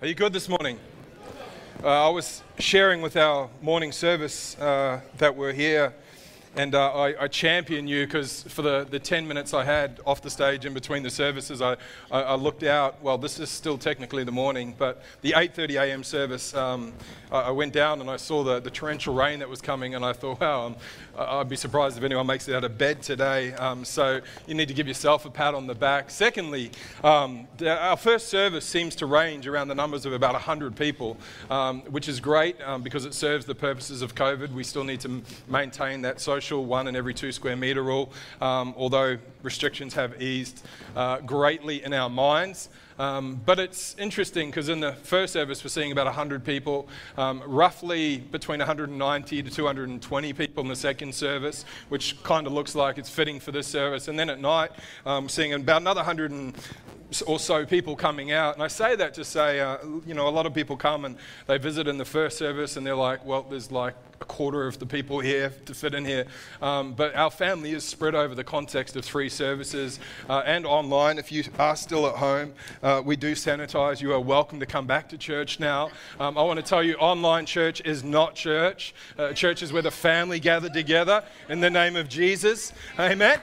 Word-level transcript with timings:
Are 0.00 0.06
you 0.06 0.14
good 0.14 0.32
this 0.32 0.48
morning? 0.48 0.78
Uh, 1.82 2.06
I 2.06 2.08
was 2.10 2.44
sharing 2.60 3.02
with 3.02 3.16
our 3.16 3.50
morning 3.60 3.90
service 3.90 4.56
uh, 4.56 5.00
that 5.16 5.34
we're 5.34 5.52
here, 5.52 5.92
and 6.56 6.74
uh, 6.74 6.92
I, 6.92 7.24
I, 7.24 7.28
champion 7.28 7.86
you 7.86 8.06
because 8.06 8.42
for 8.44 8.62
the, 8.62 8.86
the 8.88 8.98
10 8.98 9.28
minutes 9.28 9.52
I 9.52 9.64
had 9.64 10.00
off 10.06 10.22
the 10.22 10.30
stage 10.30 10.64
in 10.64 10.74
between 10.74 11.02
the 11.02 11.10
services, 11.10 11.60
I, 11.60 11.76
I, 12.10 12.22
I 12.22 12.34
looked 12.34 12.62
out. 12.62 13.02
Well, 13.02 13.18
this 13.18 13.38
is 13.38 13.50
still 13.50 13.76
technically 13.76 14.24
the 14.24 14.32
morning, 14.32 14.74
but 14.78 15.02
the 15.20 15.32
8:30 15.32 15.80
a.m. 15.80 16.04
service, 16.04 16.54
um, 16.54 16.92
I, 17.30 17.50
went 17.50 17.72
down 17.72 18.00
and 18.00 18.10
I 18.10 18.16
saw 18.16 18.42
the, 18.42 18.60
the 18.60 18.70
torrential 18.70 19.14
rain 19.14 19.40
that 19.40 19.48
was 19.48 19.60
coming, 19.60 19.94
and 19.94 20.04
I 20.04 20.12
thought, 20.12 20.40
wow, 20.40 20.66
I'm, 20.66 20.76
I'd 21.18 21.48
be 21.48 21.56
surprised 21.56 21.98
if 21.98 22.04
anyone 22.04 22.26
makes 22.26 22.48
it 22.48 22.54
out 22.54 22.64
of 22.64 22.78
bed 22.78 23.02
today. 23.02 23.52
Um, 23.54 23.84
so 23.84 24.20
you 24.46 24.54
need 24.54 24.68
to 24.68 24.74
give 24.74 24.88
yourself 24.88 25.26
a 25.26 25.30
pat 25.30 25.54
on 25.54 25.66
the 25.66 25.74
back. 25.74 26.10
Secondly, 26.10 26.70
um, 27.04 27.46
our 27.64 27.96
first 27.96 28.28
service 28.28 28.64
seems 28.64 28.94
to 28.96 29.06
range 29.06 29.46
around 29.46 29.68
the 29.68 29.74
numbers 29.74 30.06
of 30.06 30.12
about 30.12 30.32
100 30.32 30.76
people, 30.76 31.16
um, 31.50 31.82
which 31.82 32.08
is 32.08 32.20
great 32.20 32.60
um, 32.62 32.82
because 32.82 33.04
it 33.04 33.14
serves 33.14 33.44
the 33.44 33.54
purposes 33.54 34.00
of 34.00 34.14
COVID. 34.14 34.52
We 34.52 34.64
still 34.64 34.84
need 34.84 35.00
to 35.00 35.22
maintain 35.48 36.02
that 36.02 36.20
social 36.20 36.37
one 36.40 36.88
in 36.88 36.96
every 36.96 37.14
two 37.14 37.32
square 37.32 37.56
metre 37.56 37.82
rule, 37.82 38.12
um, 38.40 38.74
although 38.76 39.18
restrictions 39.42 39.94
have 39.94 40.20
eased 40.20 40.64
uh, 40.96 41.20
greatly 41.20 41.82
in 41.84 41.92
our 41.92 42.08
minds. 42.10 42.68
Um, 42.98 43.40
but 43.46 43.60
it's 43.60 43.94
interesting 43.98 44.50
because 44.50 44.68
in 44.68 44.80
the 44.80 44.92
first 44.92 45.32
service 45.32 45.62
we're 45.62 45.70
seeing 45.70 45.92
about 45.92 46.06
100 46.06 46.44
people, 46.44 46.88
um, 47.16 47.42
roughly 47.46 48.18
between 48.18 48.58
190 48.58 49.42
to 49.42 49.50
220 49.50 50.32
people 50.32 50.62
in 50.62 50.68
the 50.68 50.76
second 50.76 51.14
service, 51.14 51.64
which 51.90 52.20
kind 52.24 52.46
of 52.46 52.52
looks 52.52 52.74
like 52.74 52.98
it's 52.98 53.10
fitting 53.10 53.38
for 53.38 53.52
this 53.52 53.68
service. 53.68 54.08
And 54.08 54.18
then 54.18 54.30
at 54.30 54.40
night, 54.40 54.72
um, 55.06 55.28
seeing 55.28 55.52
about 55.54 55.80
another 55.80 56.00
100 56.00 56.32
and 56.32 56.56
or 57.26 57.38
so 57.38 57.64
people 57.64 57.96
coming 57.96 58.32
out. 58.32 58.54
And 58.54 58.62
I 58.62 58.68
say 58.68 58.96
that 58.96 59.14
to 59.14 59.24
say, 59.24 59.60
uh, 59.60 59.78
you 60.06 60.14
know, 60.14 60.28
a 60.28 60.30
lot 60.30 60.46
of 60.46 60.54
people 60.54 60.76
come 60.76 61.04
and 61.04 61.16
they 61.46 61.58
visit 61.58 61.88
in 61.88 61.98
the 61.98 62.04
first 62.04 62.36
service 62.36 62.76
and 62.76 62.86
they're 62.86 62.94
like, 62.94 63.24
well, 63.24 63.42
there's 63.48 63.72
like 63.72 63.94
a 64.20 64.24
quarter 64.24 64.66
of 64.66 64.78
the 64.78 64.86
people 64.86 65.20
here 65.20 65.52
to 65.66 65.74
fit 65.74 65.94
in 65.94 66.04
here. 66.04 66.26
Um, 66.60 66.92
but 66.92 67.14
our 67.14 67.30
family 67.30 67.72
is 67.72 67.84
spread 67.84 68.14
over 68.14 68.34
the 68.34 68.44
context 68.44 68.96
of 68.96 69.04
three 69.04 69.28
services 69.28 70.00
uh, 70.28 70.42
and 70.44 70.66
online. 70.66 71.18
If 71.18 71.32
you 71.32 71.44
are 71.58 71.76
still 71.76 72.06
at 72.06 72.16
home, 72.16 72.52
uh, 72.82 73.02
we 73.04 73.16
do 73.16 73.32
sanitize. 73.32 74.00
You 74.00 74.12
are 74.12 74.20
welcome 74.20 74.60
to 74.60 74.66
come 74.66 74.86
back 74.86 75.08
to 75.10 75.18
church 75.18 75.60
now. 75.60 75.90
Um, 76.20 76.36
I 76.36 76.42
want 76.42 76.58
to 76.58 76.64
tell 76.64 76.82
you, 76.82 76.94
online 76.96 77.46
church 77.46 77.80
is 77.84 78.04
not 78.04 78.34
church. 78.34 78.94
Uh, 79.18 79.32
church 79.32 79.62
is 79.62 79.72
where 79.72 79.82
the 79.82 79.90
family 79.90 80.40
gathered 80.40 80.74
together 80.74 81.24
in 81.48 81.60
the 81.60 81.70
name 81.70 81.96
of 81.96 82.08
Jesus. 82.08 82.72
Amen. 82.98 83.40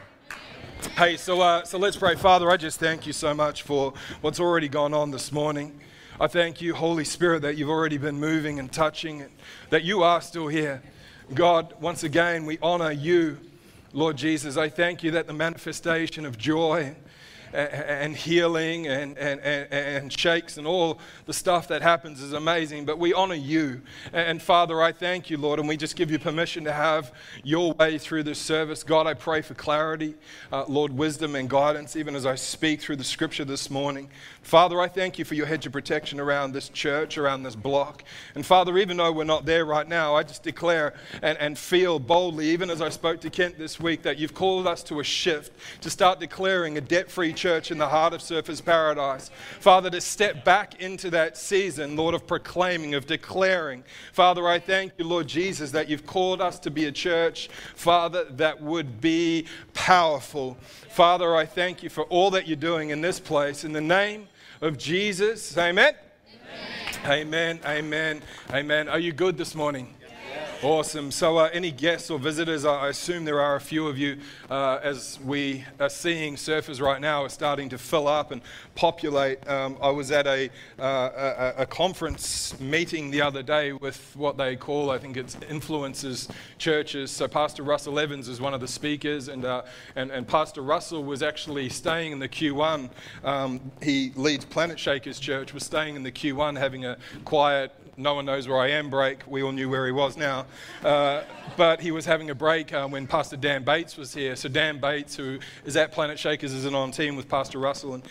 Hey, 0.84 1.18
so, 1.18 1.42
uh, 1.42 1.64
so 1.64 1.78
let's 1.78 1.98
pray. 1.98 2.16
Father, 2.16 2.52
I 2.52 2.58
just 2.58 2.80
thank 2.80 3.08
you 3.08 3.14
so 3.14 3.34
much 3.34 3.64
for 3.64 3.94
what's 4.22 4.40
already 4.40 4.68
gone 4.68 4.94
on 4.94 5.10
this 5.10 5.32
morning. 5.32 5.80
I 6.20 6.28
thank 6.28 6.62
you, 6.62 6.76
Holy 6.76 7.06
Spirit, 7.06 7.42
that 7.42 7.58
you've 7.58 7.70
already 7.70 7.98
been 7.98 8.20
moving 8.20 8.60
and 8.60 8.72
touching, 8.72 9.22
and 9.22 9.32
that 9.70 9.84
you 9.84 10.04
are 10.04 10.22
still 10.22 10.48
here. 10.48 10.84
God, 11.34 11.74
once 11.82 12.04
again, 12.04 12.46
we 12.46 12.60
honor 12.62 12.92
you, 12.92 13.38
Lord 13.94 14.18
Jesus. 14.18 14.58
I 14.58 14.70
thank 14.70 15.02
you 15.04 15.12
that 15.12 15.28
the 15.28 15.34
manifestation 15.34 16.26
of 16.26 16.38
joy 16.38 16.96
and 17.54 18.16
healing 18.16 18.88
and, 18.88 19.18
and, 19.18 19.40
and, 19.42 19.72
and 19.72 20.14
shakes 20.14 20.58
and 20.58 20.68
all 20.68 21.00
the 21.26 21.34
stuff 21.34 21.68
that 21.70 21.82
happens 21.82 22.22
is 22.22 22.34
amazing. 22.34 22.86
But 22.86 23.00
we 23.00 23.14
honor 23.14 23.36
you. 23.36 23.82
And 24.14 24.42
Father, 24.42 24.82
I 24.82 24.92
thank 24.92 25.30
you, 25.30 25.38
Lord, 25.38 25.60
and 25.60 25.68
we 25.68 25.78
just 25.78 25.96
give 25.96 26.12
you 26.12 26.20
permission 26.20 26.64
to 26.66 26.74
have 26.74 27.14
your 27.44 27.74
way 27.74 27.98
through 27.98 28.24
this 28.24 28.40
service. 28.40 28.84
God, 28.84 29.08
I 29.08 29.14
pray 29.14 29.42
for 29.42 29.54
clarity, 29.54 30.16
uh, 30.52 30.66
Lord, 30.68 30.92
wisdom 30.92 31.36
and 31.36 31.50
guidance, 31.50 31.96
even 31.96 32.16
as 32.16 32.26
I 32.26 32.36
speak 32.36 32.82
through 32.82 32.98
the 32.98 33.04
scripture 33.04 33.46
this 33.46 33.70
morning. 33.70 34.10
Father, 34.42 34.80
I 34.80 34.88
thank 34.88 35.18
you 35.18 35.26
for 35.26 35.34
your 35.34 35.48
hedge 35.48 35.66
of 35.66 35.72
protection 35.72 36.20
around 36.20 36.52
this 36.52 36.70
church, 36.70 37.18
around 37.18 37.44
this 37.44 37.56
block. 37.56 38.04
And 38.36 38.46
Father, 38.46 38.78
even 38.78 38.98
though 38.98 39.12
we're 39.12 39.24
not 39.24 39.46
there 39.46 39.66
right 39.66 39.88
now, 39.88 40.16
I 40.16 40.24
just 40.24 40.44
declare 40.44 40.94
and, 41.22 41.38
and 41.40 41.58
feel 41.58 42.00
boldly, 42.00 42.50
even 42.50 42.70
as 42.70 42.82
I 42.82 42.90
spoke 42.90 43.22
to 43.22 43.30
Kent 43.30 43.58
this 43.58 43.80
week, 43.80 44.04
that 44.04 44.18
you've 44.18 44.34
called 44.34 44.68
us 44.68 44.84
to 44.84 45.00
a 45.00 45.04
shift, 45.04 45.52
to 45.82 45.90
start 45.90 46.20
declaring 46.20 46.78
a 46.78 46.82
debt 46.82 47.10
free 47.10 47.34
church 47.36 47.72
in 47.72 47.78
the 47.78 47.88
heart 47.88 48.14
of 48.14 48.22
Surfers 48.22 48.64
Paradise. 48.64 49.30
Father, 49.60 49.90
to 49.90 50.02
step 50.02 50.44
back 50.44 50.82
into 50.82 51.10
that 51.12 51.38
season, 51.38 51.96
Lord, 51.96 52.16
of 52.16 52.26
proclaiming, 52.26 52.96
of 52.96 53.06
declaring. 53.06 53.84
Father, 54.14 54.48
I 54.48 54.60
thank 54.60 54.94
you, 54.98 55.06
Lord 55.06 55.28
Jesus, 55.28 55.72
that 55.72 55.90
you've 55.90 56.06
called 56.06 56.42
us 56.42 56.60
to 56.60 56.72
be 56.72 56.86
a 56.86 56.92
church, 56.92 57.50
Father, 57.76 58.26
that 58.32 58.62
would 58.62 59.02
be 59.02 59.48
powerful. 59.74 60.58
Father, 60.90 61.36
I 61.36 61.46
thank 61.46 61.84
you 61.84 61.90
for 61.90 62.06
all 62.06 62.32
that 62.32 62.48
you're 62.48 62.56
doing 62.56 62.90
in 62.90 63.02
this 63.02 63.20
place. 63.20 63.64
In 63.64 63.74
the 63.74 63.82
name 63.82 64.28
of 64.62 64.78
Jesus, 64.78 65.58
amen. 65.58 65.96
Amen, 67.06 67.60
amen, 67.60 67.60
amen. 67.66 68.22
amen. 68.52 68.90
Are 68.90 69.00
you 69.00 69.12
good 69.12 69.38
this 69.38 69.54
morning? 69.54 69.94
Awesome. 70.66 71.12
So, 71.12 71.38
uh, 71.38 71.50
any 71.54 71.70
guests 71.70 72.10
or 72.10 72.18
visitors, 72.18 72.66
I 72.66 72.88
assume 72.88 73.24
there 73.24 73.40
are 73.40 73.56
a 73.56 73.62
few 73.62 73.88
of 73.88 74.00
you 74.00 74.18
uh, 74.50 74.80
as 74.82 75.20
we 75.24 75.64
are 75.80 75.90
seeing 75.90 76.38
surfers 76.38 76.82
right 76.82 77.00
now 77.00 77.24
are 77.24 77.30
starting 77.30 77.70
to 77.70 77.78
fill 77.78 78.08
up 78.08 78.32
and 78.32 78.42
populate. 78.74 79.48
Um, 79.48 79.78
I 79.82 79.90
was 79.90 80.10
at 80.12 80.26
a, 80.26 80.50
uh, 80.80 81.54
a, 81.58 81.62
a, 81.62 81.66
conference 81.68 82.60
meeting 82.60 83.12
the 83.12 83.22
other 83.22 83.44
day 83.44 83.74
with 83.74 84.16
what 84.16 84.38
they 84.38 84.56
call, 84.56 84.90
I 84.90 84.98
think 84.98 85.18
it's 85.18 85.36
influencers 85.36 86.32
churches. 86.58 87.12
So, 87.12 87.28
Pastor 87.28 87.62
Russell 87.62 88.00
Evans 88.00 88.28
is 88.28 88.42
one 88.42 88.56
of 88.56 88.62
the 88.62 88.68
speakers, 88.68 89.28
and, 89.28 89.46
uh, 89.46 89.64
and, 89.96 90.10
and, 90.10 90.28
Pastor 90.28 90.62
Russell 90.62 91.04
was 91.04 91.22
actually 91.22 91.70
staying 91.70 92.12
in 92.12 92.18
the 92.18 92.30
Q1. 92.30 92.90
Um, 93.24 93.72
he 93.84 94.14
leads 94.16 94.46
Planetshakers 94.46 95.20
Church, 95.20 95.54
was 95.54 95.64
staying 95.64 95.96
in 95.96 96.02
the 96.02 96.12
Q1 96.12 96.58
having 96.58 96.86
a 96.86 96.98
quiet 97.24 97.72
no 97.98 98.14
one 98.14 98.26
knows 98.26 98.48
where 98.48 98.58
I 98.58 98.72
am 98.72 98.90
break. 98.90 99.26
We 99.28 99.44
all 99.44 99.52
knew 99.52 99.70
where 99.70 99.86
he 99.86 99.92
was 99.92 100.18
now. 100.18 100.46
Uh, 100.84 101.24
but 101.56 101.80
he 101.80 101.92
was 101.92 102.06
having 102.06 102.30
a 102.30 102.36
break 102.36 102.74
uh, 102.74 102.88
when 102.88 103.08
Pastor 103.08 103.38
Dan 103.38 103.64
Bates 103.64 103.98
was 103.98 104.14
here. 104.14 104.36
So, 104.36 104.50
Dan 104.50 104.80
Bates, 104.80 105.16
who 105.16 105.40
is 105.66 105.76
at 105.78 105.94
Planetshakers, 105.94 106.54
is 106.54 106.66
on 106.66 106.92
team 106.92 107.16
with 107.16 107.30
Pastor 107.30 107.60
Russell. 107.60 107.94
And 107.94 108.04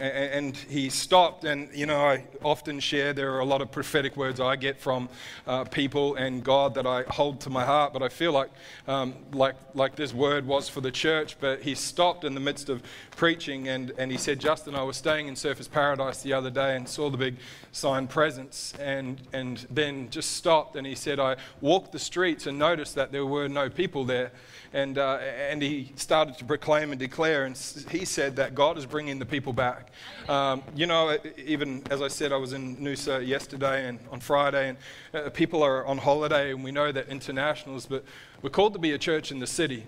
and 0.00 0.56
he 0.56 0.88
stopped 0.88 1.44
and 1.44 1.68
you 1.74 1.84
know 1.84 2.00
i 2.00 2.24
often 2.42 2.80
share 2.80 3.12
there 3.12 3.32
are 3.34 3.40
a 3.40 3.44
lot 3.44 3.60
of 3.60 3.70
prophetic 3.70 4.16
words 4.16 4.40
i 4.40 4.56
get 4.56 4.80
from 4.80 5.08
uh, 5.46 5.64
people 5.64 6.14
and 6.14 6.42
god 6.42 6.74
that 6.74 6.86
i 6.86 7.02
hold 7.08 7.40
to 7.40 7.50
my 7.50 7.64
heart 7.64 7.92
but 7.92 8.02
i 8.02 8.08
feel 8.08 8.32
like 8.32 8.50
um, 8.88 9.14
like 9.32 9.54
like 9.74 9.94
this 9.96 10.14
word 10.14 10.46
was 10.46 10.68
for 10.68 10.80
the 10.80 10.90
church 10.90 11.36
but 11.40 11.60
he 11.62 11.74
stopped 11.74 12.24
in 12.24 12.34
the 12.34 12.40
midst 12.40 12.68
of 12.68 12.82
preaching 13.16 13.68
and, 13.68 13.92
and 13.98 14.10
he 14.10 14.16
said 14.16 14.40
justin 14.40 14.74
i 14.74 14.82
was 14.82 14.96
staying 14.96 15.28
in 15.28 15.34
surfers 15.34 15.70
paradise 15.70 16.22
the 16.22 16.32
other 16.32 16.50
day 16.50 16.76
and 16.76 16.88
saw 16.88 17.10
the 17.10 17.18
big 17.18 17.36
sign 17.72 18.06
presence 18.06 18.72
and 18.80 19.20
and 19.32 19.66
then 19.70 20.08
just 20.10 20.32
stopped 20.32 20.76
and 20.76 20.86
he 20.86 20.94
said 20.94 21.20
i 21.20 21.36
walked 21.60 21.92
the 21.92 21.98
streets 21.98 22.46
and 22.46 22.58
noticed 22.58 22.94
that 22.94 23.12
there 23.12 23.26
were 23.26 23.48
no 23.48 23.68
people 23.68 24.04
there 24.04 24.32
and, 24.72 24.98
uh, 24.98 25.14
and 25.14 25.60
he 25.62 25.92
started 25.96 26.38
to 26.38 26.44
proclaim 26.44 26.92
and 26.92 26.98
declare. 26.98 27.44
And 27.44 27.56
he 27.90 28.04
said 28.04 28.36
that 28.36 28.54
God 28.54 28.78
is 28.78 28.86
bringing 28.86 29.18
the 29.18 29.26
people 29.26 29.52
back. 29.52 29.89
Um, 30.28 30.62
you 30.74 30.86
know, 30.86 31.16
even 31.36 31.82
as 31.90 32.02
I 32.02 32.08
said, 32.08 32.32
I 32.32 32.36
was 32.36 32.52
in 32.52 32.76
Noosa 32.76 33.26
yesterday 33.26 33.88
and 33.88 33.98
on 34.10 34.20
Friday, 34.20 34.70
and 34.70 34.78
uh, 35.14 35.30
people 35.30 35.62
are 35.62 35.84
on 35.86 35.98
holiday, 35.98 36.52
and 36.52 36.62
we 36.62 36.72
know 36.72 36.92
that 36.92 37.08
internationals, 37.08 37.86
but 37.86 38.04
we're 38.42 38.50
called 38.50 38.72
to 38.74 38.78
be 38.78 38.92
a 38.92 38.98
church 38.98 39.30
in 39.30 39.38
the 39.38 39.46
city 39.46 39.86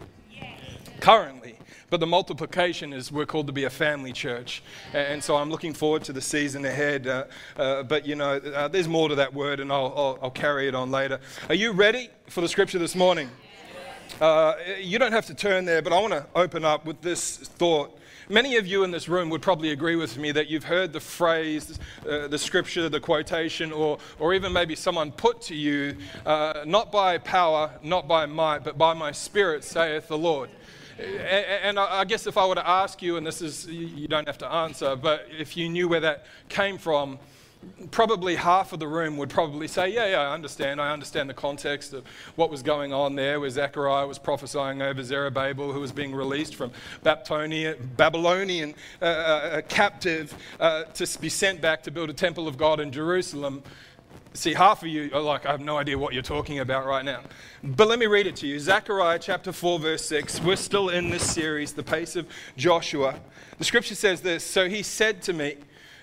currently. 1.00 1.58
But 1.90 2.00
the 2.00 2.06
multiplication 2.06 2.94
is 2.94 3.12
we're 3.12 3.26
called 3.26 3.48
to 3.48 3.52
be 3.52 3.64
a 3.64 3.70
family 3.70 4.12
church. 4.14 4.62
And 4.94 5.22
so 5.22 5.36
I'm 5.36 5.50
looking 5.50 5.74
forward 5.74 6.04
to 6.04 6.12
the 6.14 6.22
season 6.22 6.64
ahead. 6.64 7.06
Uh, 7.06 7.24
uh, 7.56 7.82
but, 7.82 8.06
you 8.06 8.14
know, 8.14 8.36
uh, 8.36 8.68
there's 8.68 8.88
more 8.88 9.10
to 9.10 9.14
that 9.16 9.34
word, 9.34 9.60
and 9.60 9.70
I'll, 9.70 9.92
I'll, 9.94 10.18
I'll, 10.22 10.30
carry 10.30 10.68
it 10.68 10.74
on 10.74 10.90
later. 10.90 11.20
Are 11.50 11.54
you 11.54 11.72
ready 11.72 12.08
for 12.28 12.40
the 12.40 12.48
scripture 12.48 12.78
this 12.78 12.94
morning? 12.94 13.28
Uh, 14.20 14.54
you 14.80 14.98
don't 14.98 15.12
have 15.12 15.26
to 15.26 15.34
turn 15.34 15.66
there, 15.66 15.82
but 15.82 15.92
I 15.92 16.00
want 16.00 16.14
to 16.14 16.26
open 16.34 16.64
up 16.64 16.86
with 16.86 17.02
this 17.02 17.36
thought. 17.36 17.98
Many 18.32 18.56
of 18.56 18.66
you 18.66 18.82
in 18.82 18.90
this 18.90 19.10
room 19.10 19.28
would 19.28 19.42
probably 19.42 19.72
agree 19.72 19.94
with 19.94 20.16
me 20.16 20.32
that 20.32 20.48
you've 20.48 20.64
heard 20.64 20.94
the 20.94 21.00
phrase, 21.00 21.78
uh, 22.08 22.28
the 22.28 22.38
scripture, 22.38 22.88
the 22.88 22.98
quotation, 22.98 23.70
or, 23.70 23.98
or 24.18 24.32
even 24.32 24.54
maybe 24.54 24.74
someone 24.74 25.12
put 25.12 25.42
to 25.42 25.54
you, 25.54 25.98
uh, 26.24 26.64
not 26.64 26.90
by 26.90 27.18
power, 27.18 27.70
not 27.82 28.08
by 28.08 28.24
might, 28.24 28.64
but 28.64 28.78
by 28.78 28.94
my 28.94 29.12
spirit, 29.12 29.64
saith 29.64 30.08
the 30.08 30.16
Lord. 30.16 30.48
And 30.98 31.78
I 31.78 32.04
guess 32.04 32.26
if 32.26 32.38
I 32.38 32.46
were 32.46 32.54
to 32.54 32.66
ask 32.66 33.02
you, 33.02 33.18
and 33.18 33.26
this 33.26 33.42
is, 33.42 33.66
you 33.66 34.08
don't 34.08 34.26
have 34.26 34.38
to 34.38 34.50
answer, 34.50 34.96
but 34.96 35.26
if 35.38 35.54
you 35.54 35.68
knew 35.68 35.86
where 35.86 36.00
that 36.00 36.24
came 36.48 36.78
from, 36.78 37.18
probably 37.90 38.36
half 38.36 38.72
of 38.72 38.80
the 38.80 38.86
room 38.86 39.16
would 39.16 39.30
probably 39.30 39.68
say, 39.68 39.92
Yeah, 39.92 40.06
yeah, 40.06 40.20
I 40.20 40.34
understand. 40.34 40.80
I 40.80 40.92
understand 40.92 41.28
the 41.28 41.34
context 41.34 41.92
of 41.92 42.04
what 42.36 42.50
was 42.50 42.62
going 42.62 42.92
on 42.92 43.14
there, 43.14 43.40
where 43.40 43.50
Zechariah 43.50 44.06
was 44.06 44.18
prophesying 44.18 44.82
over 44.82 45.02
Zerubbabel, 45.02 45.72
who 45.72 45.80
was 45.80 45.92
being 45.92 46.14
released 46.14 46.54
from 46.54 46.72
Babylonian 47.02 48.74
uh, 49.00 49.04
uh, 49.04 49.08
uh, 49.08 49.62
captive 49.68 50.34
uh, 50.60 50.84
to 50.84 51.18
be 51.20 51.28
sent 51.28 51.60
back 51.60 51.82
to 51.84 51.90
build 51.90 52.10
a 52.10 52.14
temple 52.14 52.48
of 52.48 52.56
God 52.56 52.80
in 52.80 52.90
Jerusalem. 52.90 53.62
See, 54.34 54.54
half 54.54 54.82
of 54.82 54.88
you 54.88 55.10
are 55.12 55.20
like, 55.20 55.44
I 55.44 55.50
have 55.50 55.60
no 55.60 55.76
idea 55.76 55.98
what 55.98 56.14
you're 56.14 56.22
talking 56.22 56.60
about 56.60 56.86
right 56.86 57.04
now. 57.04 57.20
But 57.62 57.88
let 57.88 57.98
me 57.98 58.06
read 58.06 58.26
it 58.26 58.36
to 58.36 58.46
you 58.46 58.58
Zechariah 58.58 59.18
chapter 59.18 59.52
4, 59.52 59.78
verse 59.78 60.04
6. 60.06 60.40
We're 60.40 60.56
still 60.56 60.88
in 60.88 61.10
this 61.10 61.30
series, 61.30 61.74
The 61.74 61.82
Pace 61.82 62.16
of 62.16 62.26
Joshua. 62.56 63.20
The 63.58 63.64
scripture 63.64 63.94
says 63.94 64.22
this 64.22 64.42
So 64.42 64.70
he 64.70 64.82
said 64.82 65.20
to 65.22 65.34
me, 65.34 65.56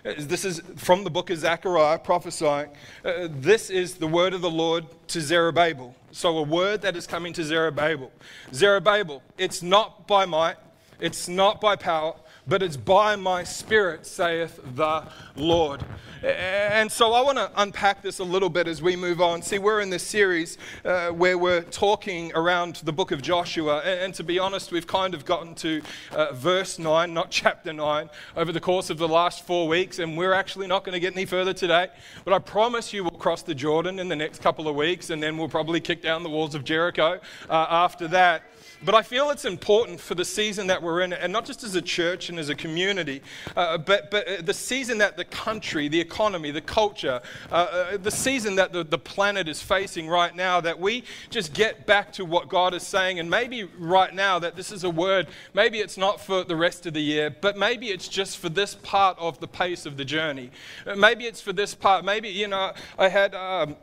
this 0.04 0.46
is 0.46 0.62
from 0.75 1.04
the 1.04 1.10
book 1.10 1.30
of 1.30 1.38
Zechariah 1.38 2.00
prophesying. 2.00 2.69
Uh, 3.04 3.28
this 3.30 3.69
is 3.69 3.96
the 3.96 4.07
word 4.07 4.34
of 4.34 4.42
the 4.42 4.50
Lord 4.50 4.86
to 5.07 5.22
Zerubbabel. 5.22 5.96
So, 6.12 6.38
a 6.38 6.44
word 6.44 6.81
that 6.81 6.96
is 6.96 7.06
coming 7.06 7.34
to 7.34 7.44
Zerubbabel. 7.44 8.12
Zerubbabel, 8.54 9.22
it's 9.38 9.62
not 9.62 10.07
by 10.07 10.25
might, 10.25 10.56
it's 11.00 11.28
not 11.28 11.62
by 11.62 11.75
power, 11.75 12.16
but 12.50 12.63
it's 12.63 12.75
by 12.75 13.16
my 13.16 13.44
spirit, 13.44 14.06
saith 14.06 14.60
the 14.75 15.04
Lord. 15.36 15.84
And 16.24 16.92
so 16.92 17.13
I 17.13 17.22
want 17.22 17.38
to 17.38 17.50
unpack 17.56 18.01
this 18.01 18.19
a 18.19 18.24
little 18.24 18.50
bit 18.50 18.68
as 18.68 18.81
we 18.81 18.96
move 18.98 19.22
on. 19.22 19.42
See, 19.42 19.57
we're 19.57 19.80
in 19.80 19.90
this 19.90 20.04
series 20.04 20.57
uh, 20.84 21.10
where 21.10 21.38
we're 21.38 21.62
talking 21.62 22.34
around 22.36 22.78
the 22.78 22.92
book 22.92 23.12
of 23.12 23.22
Joshua. 23.22 23.80
And, 23.86 24.00
and 24.01 24.13
to 24.16 24.24
be 24.24 24.38
honest, 24.38 24.72
we've 24.72 24.88
kind 24.88 25.13
of 25.13 25.24
gotten 25.24 25.56
to 25.56 25.81
uh, 26.12 26.34
verse 26.34 26.78
9, 26.78 27.13
not 27.13 27.31
chapter 27.31 27.72
9, 27.72 28.10
over 28.36 28.52
the 28.52 28.60
course 28.60 28.90
of 28.90 28.98
the 28.98 29.07
last 29.07 29.45
four 29.45 29.68
weeks. 29.68 30.00
And 30.00 30.18
we're 30.18 30.34
actually 30.34 30.68
not 30.68 30.84
going 30.84 30.94
to 30.94 31.00
get 31.00 31.13
any 31.13 31.25
further 31.25 31.54
today. 31.54 31.88
But 32.25 32.34
I 32.34 32.40
promise 32.40 32.92
you 32.92 33.04
we'll 33.04 33.12
cross 33.12 33.44
the 33.44 33.56
Jordan 33.56 34.00
in 34.00 34.10
the 34.10 34.16
next 34.16 34.42
couple 34.42 34.68
of 34.68 34.75
weeks. 34.75 35.12
And 35.12 35.24
then 35.24 35.38
we'll 35.38 35.50
probably 35.50 35.80
kick 35.80 36.02
down 36.02 36.24
the 36.24 36.30
walls 36.30 36.56
of 36.56 36.66
Jericho 36.66 37.22
uh, 37.50 37.66
after 37.69 38.07
that. 38.10 38.44
But 38.81 38.96
I 38.96 39.02
feel 39.02 39.30
it's 39.30 39.44
important 39.44 40.00
for 40.00 40.16
the 40.16 40.24
season 40.24 40.68
that 40.68 40.81
we're 40.81 41.02
in, 41.02 41.12
and 41.12 41.34
not 41.34 41.46
just 41.46 41.64
as 41.66 41.76
a 41.76 41.81
church 41.81 42.30
and 42.30 42.40
as 42.40 42.48
a 42.48 42.56
community, 42.56 43.22
uh, 43.58 43.78
but, 43.78 44.10
but 44.10 44.28
uh, 44.28 44.42
the 44.42 44.54
season 44.54 45.00
that 45.00 45.18
the 45.18 45.26
country, 45.26 45.90
the 45.90 46.00
economy, 46.00 46.52
the 46.52 46.62
culture, 46.62 47.22
uh, 47.52 47.54
uh, 47.56 47.98
the 47.98 48.12
season 48.12 48.56
that 48.56 48.72
the, 48.72 48.86
the 48.86 48.98
planet 48.98 49.50
is 49.50 49.62
facing 49.62 50.08
right 50.08 50.34
now, 50.34 50.62
that 50.62 50.80
we 50.80 51.04
just 51.30 51.54
get 51.54 51.86
back 51.86 52.14
to 52.14 52.24
what 52.24 52.48
God 52.48 52.74
is 52.74 52.84
saying. 52.84 53.20
And 53.20 53.30
maybe 53.30 53.66
right 53.78 54.14
now 54.14 54.40
that 54.40 54.56
this 54.56 54.72
is 54.72 54.86
a 54.86 54.90
word, 54.90 55.28
maybe 55.54 55.80
it's 55.80 55.98
not 55.98 56.22
for 56.22 56.46
the 56.46 56.56
rest 56.56 56.86
of 56.86 56.94
the 56.94 57.02
year, 57.02 57.30
but 57.42 57.58
maybe 57.58 57.88
it's 57.88 58.08
just 58.08 58.38
for 58.38 58.48
this 58.48 58.76
part 58.76 59.18
of 59.20 59.42
the 59.42 59.48
pace 59.48 59.86
of 59.86 59.98
the 59.98 60.06
journey. 60.06 60.52
Uh, 60.88 60.96
maybe 60.96 61.26
it's 61.26 61.42
for 61.42 61.52
this 61.52 61.76
part. 61.76 62.06
Maybe, 62.06 62.30
you 62.30 62.48
know, 62.48 62.72
I 62.98 63.10
had. 63.10 63.36
Um, 63.36 63.76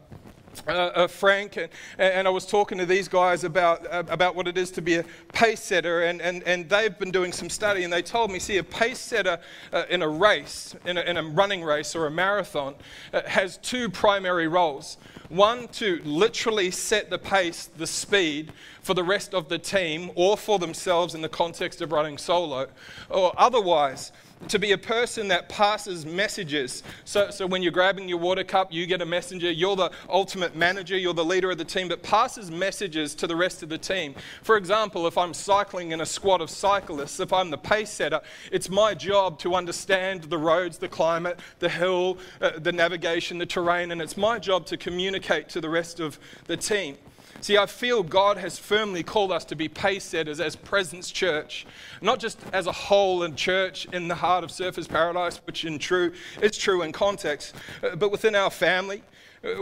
uh, 0.67 0.70
uh, 0.70 1.06
Frank, 1.06 1.56
and, 1.56 1.69
and, 1.99 2.26
I 2.26 2.31
was 2.31 2.47
talking 2.47 2.79
to 2.79 2.87
these 2.87 3.08
guys 3.08 3.44
about, 3.44 3.87
uh, 3.87 4.05
about 4.08 4.35
what 4.35 4.49
it 4.49 4.56
is 4.56 4.70
to 4.73 4.82
be 4.82 4.97
a 4.97 5.05
pace 5.32 5.61
setter, 5.61 6.03
and, 6.03 6.20
and, 6.20 6.43
and 6.44 6.69
they've 6.69 6.99
been 6.99 7.11
doing 7.11 7.32
some 7.32 7.50
study, 7.50 7.85
and 7.85 7.93
they 7.93 8.03
told 8.03 8.31
me, 8.31 8.38
see, 8.38 8.58
a 8.58 8.64
pace 8.64 8.99
setter 8.99 9.38
uh, 9.73 9.85
in 9.91 10.03
a 10.03 10.08
race, 10.08 10.75
in 10.85 10.97
a, 10.99 11.00
in 11.03 11.17
a, 11.17 11.23
running 11.23 11.62
race 11.62 11.94
or 11.94 12.06
a 12.06 12.11
marathon, 12.11 12.75
uh, 13.12 13.23
has 13.26 13.58
two 13.58 13.88
primary 13.88 14.49
roles. 14.49 14.99
One, 15.29 15.69
to 15.69 16.00
literally 16.05 16.70
set 16.70 17.11
the 17.11 17.19
pace, 17.19 17.67
the 17.67 17.87
speed 17.87 18.52
for 18.82 18.94
the 18.94 19.05
rest 19.05 19.35
of 19.35 19.49
the 19.49 19.59
team, 19.59 20.11
or 20.14 20.37
for 20.37 20.59
themselves 20.59 21.14
in 21.14 21.23
the 21.23 21.29
context 21.29 21.81
of 21.81 21.93
running 21.93 22.19
solo, 22.19 22.69
or 23.11 23.32
otherwise, 23.37 24.12
to 24.49 24.59
be 24.59 24.73
a 24.73 24.79
person 24.79 25.29
that 25.29 25.49
passes 25.49 26.06
messages. 26.06 26.83
So, 27.05 27.31
so 27.31 27.47
when 27.47 27.62
you're 27.62 27.73
grabbing 27.73 28.09
your 28.09 28.19
water 28.19 28.44
cup, 28.44 28.73
you 28.73 28.87
get 28.87 29.03
a 29.03 29.06
messenger. 29.06 29.50
You're 29.50 29.77
the 29.77 29.91
ultimate 30.09 30.55
manager, 30.55 30.97
you're 30.97 31.15
the 31.15 31.25
leader 31.25 31.50
of 31.50 31.59
the 31.59 31.65
team, 31.65 31.88
but 31.88 32.03
passes 32.03 32.50
messages 32.50 33.15
to 33.17 33.27
the 33.27 33.35
rest 33.35 33.62
of 33.62 33.69
the 33.69 33.79
team. 33.79 34.15
For 34.43 34.56
example, 34.56 35.06
if 35.06 35.19
I'm 35.19 35.35
cycling 35.35 35.93
in 35.93 36.00
a 36.00 36.06
squad 36.06 36.41
of 36.41 36.50
cyclists, 36.50 37.19
if 37.19 37.33
I'm 37.33 37.50
the 37.50 37.59
pace 37.59 37.91
setter, 37.91 38.21
it's 38.53 38.69
my 38.69 38.94
job 38.94 39.38
to 39.41 39.55
understand 39.55 40.25
the 40.25 40.38
roads, 40.38 40.79
the 40.79 40.88
climate, 40.88 41.41
the 41.59 41.69
hill, 41.69 42.19
uh, 42.41 42.53
the 42.59 42.73
navigation, 42.73 43.38
the 43.38 43.47
terrain, 43.47 43.91
and 43.91 44.00
it's 44.00 44.17
my 44.17 44.38
job 44.38 44.67
to 44.67 44.77
communicate 44.77 45.49
to 45.50 45.61
the 45.61 45.69
rest 45.69 45.99
of 45.99 46.19
the 46.47 46.56
team. 46.56 46.97
See, 47.41 47.59
I 47.59 47.67
feel 47.67 48.03
God 48.03 48.38
has 48.38 48.59
firmly 48.59 49.03
called 49.03 49.31
us 49.31 49.44
to 49.47 49.55
be 49.55 49.69
pace 49.69 50.05
setters 50.05 50.41
as 50.41 50.56
Presence 50.56 51.11
Church, 51.11 51.67
not 52.00 52.19
just 52.19 52.38
as 52.53 52.67
a 52.67 52.73
whole 52.73 53.23
and 53.23 53.37
church 53.37 53.87
in 53.93 54.09
the 54.09 54.15
heart 54.15 54.43
of 54.43 54.50
Surfers 54.50 54.88
Paradise, 54.88 55.41
which 55.44 55.65
in 55.65 55.79
true, 55.79 56.12
it's 56.41 56.59
true 56.59 56.83
in 56.83 56.93
context, 56.93 57.55
uh, 57.83 57.94
but 57.94 58.11
within 58.11 58.35
our 58.35 58.50
family, 58.50 59.03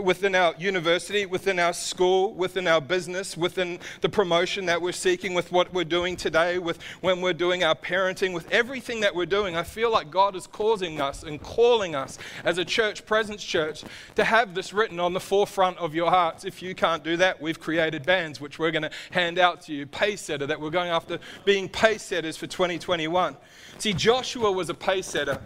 within 0.01 0.35
our 0.35 0.53
university, 0.57 1.25
within 1.25 1.59
our 1.59 1.73
school, 1.73 2.33
within 2.33 2.67
our 2.67 2.81
business, 2.81 3.37
within 3.37 3.79
the 4.01 4.09
promotion 4.09 4.65
that 4.65 4.81
we're 4.81 4.91
seeking, 4.91 5.33
with 5.33 5.51
what 5.51 5.73
we're 5.73 5.83
doing 5.83 6.15
today, 6.15 6.57
with 6.57 6.81
when 7.01 7.21
we're 7.21 7.33
doing 7.33 7.63
our 7.63 7.75
parenting, 7.75 8.33
with 8.33 8.49
everything 8.51 9.01
that 9.01 9.15
we're 9.15 9.25
doing. 9.25 9.55
I 9.55 9.63
feel 9.63 9.91
like 9.91 10.11
God 10.11 10.35
is 10.35 10.47
causing 10.47 11.01
us 11.01 11.23
and 11.23 11.41
calling 11.41 11.95
us 11.95 12.17
as 12.43 12.57
a 12.57 12.65
church, 12.65 13.05
Presence 13.05 13.43
Church, 13.43 13.83
to 14.15 14.23
have 14.23 14.53
this 14.55 14.73
written 14.73 14.99
on 14.99 15.13
the 15.13 15.19
forefront 15.19 15.77
of 15.77 15.93
your 15.93 16.09
hearts. 16.09 16.45
If 16.45 16.61
you 16.61 16.75
can't 16.75 17.03
do 17.03 17.17
that, 17.17 17.41
we've 17.41 17.59
created 17.59 18.05
bands 18.05 18.41
which 18.41 18.59
we're 18.59 18.71
going 18.71 18.83
to 18.83 18.91
hand 19.11 19.39
out 19.39 19.61
to 19.63 19.73
you. 19.73 19.85
Pace 19.85 20.21
setter, 20.21 20.47
that 20.47 20.59
we're 20.59 20.69
going 20.69 20.89
after 20.89 21.19
being 21.45 21.69
pace 21.69 22.03
setters 22.03 22.37
for 22.37 22.47
2021. 22.47 23.35
See, 23.77 23.93
Joshua 23.93 24.51
was 24.51 24.69
a 24.69 24.73
pace 24.73 25.07
setter. 25.07 25.39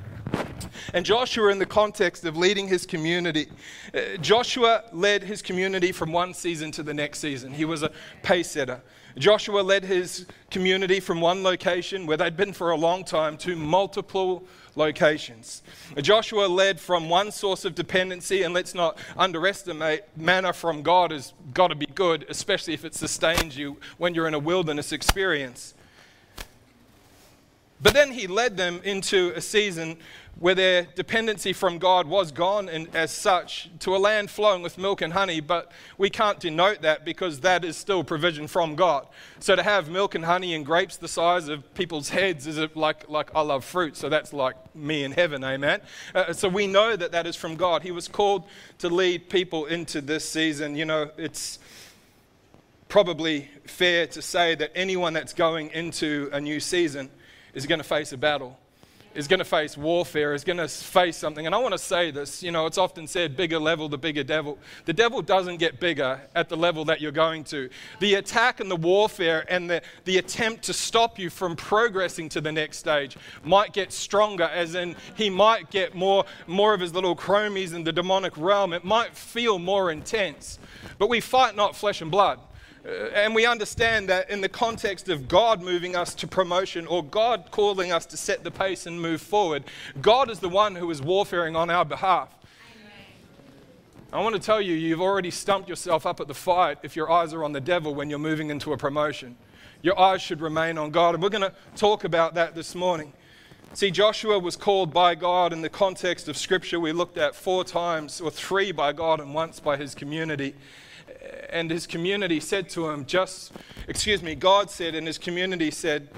And 0.93 1.05
Joshua, 1.05 1.51
in 1.51 1.59
the 1.59 1.65
context 1.65 2.25
of 2.25 2.37
leading 2.37 2.67
his 2.67 2.85
community, 2.85 3.47
uh, 3.93 4.17
Joshua 4.21 4.83
led 4.91 5.23
his 5.23 5.41
community 5.41 5.91
from 5.91 6.11
one 6.11 6.33
season 6.33 6.71
to 6.71 6.83
the 6.83 6.93
next 6.93 7.19
season. 7.19 7.53
He 7.53 7.65
was 7.65 7.83
a 7.83 7.91
pace 8.23 8.51
setter. 8.51 8.81
Joshua 9.17 9.61
led 9.61 9.83
his 9.83 10.25
community 10.49 10.99
from 10.99 11.21
one 11.21 11.43
location 11.43 12.05
where 12.05 12.17
they'd 12.17 12.37
been 12.37 12.53
for 12.53 12.71
a 12.71 12.75
long 12.75 13.03
time 13.03 13.37
to 13.39 13.55
multiple 13.55 14.43
locations. 14.75 15.63
Joshua 16.01 16.45
led 16.45 16.79
from 16.79 17.09
one 17.09 17.31
source 17.31 17.65
of 17.65 17.75
dependency, 17.75 18.43
and 18.43 18.53
let's 18.53 18.73
not 18.73 18.97
underestimate 19.17 20.03
manna 20.15 20.53
from 20.53 20.83
God 20.83 21.11
has 21.11 21.33
got 21.53 21.67
to 21.67 21.75
be 21.75 21.87
good, 21.87 22.25
especially 22.29 22.73
if 22.73 22.85
it 22.85 22.95
sustains 22.95 23.57
you 23.57 23.77
when 23.97 24.13
you're 24.13 24.27
in 24.27 24.35
a 24.35 24.39
wilderness 24.39 24.91
experience. 24.91 25.73
But 27.81 27.93
then 27.93 28.11
he 28.11 28.27
led 28.27 28.57
them 28.57 28.81
into 28.83 29.31
a 29.35 29.41
season 29.41 29.97
where 30.39 30.55
their 30.55 30.83
dependency 30.95 31.51
from 31.51 31.77
God 31.77 32.07
was 32.07 32.31
gone 32.31 32.69
and 32.69 32.93
as 32.95 33.11
such 33.11 33.69
to 33.79 33.95
a 33.95 33.97
land 33.99 34.29
flowing 34.29 34.61
with 34.61 34.77
milk 34.77 35.01
and 35.01 35.11
honey, 35.11 35.41
but 35.41 35.71
we 35.97 36.09
can't 36.09 36.39
denote 36.39 36.81
that 36.81 37.03
because 37.03 37.41
that 37.41 37.65
is 37.65 37.75
still 37.75 38.03
provision 38.05 38.47
from 38.47 38.75
God. 38.75 39.05
So 39.39 39.55
to 39.55 39.63
have 39.63 39.89
milk 39.89 40.15
and 40.15 40.23
honey 40.23 40.53
and 40.55 40.65
grapes 40.65 40.95
the 40.95 41.09
size 41.09 41.49
of 41.49 41.73
people's 41.73 42.09
heads 42.09 42.47
is 42.47 42.57
like, 42.75 43.09
like 43.09 43.31
I 43.35 43.41
love 43.41 43.65
fruit, 43.65 43.97
so 43.97 44.07
that's 44.07 44.31
like 44.31 44.55
me 44.73 45.03
in 45.03 45.11
heaven, 45.11 45.43
amen. 45.43 45.81
Uh, 46.15 46.31
so 46.31 46.47
we 46.47 46.67
know 46.67 46.95
that 46.95 47.11
that 47.11 47.27
is 47.27 47.35
from 47.35 47.55
God. 47.55 47.83
He 47.83 47.91
was 47.91 48.07
called 48.07 48.45
to 48.77 48.87
lead 48.87 49.29
people 49.29 49.65
into 49.65 49.99
this 49.99 50.27
season. 50.27 50.75
You 50.75 50.85
know, 50.85 51.11
it's 51.17 51.59
probably 52.87 53.49
fair 53.65 54.07
to 54.07 54.21
say 54.21 54.55
that 54.55 54.71
anyone 54.73 55.13
that's 55.13 55.33
going 55.33 55.69
into 55.71 56.29
a 56.31 56.39
new 56.39 56.61
season 56.61 57.09
is 57.53 57.65
going 57.65 57.79
to 57.79 57.83
face 57.83 58.11
a 58.11 58.17
battle 58.17 58.57
is 59.15 59.27
going 59.27 59.39
to 59.39 59.45
face 59.45 59.75
warfare, 59.75 60.33
is 60.33 60.43
going 60.43 60.57
to 60.57 60.67
face 60.67 61.17
something. 61.17 61.45
And 61.45 61.55
I 61.55 61.57
want 61.57 61.73
to 61.73 61.77
say 61.77 62.11
this 62.11 62.43
you 62.43 62.51
know, 62.51 62.65
it's 62.65 62.77
often 62.77 63.07
said, 63.07 63.35
bigger 63.35 63.59
level, 63.59 63.89
the 63.89 63.97
bigger 63.97 64.23
devil. 64.23 64.57
The 64.85 64.93
devil 64.93 65.21
doesn't 65.21 65.57
get 65.57 65.79
bigger 65.79 66.21
at 66.35 66.49
the 66.49 66.57
level 66.57 66.85
that 66.85 67.01
you're 67.01 67.11
going 67.11 67.43
to. 67.45 67.69
The 67.99 68.15
attack 68.15 68.59
and 68.59 68.69
the 68.69 68.75
warfare 68.75 69.45
and 69.49 69.69
the, 69.69 69.81
the 70.05 70.17
attempt 70.17 70.63
to 70.63 70.73
stop 70.73 71.17
you 71.17 71.29
from 71.29 71.55
progressing 71.55 72.29
to 72.29 72.41
the 72.41 72.51
next 72.51 72.77
stage 72.77 73.17
might 73.43 73.73
get 73.73 73.91
stronger, 73.91 74.45
as 74.45 74.75
in, 74.75 74.95
he 75.15 75.29
might 75.29 75.69
get 75.71 75.95
more, 75.95 76.25
more 76.47 76.73
of 76.73 76.79
his 76.79 76.93
little 76.93 77.15
chromies 77.15 77.73
in 77.73 77.83
the 77.83 77.91
demonic 77.91 78.37
realm. 78.37 78.73
It 78.73 78.85
might 78.85 79.15
feel 79.15 79.59
more 79.59 79.91
intense. 79.91 80.59
But 80.97 81.09
we 81.09 81.19
fight 81.19 81.55
not 81.55 81.75
flesh 81.75 82.01
and 82.01 82.11
blood. 82.11 82.39
Uh, 82.85 82.89
and 83.13 83.35
we 83.35 83.45
understand 83.45 84.07
that 84.09 84.29
in 84.29 84.41
the 84.41 84.49
context 84.49 85.09
of 85.09 85.27
God 85.27 85.61
moving 85.61 85.95
us 85.95 86.15
to 86.15 86.27
promotion 86.27 86.87
or 86.87 87.03
God 87.03 87.49
calling 87.51 87.91
us 87.91 88.05
to 88.07 88.17
set 88.17 88.43
the 88.43 88.51
pace 88.51 88.85
and 88.85 89.01
move 89.01 89.21
forward, 89.21 89.63
God 90.01 90.29
is 90.29 90.39
the 90.39 90.49
one 90.49 90.75
who 90.75 90.89
is 90.89 91.01
warfaring 91.01 91.55
on 91.55 91.69
our 91.69 91.85
behalf. 91.85 92.33
I 94.11 94.21
want 94.21 94.33
to 94.33 94.41
tell 94.41 94.59
you, 94.59 94.73
you've 94.73 95.01
already 95.01 95.29
stumped 95.29 95.69
yourself 95.69 96.05
up 96.05 96.19
at 96.19 96.27
the 96.27 96.33
fight 96.33 96.79
if 96.81 96.95
your 96.95 97.11
eyes 97.11 97.31
are 97.33 97.43
on 97.43 97.51
the 97.51 97.61
devil 97.61 97.93
when 97.93 98.09
you're 98.09 98.17
moving 98.17 98.49
into 98.49 98.73
a 98.73 98.77
promotion. 98.77 99.37
Your 99.83 99.99
eyes 99.99 100.21
should 100.21 100.41
remain 100.41 100.77
on 100.79 100.89
God. 100.89 101.13
And 101.13 101.21
we're 101.21 101.29
going 101.29 101.43
to 101.43 101.53
talk 101.75 102.05
about 102.05 102.33
that 102.33 102.55
this 102.55 102.73
morning. 102.73 103.13
See, 103.73 103.91
Joshua 103.91 104.39
was 104.39 104.55
called 104.55 104.91
by 104.91 105.13
God 105.13 105.53
in 105.53 105.61
the 105.61 105.69
context 105.69 106.27
of 106.27 106.37
Scripture 106.37 106.79
we 106.79 106.91
looked 106.91 107.19
at 107.19 107.35
four 107.35 107.63
times, 107.63 108.19
or 108.19 108.31
three 108.31 108.71
by 108.71 108.93
God 108.93 109.19
and 109.19 109.35
once 109.35 109.59
by 109.59 109.77
his 109.77 109.93
community 109.93 110.55
and 111.49 111.69
his 111.71 111.87
community 111.87 112.39
said 112.39 112.69
to 112.69 112.89
him, 112.89 113.05
just, 113.05 113.51
excuse 113.87 114.21
me, 114.21 114.35
God 114.35 114.69
said, 114.69 114.95
and 114.95 115.07
his 115.07 115.17
community 115.17 115.71
said, 115.71 116.09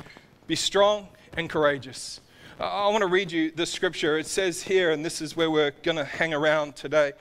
be 0.47 0.55
strong 0.55 1.07
and 1.37 1.49
courageous. 1.49 2.21
I 2.59 2.87
want 2.89 3.01
to 3.01 3.07
read 3.07 3.31
you 3.31 3.51
this 3.51 3.71
scripture. 3.71 4.19
It 4.19 4.27
says 4.27 4.61
here, 4.61 4.91
and 4.91 5.03
this 5.03 5.21
is 5.21 5.35
where 5.35 5.49
we're 5.49 5.71
going 5.83 5.97
to 5.97 6.05
hang 6.05 6.33
around 6.33 6.75
today. 6.75 7.13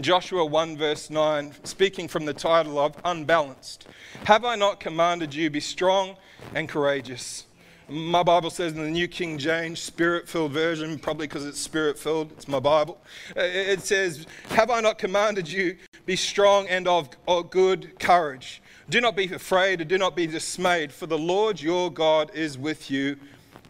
Joshua 0.00 0.44
1, 0.44 0.76
verse 0.76 1.10
9, 1.10 1.54
speaking 1.64 2.08
from 2.08 2.24
the 2.24 2.34
title 2.34 2.78
of 2.78 2.96
Unbalanced. 3.04 3.86
Have 4.24 4.44
I 4.44 4.56
not 4.56 4.80
commanded 4.80 5.34
you, 5.34 5.50
be 5.50 5.60
strong 5.60 6.16
and 6.54 6.68
courageous? 6.68 7.46
My 7.88 8.22
Bible 8.22 8.48
says 8.48 8.72
in 8.72 8.82
the 8.82 8.88
New 8.88 9.08
King 9.08 9.36
James, 9.36 9.78
spirit 9.78 10.26
filled 10.26 10.52
version, 10.52 10.98
probably 10.98 11.26
because 11.26 11.44
it's 11.44 11.60
spirit 11.60 11.98
filled, 11.98 12.32
it's 12.32 12.48
my 12.48 12.58
Bible. 12.58 12.98
Uh, 13.36 13.42
it 13.42 13.82
says, 13.82 14.26
Have 14.50 14.70
I 14.70 14.80
not 14.80 14.96
commanded 14.96 15.50
you, 15.50 15.76
be 16.06 16.16
strong 16.16 16.66
and 16.68 16.88
of, 16.88 17.10
of 17.28 17.50
good 17.50 17.98
courage? 17.98 18.62
Do 18.88 19.00
not 19.00 19.16
be 19.16 19.32
afraid 19.32 19.80
and 19.82 19.90
do 19.90 19.98
not 19.98 20.16
be 20.16 20.26
dismayed, 20.26 20.92
for 20.92 21.06
the 21.06 21.18
Lord 21.18 21.60
your 21.60 21.90
God 21.90 22.30
is 22.34 22.56
with 22.56 22.90
you 22.90 23.16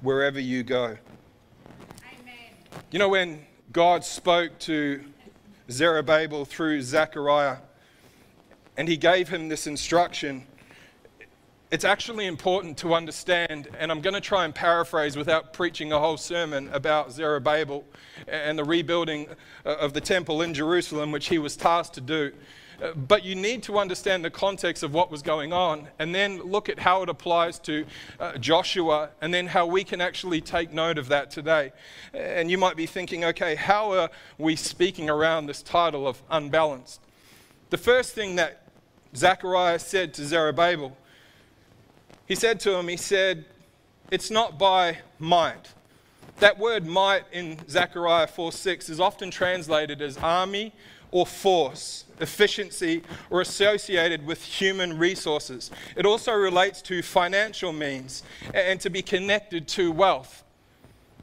wherever 0.00 0.38
you 0.38 0.62
go. 0.62 0.84
Amen. 0.84 0.98
You 2.92 3.00
know, 3.00 3.08
when 3.08 3.44
God 3.72 4.04
spoke 4.04 4.58
to 4.60 5.04
Zerubbabel 5.70 6.44
through 6.44 6.82
Zechariah, 6.82 7.56
and 8.76 8.88
he 8.88 8.96
gave 8.96 9.28
him 9.28 9.48
this 9.48 9.66
instruction. 9.66 10.46
It's 11.74 11.84
actually 11.84 12.26
important 12.26 12.78
to 12.78 12.94
understand, 12.94 13.66
and 13.76 13.90
I'm 13.90 14.00
going 14.00 14.14
to 14.14 14.20
try 14.20 14.44
and 14.44 14.54
paraphrase 14.54 15.16
without 15.16 15.52
preaching 15.52 15.90
a 15.90 15.98
whole 15.98 16.16
sermon 16.16 16.70
about 16.72 17.10
Zerubbabel 17.10 17.84
and 18.28 18.56
the 18.56 18.62
rebuilding 18.62 19.26
uh, 19.66 19.70
of 19.70 19.92
the 19.92 20.00
temple 20.00 20.42
in 20.42 20.54
Jerusalem, 20.54 21.10
which 21.10 21.26
he 21.26 21.38
was 21.38 21.56
tasked 21.56 21.94
to 21.94 22.00
do. 22.00 22.30
Uh, 22.80 22.92
but 22.92 23.24
you 23.24 23.34
need 23.34 23.64
to 23.64 23.76
understand 23.76 24.24
the 24.24 24.30
context 24.30 24.84
of 24.84 24.94
what 24.94 25.10
was 25.10 25.20
going 25.20 25.52
on 25.52 25.88
and 25.98 26.14
then 26.14 26.40
look 26.42 26.68
at 26.68 26.78
how 26.78 27.02
it 27.02 27.08
applies 27.08 27.58
to 27.58 27.84
uh, 28.20 28.38
Joshua 28.38 29.10
and 29.20 29.34
then 29.34 29.48
how 29.48 29.66
we 29.66 29.82
can 29.82 30.00
actually 30.00 30.40
take 30.40 30.72
note 30.72 30.96
of 30.96 31.08
that 31.08 31.32
today. 31.32 31.72
Uh, 32.14 32.18
and 32.18 32.52
you 32.52 32.56
might 32.56 32.76
be 32.76 32.86
thinking, 32.86 33.24
okay, 33.24 33.56
how 33.56 33.90
are 33.90 34.10
we 34.38 34.54
speaking 34.54 35.10
around 35.10 35.46
this 35.46 35.60
title 35.60 36.06
of 36.06 36.22
unbalanced? 36.30 37.00
The 37.70 37.78
first 37.78 38.14
thing 38.14 38.36
that 38.36 38.62
Zechariah 39.16 39.80
said 39.80 40.14
to 40.14 40.24
Zerubbabel, 40.24 40.96
he 42.26 42.34
said 42.34 42.60
to 42.60 42.74
him, 42.76 42.88
he 42.88 42.96
said, 42.96 43.44
It's 44.10 44.30
not 44.30 44.58
by 44.58 44.98
might. 45.18 45.72
That 46.40 46.58
word 46.58 46.86
might 46.86 47.24
in 47.32 47.58
Zechariah 47.68 48.26
4 48.26 48.52
6 48.52 48.88
is 48.88 49.00
often 49.00 49.30
translated 49.30 50.02
as 50.02 50.16
army 50.18 50.72
or 51.10 51.24
force, 51.24 52.06
efficiency, 52.18 53.02
or 53.30 53.40
associated 53.40 54.26
with 54.26 54.42
human 54.42 54.98
resources. 54.98 55.70
It 55.96 56.04
also 56.06 56.32
relates 56.32 56.82
to 56.82 57.02
financial 57.02 57.72
means 57.72 58.24
and 58.52 58.80
to 58.80 58.90
be 58.90 59.00
connected 59.00 59.68
to 59.68 59.92
wealth. 59.92 60.42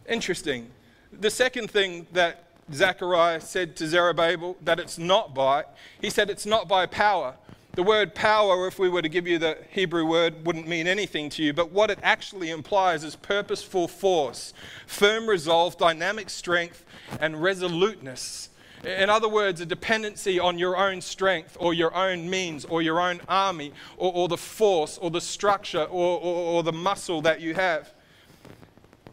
Interesting. 0.08 0.70
The 1.12 1.30
second 1.30 1.70
thing 1.70 2.08
that 2.14 2.46
Zechariah 2.72 3.42
said 3.42 3.76
to 3.78 3.88
Zerubbabel 3.88 4.56
that 4.62 4.80
it's 4.80 4.98
not 4.98 5.34
by, 5.34 5.66
he 6.00 6.10
said 6.10 6.30
it's 6.30 6.46
not 6.46 6.70
by 6.70 6.86
power. 6.86 7.36
The 7.74 7.84
word 7.84 8.14
power, 8.14 8.68
if 8.68 8.80
we 8.80 8.90
were 8.90 9.02
to 9.02 9.08
give 9.08 9.26
you 9.26 9.40
the 9.40 9.58
Hebrew 9.70 10.06
word, 10.06 10.46
wouldn't 10.46 10.68
mean 10.68 10.88
anything 10.88 11.30
to 11.32 11.44
you, 11.44 11.54
but 11.54 11.72
what 11.72 11.90
it 11.90 12.00
actually 12.04 12.50
implies 12.50 13.06
is 13.06 13.16
purposeful 13.16 13.88
force, 13.88 14.54
firm 14.86 15.26
resolve, 15.28 15.78
dynamic 15.78 16.30
strength, 16.30 16.84
and 17.22 17.42
resoluteness. 17.42 18.50
In 18.84 19.10
other 19.10 19.30
words, 19.30 19.62
a 19.62 19.66
dependency 19.66 20.38
on 20.38 20.58
your 20.58 20.76
own 20.76 21.00
strength 21.00 21.56
or 21.62 21.74
your 21.74 21.96
own 21.96 22.30
means 22.30 22.66
or 22.66 22.82
your 22.82 23.00
own 23.00 23.22
army 23.30 23.72
or, 23.96 24.12
or 24.14 24.28
the 24.28 24.38
force 24.38 24.98
or 24.98 25.10
the 25.10 25.22
structure 25.22 25.84
or, 25.84 26.20
or, 26.20 26.36
or 26.56 26.64
the 26.64 26.74
muscle 26.74 27.22
that 27.22 27.40
you 27.40 27.54
have. 27.54 27.94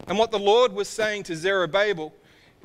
And 0.07 0.17
what 0.17 0.31
the 0.31 0.39
Lord 0.39 0.73
was 0.73 0.89
saying 0.89 1.23
to 1.23 1.35
Zerubbabel 1.35 2.13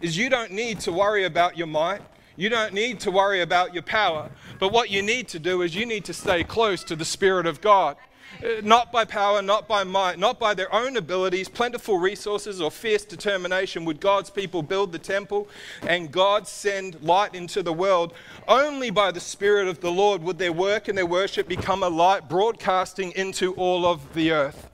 is 0.01 0.17
you 0.17 0.29
don't 0.29 0.51
need 0.51 0.81
to 0.81 0.93
worry 0.93 1.25
about 1.25 1.57
your 1.57 1.67
might. 1.69 2.01
You 2.37 2.49
don't 2.49 2.75
need 2.75 3.01
to 3.01 3.11
worry 3.11 3.41
about 3.41 3.75
your 3.75 3.83
power. 3.83 4.31
But 4.59 4.73
what 4.73 4.91
you 4.91 5.03
need 5.03 5.29
to 5.29 5.39
do 5.39 5.63
is 5.63 5.75
you 5.75 5.87
need 5.87 6.05
to 6.07 6.13
stay 6.15 6.43
close 6.43 6.83
to 6.85 6.97
the 6.97 7.05
Spirit 7.05 7.47
of 7.47 7.61
God. 7.61 7.97
Uh, 8.43 8.61
not 8.63 8.91
by 8.91 9.05
power, 9.05 9.41
not 9.41 9.69
by 9.69 9.85
might, 9.85 10.19
not 10.19 10.41
by 10.41 10.55
their 10.55 10.73
own 10.75 10.97
abilities, 10.97 11.49
plentiful 11.49 11.99
resources, 11.99 12.61
or 12.61 12.71
fierce 12.71 13.05
determination 13.05 13.85
would 13.85 14.01
God's 14.01 14.31
people 14.31 14.63
build 14.63 14.91
the 14.91 14.99
temple 14.99 15.49
and 15.83 16.11
God 16.11 16.49
send 16.49 17.01
light 17.03 17.35
into 17.35 17.63
the 17.63 17.73
world. 17.73 18.13
Only 18.49 18.91
by 18.91 19.13
the 19.13 19.21
Spirit 19.21 19.69
of 19.69 19.81
the 19.81 19.93
Lord 19.93 20.23
would 20.23 20.39
their 20.39 20.53
work 20.53 20.89
and 20.89 20.99
their 20.99 21.07
worship 21.07 21.47
become 21.47 21.83
a 21.85 21.89
light 21.89 22.29
broadcasting 22.29 23.13
into 23.13 23.55
all 23.55 23.87
of 23.87 24.15
the 24.15 24.33
earth. 24.33 24.69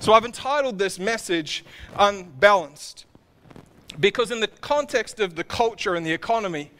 So 0.00 0.12
I've 0.12 0.24
entitled 0.24 0.78
this 0.78 0.98
message 0.98 1.64
Unbalanced 1.96 3.04
because, 4.00 4.30
in 4.30 4.40
the 4.40 4.48
context 4.48 5.20
of 5.20 5.36
the 5.36 5.44
culture 5.44 5.94
and 5.94 6.04
the 6.04 6.12
economy, 6.12 6.70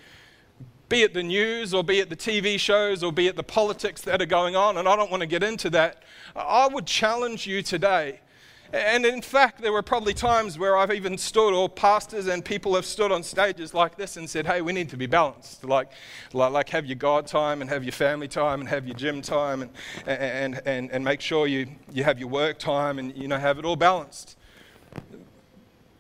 be 0.89 1.03
it 1.03 1.15
the 1.15 1.23
news 1.23 1.73
or 1.73 1.83
be 1.83 1.99
it 1.99 2.11
the 2.11 2.17
TV 2.17 2.59
shows 2.59 3.03
or 3.03 3.13
be 3.13 3.27
it 3.27 3.37
the 3.37 3.43
politics 3.43 4.03
that 4.03 4.21
are 4.21 4.27
going 4.27 4.55
on, 4.57 4.77
and 4.77 4.89
I 4.89 4.97
don't 4.97 5.11
want 5.11 5.23
to 5.23 5.27
get 5.27 5.43
into 5.43 5.71
that, 5.71 6.03
I 6.37 6.69
would 6.69 6.87
challenge 6.87 7.47
you 7.47 7.63
today. 7.63 8.21
And 8.73 9.07
in 9.07 9.23
fact, 9.23 9.63
there 9.63 9.73
were 9.73 9.83
probably 9.83 10.15
times 10.15 10.59
where 10.59 10.77
I've 10.77 10.93
even 10.93 11.17
stood, 11.17 11.55
or 11.55 11.69
pastors 11.69 12.27
and 12.27 12.45
people 12.45 12.75
have 12.75 12.85
stood 12.85 13.13
on 13.13 13.23
stages 13.23 13.73
like 13.73 13.97
this 13.97 14.17
and 14.17 14.29
said, 14.29 14.47
hey, 14.47 14.63
we 14.63 14.73
need 14.73 14.89
to 14.89 14.97
be 14.97 15.07
balanced. 15.07 15.65
Like, 15.65 15.93
like, 16.33 16.51
like 16.51 16.69
have 16.71 16.85
your 16.85 16.97
God 16.97 17.27
time 17.29 17.61
and 17.61 17.71
have 17.71 17.85
your 17.85 17.93
family 17.93 18.27
time 18.27 18.59
and 18.59 18.69
have 18.69 18.85
your 18.85 18.97
gym 18.97 19.23
time 19.23 19.63
and, 19.63 19.71
and, 20.07 20.61
and, 20.67 20.91
and 20.91 21.05
make 21.05 21.21
sure 21.21 21.47
you, 21.47 21.69
you 21.93 22.03
have 22.03 22.19
your 22.19 22.29
work 22.29 22.59
time 22.59 22.99
and 22.99 23.17
you 23.17 23.29
know, 23.29 23.39
have 23.39 23.61
it 23.61 23.65
all 23.65 23.77
balanced. 23.77 24.37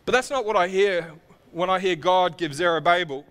But 0.04 0.12
that's 0.12 0.30
not 0.30 0.44
what 0.44 0.56
I 0.56 0.66
hear 0.66 1.12
when 1.52 1.70
I 1.70 1.78
hear 1.78 1.94
God 1.94 2.36
give 2.36 2.52
Zerubbabel 2.54 3.24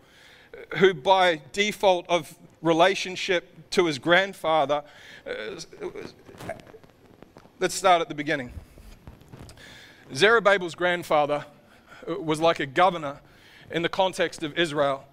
who, 0.78 0.94
by 0.94 1.42
default 1.52 2.08
of 2.10 2.36
relationship 2.62 3.70
to 3.72 3.86
his 3.86 4.00
grandfather, 4.00 4.84
uh, 5.28 5.60
let's 7.60 7.76
start 7.76 8.02
at 8.02 8.10
the 8.10 8.16
beginning. 8.16 8.52
Zerubbabel's 10.14 10.76
grandfather 10.76 11.46
uh, 12.08 12.20
was 12.20 12.40
like 12.40 12.60
a 12.60 12.66
governor 12.66 13.20
in 13.72 13.82
the 13.82 13.90
context 13.90 14.44
of 14.44 14.58
Israel. 14.58 15.06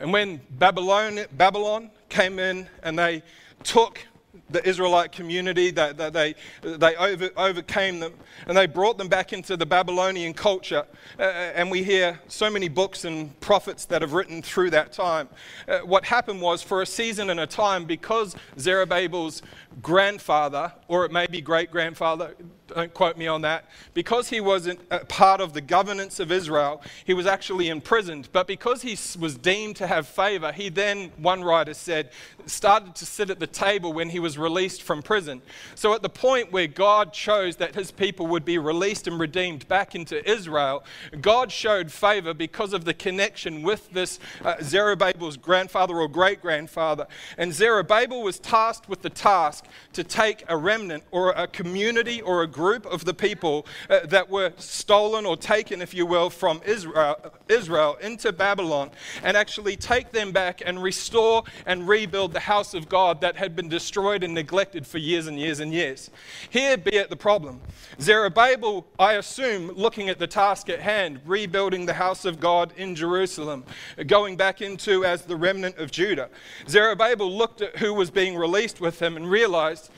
And 0.00 0.12
when 0.12 0.40
Babylon, 0.50 1.20
Babylon 1.32 1.90
came 2.08 2.38
in 2.38 2.68
and 2.82 2.98
they 2.98 3.22
took 3.62 4.00
the 4.50 4.66
Israelite 4.68 5.12
community, 5.12 5.70
that, 5.70 5.96
that 5.96 6.12
they, 6.12 6.34
they 6.62 6.94
over, 6.96 7.30
overcame 7.36 8.00
them, 8.00 8.12
and 8.46 8.56
they 8.56 8.66
brought 8.66 8.98
them 8.98 9.08
back 9.08 9.32
into 9.32 9.56
the 9.56 9.66
Babylonian 9.66 10.34
culture. 10.34 10.84
Uh, 11.18 11.22
and 11.22 11.70
we 11.70 11.82
hear 11.82 12.20
so 12.28 12.50
many 12.50 12.68
books 12.68 13.04
and 13.04 13.38
prophets 13.40 13.84
that 13.86 14.02
have 14.02 14.12
written 14.12 14.42
through 14.42 14.70
that 14.70 14.92
time. 14.92 15.28
Uh, 15.66 15.78
what 15.80 16.04
happened 16.04 16.40
was, 16.40 16.62
for 16.62 16.82
a 16.82 16.86
season 16.86 17.30
and 17.30 17.40
a 17.40 17.46
time, 17.46 17.84
because 17.84 18.36
Zerubbabel's 18.58 19.42
grandfather, 19.82 20.72
or 20.88 21.04
it 21.04 21.12
may 21.12 21.26
be 21.26 21.40
great 21.40 21.70
grandfather, 21.70 22.34
don't 22.74 22.92
quote 22.92 23.16
me 23.16 23.26
on 23.26 23.42
that, 23.42 23.68
because 23.94 24.28
he 24.28 24.40
wasn't 24.40 24.80
part 25.08 25.40
of 25.40 25.52
the 25.52 25.60
governance 25.60 26.20
of 26.20 26.32
Israel, 26.32 26.82
he 27.04 27.14
was 27.14 27.26
actually 27.26 27.68
imprisoned. 27.68 28.28
But 28.32 28.46
because 28.46 28.82
he 28.82 28.98
was 29.18 29.36
deemed 29.36 29.76
to 29.76 29.86
have 29.86 30.06
favor, 30.06 30.52
he 30.52 30.68
then, 30.68 31.12
one 31.16 31.42
writer 31.42 31.74
said, 31.74 32.10
started 32.46 32.94
to 32.96 33.06
sit 33.06 33.30
at 33.30 33.38
the 33.38 33.46
table 33.46 33.92
when 33.92 34.10
he 34.10 34.18
was 34.18 34.36
released 34.36 34.82
from 34.82 35.02
prison. 35.02 35.40
So 35.74 35.94
at 35.94 36.02
the 36.02 36.08
point 36.08 36.52
where 36.52 36.66
God 36.66 37.12
chose 37.12 37.56
that 37.56 37.74
his 37.74 37.90
people 37.90 38.26
would 38.26 38.44
be 38.44 38.58
released 38.58 39.06
and 39.06 39.18
redeemed 39.18 39.66
back 39.68 39.94
into 39.94 40.28
Israel, 40.28 40.84
God 41.20 41.50
showed 41.50 41.90
favor 41.90 42.34
because 42.34 42.72
of 42.72 42.84
the 42.84 42.94
connection 42.94 43.62
with 43.62 43.90
this 43.92 44.18
uh, 44.44 44.56
Zerubbabel's 44.62 45.36
grandfather 45.36 45.96
or 45.96 46.08
great 46.08 46.42
grandfather. 46.42 47.06
And 47.38 47.52
Zerubbabel 47.52 48.22
was 48.22 48.38
tasked 48.38 48.88
with 48.88 49.02
the 49.02 49.10
task 49.10 49.64
to 49.92 50.04
take 50.04 50.44
a 50.48 50.56
remnant 50.56 51.04
or 51.10 51.30
a 51.30 51.46
community 51.46 52.20
or 52.20 52.42
a 52.42 52.46
group 52.64 52.86
of 52.86 53.04
the 53.04 53.12
people 53.12 53.66
uh, 53.90 54.06
that 54.06 54.30
were 54.30 54.50
stolen 54.56 55.26
or 55.26 55.36
taken, 55.36 55.82
if 55.82 55.92
you 55.92 56.06
will, 56.06 56.30
from 56.30 56.62
Israel, 56.64 57.14
Israel 57.46 57.98
into 58.00 58.32
Babylon 58.32 58.90
and 59.22 59.36
actually 59.36 59.76
take 59.76 60.12
them 60.12 60.32
back 60.32 60.62
and 60.64 60.82
restore 60.82 61.42
and 61.66 61.86
rebuild 61.86 62.32
the 62.32 62.40
house 62.40 62.72
of 62.72 62.88
God 62.88 63.20
that 63.20 63.36
had 63.36 63.54
been 63.54 63.68
destroyed 63.68 64.24
and 64.24 64.32
neglected 64.32 64.86
for 64.86 64.96
years 64.96 65.26
and 65.26 65.38
years 65.38 65.60
and 65.60 65.74
years. 65.74 66.10
Here 66.48 66.78
be 66.78 66.96
it 66.96 67.10
the 67.10 67.16
problem. 67.16 67.60
Zerubbabel, 68.00 68.86
I 68.98 69.12
assume, 69.14 69.70
looking 69.72 70.08
at 70.08 70.18
the 70.18 70.26
task 70.26 70.70
at 70.70 70.80
hand, 70.80 71.20
rebuilding 71.26 71.84
the 71.84 71.92
house 71.92 72.24
of 72.24 72.40
God 72.40 72.72
in 72.78 72.94
Jerusalem, 72.94 73.64
going 74.06 74.36
back 74.38 74.62
into 74.62 75.04
as 75.04 75.22
the 75.22 75.36
remnant 75.36 75.76
of 75.76 75.90
Judah. 75.90 76.30
Zerubbabel 76.66 77.30
looked 77.30 77.60
at 77.60 77.76
who 77.76 77.92
was 77.92 78.10
being 78.10 78.38
released 78.38 78.80
with 78.80 79.02
him 79.02 79.18
and 79.18 79.30
realized, 79.30 79.90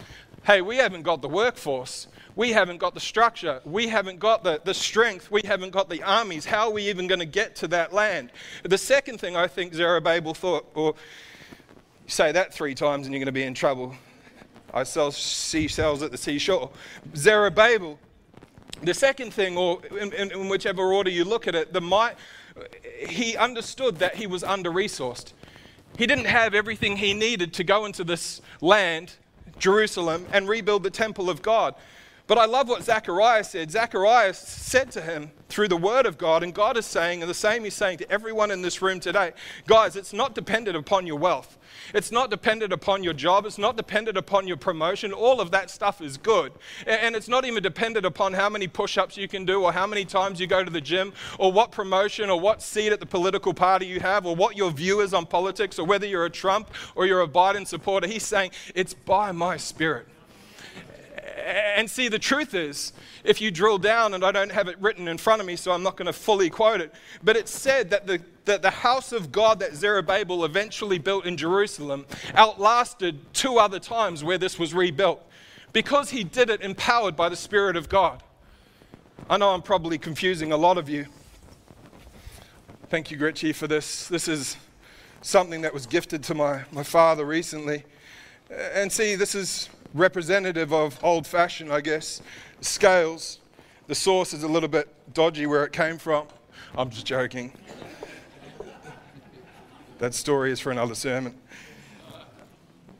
hey, 0.46 0.60
we 0.62 0.76
haven't 0.78 1.02
got 1.02 1.22
the 1.22 1.28
workforce. 1.28 2.08
We 2.36 2.52
haven't 2.52 2.76
got 2.76 2.92
the 2.92 3.00
structure. 3.00 3.60
We 3.64 3.88
haven't 3.88 4.20
got 4.20 4.44
the, 4.44 4.60
the 4.62 4.74
strength. 4.74 5.30
We 5.30 5.40
haven't 5.44 5.70
got 5.70 5.88
the 5.88 6.02
armies. 6.02 6.44
How 6.44 6.68
are 6.68 6.72
we 6.72 6.82
even 6.88 7.06
going 7.06 7.18
to 7.18 7.26
get 7.26 7.56
to 7.56 7.68
that 7.68 7.94
land? 7.94 8.30
The 8.62 8.76
second 8.76 9.18
thing 9.18 9.34
I 9.34 9.46
think 9.46 9.72
Zerubbabel 9.72 10.34
thought, 10.34 10.70
or 10.74 10.94
say 12.06 12.32
that 12.32 12.52
three 12.52 12.74
times 12.74 13.06
and 13.06 13.14
you're 13.14 13.20
going 13.20 13.26
to 13.26 13.32
be 13.32 13.42
in 13.42 13.54
trouble. 13.54 13.96
I 14.74 14.82
sell 14.82 15.10
seashells 15.10 16.02
at 16.02 16.10
the 16.10 16.18
seashore. 16.18 16.70
Zerubbabel. 17.16 17.98
The 18.82 18.92
second 18.92 19.32
thing, 19.32 19.56
or 19.56 19.80
in, 19.86 20.12
in, 20.12 20.30
in 20.30 20.48
whichever 20.50 20.92
order 20.92 21.08
you 21.08 21.24
look 21.24 21.48
at 21.48 21.54
it, 21.54 21.72
the 21.72 21.80
might, 21.80 22.16
he 23.08 23.34
understood 23.34 23.96
that 24.00 24.16
he 24.16 24.26
was 24.26 24.44
under 24.44 24.70
resourced. 24.70 25.32
He 25.96 26.06
didn't 26.06 26.26
have 26.26 26.54
everything 26.54 26.98
he 26.98 27.14
needed 27.14 27.54
to 27.54 27.64
go 27.64 27.86
into 27.86 28.04
this 28.04 28.42
land, 28.60 29.14
Jerusalem, 29.58 30.26
and 30.30 30.46
rebuild 30.46 30.82
the 30.82 30.90
temple 30.90 31.30
of 31.30 31.40
God. 31.40 31.74
But 32.26 32.38
I 32.38 32.46
love 32.46 32.68
what 32.68 32.82
Zacharias 32.82 33.50
said. 33.50 33.70
Zacharias 33.70 34.38
said 34.38 34.90
to 34.92 35.00
him 35.00 35.30
through 35.48 35.68
the 35.68 35.76
word 35.76 36.06
of 36.06 36.18
God, 36.18 36.42
and 36.42 36.52
God 36.52 36.76
is 36.76 36.84
saying, 36.84 37.22
and 37.22 37.30
the 37.30 37.34
same 37.34 37.62
he's 37.62 37.74
saying 37.74 37.98
to 37.98 38.10
everyone 38.10 38.50
in 38.50 38.62
this 38.62 38.82
room 38.82 38.98
today 38.98 39.32
guys, 39.66 39.94
it's 39.94 40.12
not 40.12 40.34
dependent 40.34 40.76
upon 40.76 41.06
your 41.06 41.18
wealth. 41.18 41.56
It's 41.94 42.10
not 42.10 42.30
dependent 42.30 42.72
upon 42.72 43.04
your 43.04 43.12
job. 43.12 43.46
It's 43.46 43.58
not 43.58 43.76
dependent 43.76 44.16
upon 44.16 44.48
your 44.48 44.56
promotion. 44.56 45.12
All 45.12 45.40
of 45.40 45.52
that 45.52 45.70
stuff 45.70 46.00
is 46.00 46.16
good. 46.16 46.52
And 46.86 47.14
it's 47.14 47.28
not 47.28 47.44
even 47.44 47.62
dependent 47.62 48.04
upon 48.04 48.32
how 48.32 48.48
many 48.48 48.66
push 48.66 48.98
ups 48.98 49.16
you 49.16 49.28
can 49.28 49.44
do, 49.44 49.62
or 49.62 49.72
how 49.72 49.86
many 49.86 50.04
times 50.04 50.40
you 50.40 50.46
go 50.46 50.64
to 50.64 50.70
the 50.70 50.80
gym, 50.80 51.12
or 51.38 51.52
what 51.52 51.70
promotion, 51.70 52.30
or 52.30 52.40
what 52.40 52.62
seat 52.62 52.92
at 52.92 52.98
the 52.98 53.06
political 53.06 53.54
party 53.54 53.86
you 53.86 54.00
have, 54.00 54.26
or 54.26 54.34
what 54.34 54.56
your 54.56 54.70
view 54.70 55.00
is 55.00 55.14
on 55.14 55.26
politics, 55.26 55.78
or 55.78 55.86
whether 55.86 56.06
you're 56.06 56.24
a 56.24 56.30
Trump 56.30 56.70
or 56.94 57.06
you're 57.06 57.22
a 57.22 57.28
Biden 57.28 57.66
supporter. 57.66 58.08
He's 58.08 58.26
saying, 58.26 58.50
It's 58.74 58.94
by 58.94 59.32
my 59.32 59.56
spirit. 59.56 60.08
And 61.46 61.88
see, 61.88 62.08
the 62.08 62.18
truth 62.18 62.54
is, 62.54 62.92
if 63.22 63.40
you 63.40 63.52
drill 63.52 63.78
down, 63.78 64.14
and 64.14 64.24
I 64.24 64.32
don't 64.32 64.50
have 64.50 64.66
it 64.66 64.76
written 64.80 65.06
in 65.06 65.16
front 65.16 65.40
of 65.40 65.46
me, 65.46 65.54
so 65.54 65.70
I'm 65.70 65.84
not 65.84 65.96
going 65.96 66.06
to 66.06 66.12
fully 66.12 66.50
quote 66.50 66.80
it, 66.80 66.92
but 67.22 67.36
it 67.36 67.48
said 67.48 67.90
that 67.90 68.08
the, 68.08 68.20
that 68.46 68.62
the 68.62 68.70
house 68.70 69.12
of 69.12 69.30
God 69.30 69.60
that 69.60 69.76
Zerubbabel 69.76 70.44
eventually 70.44 70.98
built 70.98 71.24
in 71.24 71.36
Jerusalem 71.36 72.04
outlasted 72.34 73.32
two 73.32 73.58
other 73.58 73.78
times 73.78 74.24
where 74.24 74.38
this 74.38 74.58
was 74.58 74.74
rebuilt 74.74 75.24
because 75.72 76.10
he 76.10 76.24
did 76.24 76.50
it 76.50 76.62
empowered 76.62 77.14
by 77.14 77.28
the 77.28 77.36
Spirit 77.36 77.76
of 77.76 77.88
God. 77.88 78.24
I 79.30 79.36
know 79.36 79.50
I'm 79.50 79.62
probably 79.62 79.98
confusing 79.98 80.50
a 80.50 80.56
lot 80.56 80.78
of 80.78 80.88
you. 80.88 81.06
Thank 82.88 83.12
you, 83.12 83.16
Gritchie, 83.16 83.52
for 83.52 83.68
this. 83.68 84.08
This 84.08 84.26
is 84.26 84.56
something 85.22 85.60
that 85.60 85.72
was 85.72 85.86
gifted 85.86 86.24
to 86.24 86.34
my, 86.34 86.64
my 86.72 86.82
father 86.82 87.24
recently. 87.24 87.84
And 88.50 88.90
see, 88.90 89.14
this 89.14 89.36
is 89.36 89.68
representative 89.96 90.72
of 90.72 91.02
old 91.02 91.26
fashioned, 91.26 91.72
I 91.72 91.80
guess, 91.80 92.22
scales. 92.60 93.40
The 93.86 93.94
source 93.94 94.32
is 94.32 94.42
a 94.42 94.48
little 94.48 94.68
bit 94.68 94.88
dodgy 95.14 95.46
where 95.46 95.64
it 95.64 95.72
came 95.72 95.98
from. 95.98 96.26
I'm 96.76 96.90
just 96.90 97.06
joking. 97.06 97.52
that 99.98 100.14
story 100.14 100.52
is 100.52 100.60
for 100.60 100.70
another 100.70 100.94
sermon. 100.94 101.36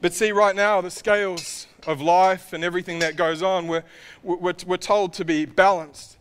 But 0.01 0.15
see, 0.15 0.33
right 0.33 0.55
now, 0.55 0.81
the 0.81 0.91
scales 0.91 1.67
of 1.87 2.01
life 2.01 2.53
and 2.53 2.63
everything 2.63 2.99
that 3.01 3.17
goes 3.17 3.43
on, 3.43 3.67
we're, 3.67 3.85
we're, 4.23 4.55
we're 4.67 4.77
told 4.77 5.13
to 5.15 5.25
be 5.25 5.45
balanced. 5.45 6.17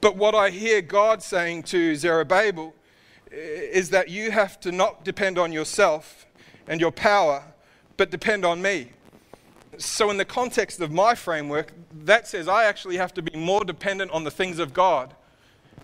But 0.00 0.16
what 0.16 0.34
I 0.34 0.50
hear 0.50 0.82
God 0.82 1.22
saying 1.22 1.62
to 1.64 1.96
Zerubbabel 1.96 2.74
eh, 3.32 3.36
is 3.36 3.90
that 3.90 4.10
you 4.10 4.30
have 4.30 4.60
to 4.60 4.70
not 4.70 5.02
depend 5.02 5.38
on 5.38 5.50
yourself 5.50 6.26
and 6.66 6.80
your 6.80 6.92
power, 6.92 7.53
but 7.96 8.10
depend 8.10 8.44
on 8.44 8.60
me. 8.60 8.88
So, 9.78 10.10
in 10.10 10.18
the 10.18 10.24
context 10.24 10.80
of 10.80 10.92
my 10.92 11.14
framework, 11.14 11.72
that 12.04 12.28
says 12.28 12.46
I 12.46 12.64
actually 12.64 12.96
have 12.96 13.12
to 13.14 13.22
be 13.22 13.36
more 13.36 13.64
dependent 13.64 14.10
on 14.12 14.24
the 14.24 14.30
things 14.30 14.58
of 14.58 14.72
God 14.72 15.14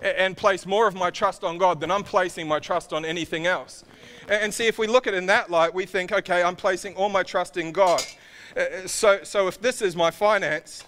and 0.00 0.36
place 0.36 0.64
more 0.64 0.86
of 0.86 0.94
my 0.94 1.10
trust 1.10 1.44
on 1.44 1.58
God 1.58 1.80
than 1.80 1.90
I'm 1.90 2.04
placing 2.04 2.48
my 2.48 2.58
trust 2.58 2.92
on 2.92 3.04
anything 3.04 3.46
else. 3.46 3.84
And 4.28 4.52
see, 4.52 4.66
if 4.66 4.78
we 4.78 4.86
look 4.86 5.06
at 5.06 5.14
it 5.14 5.18
in 5.18 5.26
that 5.26 5.50
light, 5.50 5.74
we 5.74 5.86
think, 5.86 6.12
okay, 6.12 6.42
I'm 6.42 6.56
placing 6.56 6.94
all 6.94 7.08
my 7.08 7.22
trust 7.22 7.56
in 7.56 7.72
God. 7.72 8.02
So, 8.86 9.20
so 9.22 9.48
if 9.48 9.60
this 9.60 9.82
is 9.82 9.94
my 9.94 10.10
finance 10.10 10.84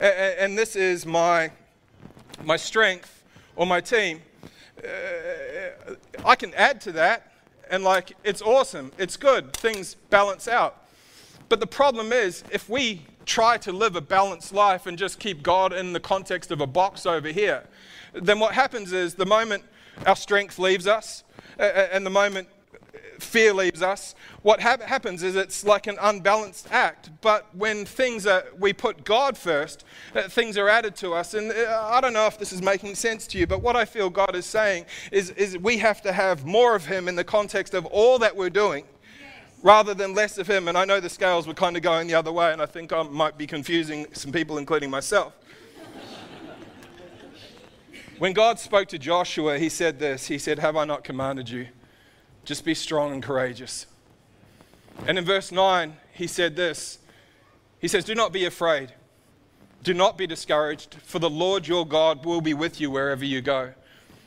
and 0.00 0.58
this 0.58 0.76
is 0.76 1.06
my, 1.06 1.50
my 2.44 2.56
strength 2.56 3.24
or 3.56 3.66
my 3.66 3.80
team, 3.80 4.20
I 6.24 6.34
can 6.36 6.52
add 6.54 6.80
to 6.82 6.92
that 6.92 7.31
and 7.72 7.82
like 7.82 8.12
it's 8.22 8.42
awesome, 8.42 8.92
it's 8.98 9.16
good, 9.16 9.52
things 9.54 9.96
balance 10.10 10.46
out. 10.46 10.86
But 11.48 11.58
the 11.58 11.66
problem 11.66 12.12
is, 12.12 12.44
if 12.52 12.68
we 12.68 13.02
try 13.24 13.56
to 13.58 13.72
live 13.72 13.96
a 13.96 14.00
balanced 14.00 14.52
life 14.52 14.86
and 14.86 14.96
just 14.96 15.18
keep 15.18 15.42
God 15.42 15.72
in 15.72 15.92
the 15.92 16.00
context 16.00 16.50
of 16.50 16.60
a 16.60 16.66
box 16.66 17.06
over 17.06 17.28
here, 17.28 17.64
then 18.12 18.38
what 18.38 18.54
happens 18.54 18.92
is 18.92 19.14
the 19.14 19.26
moment 19.26 19.64
our 20.06 20.16
strength 20.16 20.58
leaves 20.58 20.86
us 20.86 21.24
and 21.58 22.04
the 22.04 22.10
moment 22.10 22.48
fear 23.22 23.52
leaves 23.52 23.82
us, 23.82 24.14
what 24.42 24.60
ha- 24.60 24.78
happens 24.84 25.22
is 25.22 25.36
it's 25.36 25.64
like 25.64 25.86
an 25.86 25.96
unbalanced 26.00 26.68
act. 26.70 27.10
But 27.20 27.46
when 27.54 27.84
things 27.84 28.26
are, 28.26 28.44
we 28.58 28.72
put 28.72 29.04
God 29.04 29.36
first, 29.36 29.84
uh, 30.14 30.28
things 30.28 30.58
are 30.58 30.68
added 30.68 30.96
to 30.96 31.12
us. 31.12 31.34
And 31.34 31.52
uh, 31.52 31.90
I 31.92 32.00
don't 32.00 32.12
know 32.12 32.26
if 32.26 32.38
this 32.38 32.52
is 32.52 32.62
making 32.62 32.94
sense 32.94 33.26
to 33.28 33.38
you, 33.38 33.46
but 33.46 33.62
what 33.62 33.76
I 33.76 33.84
feel 33.84 34.10
God 34.10 34.34
is 34.34 34.46
saying 34.46 34.86
is, 35.10 35.30
is 35.30 35.56
we 35.58 35.78
have 35.78 36.02
to 36.02 36.12
have 36.12 36.44
more 36.44 36.74
of 36.74 36.86
Him 36.86 37.08
in 37.08 37.16
the 37.16 37.24
context 37.24 37.74
of 37.74 37.86
all 37.86 38.18
that 38.18 38.36
we're 38.36 38.50
doing 38.50 38.84
rather 39.62 39.94
than 39.94 40.14
less 40.14 40.38
of 40.38 40.46
him. 40.46 40.68
And 40.68 40.76
I 40.76 40.84
know 40.84 41.00
the 41.00 41.08
scales 41.08 41.46
were 41.46 41.54
kind 41.54 41.76
of 41.76 41.82
going 41.82 42.08
the 42.08 42.14
other 42.14 42.32
way, 42.32 42.52
and 42.52 42.60
I 42.60 42.66
think 42.66 42.92
I 42.92 43.02
might 43.02 43.38
be 43.38 43.46
confusing 43.46 44.06
some 44.12 44.32
people, 44.32 44.58
including 44.58 44.90
myself. 44.90 45.34
when 48.18 48.32
God 48.32 48.58
spoke 48.58 48.88
to 48.88 48.98
Joshua, 48.98 49.58
he 49.58 49.68
said 49.68 49.98
this 49.98 50.26
He 50.26 50.38
said, 50.38 50.58
Have 50.58 50.76
I 50.76 50.84
not 50.84 51.04
commanded 51.04 51.48
you? 51.48 51.68
Just 52.44 52.64
be 52.64 52.74
strong 52.74 53.12
and 53.12 53.22
courageous. 53.22 53.86
And 55.06 55.18
in 55.18 55.24
verse 55.24 55.52
9, 55.52 55.96
he 56.12 56.26
said 56.26 56.56
this 56.56 56.98
He 57.80 57.88
says, 57.88 58.04
Do 58.04 58.14
not 58.14 58.32
be 58.32 58.44
afraid. 58.44 58.92
Do 59.82 59.94
not 59.94 60.16
be 60.16 60.28
discouraged, 60.28 60.94
for 61.02 61.18
the 61.18 61.30
Lord 61.30 61.66
your 61.66 61.84
God 61.84 62.24
will 62.24 62.40
be 62.40 62.54
with 62.54 62.80
you 62.80 62.90
wherever 62.90 63.24
you 63.24 63.40
go. 63.40 63.72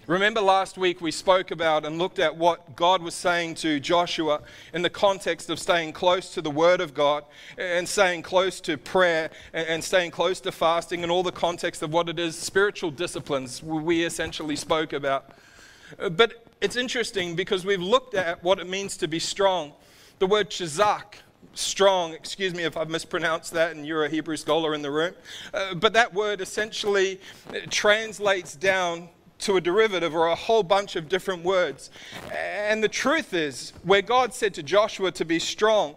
Remember 0.08 0.40
last 0.40 0.78
week 0.78 1.02
we 1.02 1.10
spoke 1.10 1.50
about 1.50 1.84
and 1.84 1.98
looked 1.98 2.20
at 2.20 2.36
what 2.36 2.76
God 2.76 3.02
was 3.02 3.16
saying 3.16 3.56
to 3.56 3.80
Joshua 3.80 4.42
in 4.72 4.84
the 4.84 4.90
context 4.90 5.50
of 5.50 5.58
staying 5.58 5.94
close 5.94 6.32
to 6.36 6.44
the 6.44 6.52
Word 6.52 6.80
of 6.80 6.94
God 6.94 7.24
and 7.58 7.90
staying 7.90 8.22
close 8.22 8.62
to 8.62 8.78
prayer 8.78 9.32
and 9.52 9.84
staying 9.84 10.12
close 10.12 10.40
to 10.42 10.52
fasting 10.52 11.02
and 11.02 11.12
all 11.12 11.24
the 11.24 11.32
context 11.32 11.82
of 11.82 11.92
what 11.92 12.08
it 12.08 12.20
is, 12.20 12.38
spiritual 12.38 12.92
disciplines 12.92 13.64
we 13.64 14.04
essentially 14.04 14.56
spoke 14.56 14.94
about. 14.94 15.32
But 16.12 16.45
it's 16.62 16.76
interesting 16.76 17.36
because 17.36 17.66
we've 17.66 17.82
looked 17.82 18.14
at 18.14 18.44
what 18.44 18.60
it 18.60 18.68
means 18.68 18.98
to 18.98 19.08
be 19.08 19.20
strong. 19.20 19.74
The 20.20 20.28
word 20.28 20.50
chazak, 20.50 21.16
strong, 21.54 22.14
excuse 22.14 22.54
me 22.54 22.64
if 22.64 22.78
I've 22.78 22.90
mispronounced 22.90 23.54
that 23.54 23.76
and 23.76 23.86
you're 23.86 24.06
a 24.06 24.10
Hebrew 24.10 24.38
scholar 24.38 24.74
in 24.74 24.82
the 24.82 24.92
room, 24.92 25.14
uh, 25.54 25.76
but 25.76 25.94
that 25.94 26.14
word 26.14 26.42
essentially 26.42 27.20
translates 27.70 28.56
down 28.56 29.10
to 29.40 29.58
a 29.58 29.62
derivative 29.62 30.16
or 30.16 30.28
a 30.28 30.36
whole 30.36 30.64
bunch 30.64 30.96
of 30.96 31.10
different 31.10 31.44
words. 31.44 31.90
And 32.32 32.84
the 32.84 32.88
truth 32.88 33.34
is, 33.34 33.74
where 33.84 34.02
God 34.02 34.34
said 34.34 34.54
to 34.56 34.64
Joshua 34.64 35.12
to 35.12 35.26
be 35.26 35.40
strong, 35.40 35.96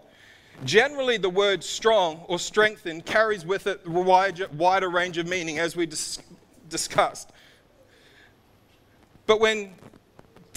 generally 0.64 1.18
the 1.18 1.30
word 1.30 1.62
strong 1.62 2.24
or 2.26 2.38
strengthened 2.38 3.06
carries 3.06 3.46
with 3.46 3.66
it 3.66 3.80
a 3.86 4.48
wider 4.52 4.90
range 4.90 5.18
of 5.18 5.28
meaning, 5.28 5.58
as 5.60 5.76
we 5.76 5.86
dis- 5.86 6.18
discussed. 6.68 7.30
But 9.26 9.40
when 9.40 9.74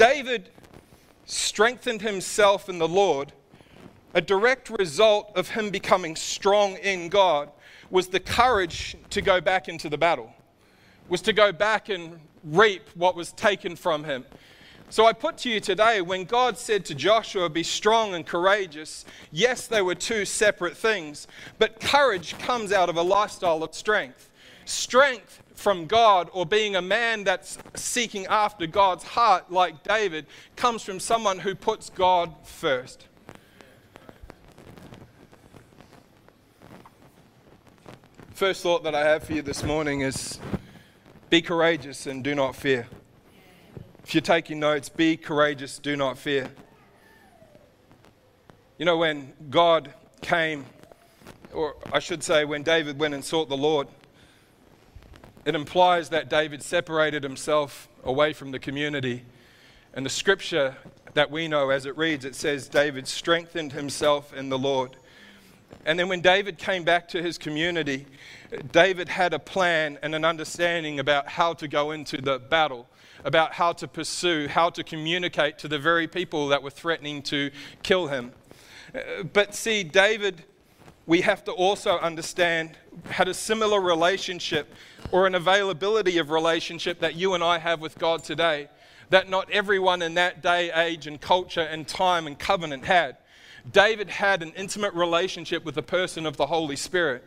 David 0.01 0.49
strengthened 1.25 2.01
himself 2.01 2.69
in 2.69 2.79
the 2.79 2.87
Lord, 2.87 3.33
a 4.15 4.19
direct 4.19 4.71
result 4.71 5.31
of 5.35 5.49
him 5.49 5.69
becoming 5.69 6.15
strong 6.15 6.75
in 6.77 7.07
God 7.07 7.51
was 7.91 8.07
the 8.07 8.19
courage 8.19 8.97
to 9.11 9.21
go 9.21 9.39
back 9.39 9.69
into 9.69 9.89
the 9.89 9.99
battle, 9.99 10.33
was 11.07 11.21
to 11.21 11.33
go 11.33 11.51
back 11.51 11.89
and 11.89 12.19
reap 12.43 12.89
what 12.95 13.15
was 13.15 13.31
taken 13.33 13.75
from 13.75 14.03
him. 14.03 14.25
So 14.89 15.05
I 15.05 15.13
put 15.13 15.37
to 15.39 15.51
you 15.51 15.59
today 15.59 16.01
when 16.01 16.23
God 16.23 16.57
said 16.57 16.83
to 16.85 16.95
Joshua, 16.95 17.47
Be 17.47 17.61
strong 17.61 18.15
and 18.15 18.25
courageous, 18.25 19.05
yes, 19.31 19.67
they 19.67 19.83
were 19.83 19.93
two 19.93 20.25
separate 20.25 20.75
things, 20.75 21.27
but 21.59 21.79
courage 21.79 22.35
comes 22.39 22.71
out 22.71 22.89
of 22.89 22.97
a 22.97 23.03
lifestyle 23.03 23.61
of 23.61 23.75
strength. 23.75 24.31
Strength 24.65 25.40
from 25.61 25.85
God, 25.85 26.29
or 26.33 26.45
being 26.45 26.75
a 26.75 26.81
man 26.81 27.23
that's 27.23 27.59
seeking 27.75 28.25
after 28.25 28.65
God's 28.65 29.03
heart, 29.03 29.51
like 29.51 29.83
David, 29.83 30.25
comes 30.55 30.81
from 30.81 30.99
someone 30.99 31.37
who 31.37 31.53
puts 31.53 31.91
God 31.91 32.33
first. 32.43 33.07
First 38.33 38.63
thought 38.63 38.83
that 38.83 38.95
I 38.95 39.05
have 39.05 39.23
for 39.23 39.33
you 39.33 39.43
this 39.43 39.63
morning 39.63 40.01
is 40.01 40.39
be 41.29 41.43
courageous 41.43 42.07
and 42.07 42.23
do 42.23 42.33
not 42.33 42.55
fear. 42.55 42.87
If 44.03 44.15
you're 44.15 44.21
taking 44.23 44.59
notes, 44.59 44.89
be 44.89 45.15
courageous, 45.15 45.77
do 45.77 45.95
not 45.95 46.17
fear. 46.17 46.49
You 48.79 48.85
know, 48.85 48.97
when 48.97 49.33
God 49.51 49.93
came, 50.21 50.65
or 51.53 51.75
I 51.93 51.99
should 51.99 52.23
say, 52.23 52.45
when 52.45 52.63
David 52.63 52.97
went 52.99 53.13
and 53.13 53.23
sought 53.23 53.47
the 53.47 53.55
Lord, 53.55 53.87
it 55.45 55.55
implies 55.55 56.09
that 56.09 56.29
David 56.29 56.61
separated 56.61 57.23
himself 57.23 57.89
away 58.03 58.33
from 58.33 58.51
the 58.51 58.59
community. 58.59 59.23
And 59.93 60.05
the 60.05 60.09
scripture 60.09 60.75
that 61.13 61.31
we 61.31 61.47
know 61.47 61.69
as 61.69 61.85
it 61.85 61.97
reads, 61.97 62.25
it 62.25 62.35
says, 62.35 62.67
David 62.67 63.07
strengthened 63.07 63.73
himself 63.73 64.33
in 64.33 64.49
the 64.49 64.57
Lord. 64.57 64.95
And 65.85 65.97
then 65.97 66.07
when 66.09 66.21
David 66.21 66.57
came 66.57 66.83
back 66.83 67.07
to 67.09 67.21
his 67.21 67.37
community, 67.37 68.05
David 68.71 69.09
had 69.09 69.33
a 69.33 69.39
plan 69.39 69.97
and 70.01 70.13
an 70.13 70.25
understanding 70.25 70.99
about 70.99 71.27
how 71.27 71.53
to 71.53 71.67
go 71.67 71.91
into 71.91 72.21
the 72.21 72.39
battle, 72.39 72.87
about 73.23 73.53
how 73.53 73.73
to 73.73 73.87
pursue, 73.87 74.47
how 74.47 74.69
to 74.69 74.83
communicate 74.83 75.57
to 75.59 75.67
the 75.67 75.79
very 75.79 76.07
people 76.07 76.49
that 76.49 76.61
were 76.61 76.69
threatening 76.69 77.21
to 77.23 77.51
kill 77.83 78.07
him. 78.07 78.31
But 79.33 79.55
see, 79.55 79.83
David 79.83 80.43
we 81.11 81.21
have 81.21 81.43
to 81.43 81.51
also 81.51 81.97
understand 81.99 82.77
had 83.09 83.27
a 83.27 83.33
similar 83.33 83.81
relationship 83.81 84.73
or 85.11 85.27
an 85.27 85.35
availability 85.35 86.17
of 86.17 86.29
relationship 86.29 86.99
that 86.99 87.15
you 87.15 87.33
and 87.33 87.43
I 87.43 87.57
have 87.57 87.81
with 87.81 87.97
God 87.97 88.23
today 88.23 88.69
that 89.11 89.29
not 89.29 89.49
everyone 89.51 90.01
in 90.01 90.13
that 90.15 90.41
day, 90.41 90.71
age, 90.71 91.05
and 91.05 91.19
culture 91.19 91.61
and 91.61 91.87
time 91.87 92.27
and 92.27 92.39
covenant 92.39 92.85
had. 92.85 93.17
David 93.69 94.09
had 94.09 94.41
an 94.41 94.53
intimate 94.55 94.93
relationship 94.93 95.63
with 95.63 95.75
the 95.75 95.83
person 95.83 96.25
of 96.25 96.35
the 96.37 96.47
Holy 96.47 96.75
Spirit. 96.75 97.23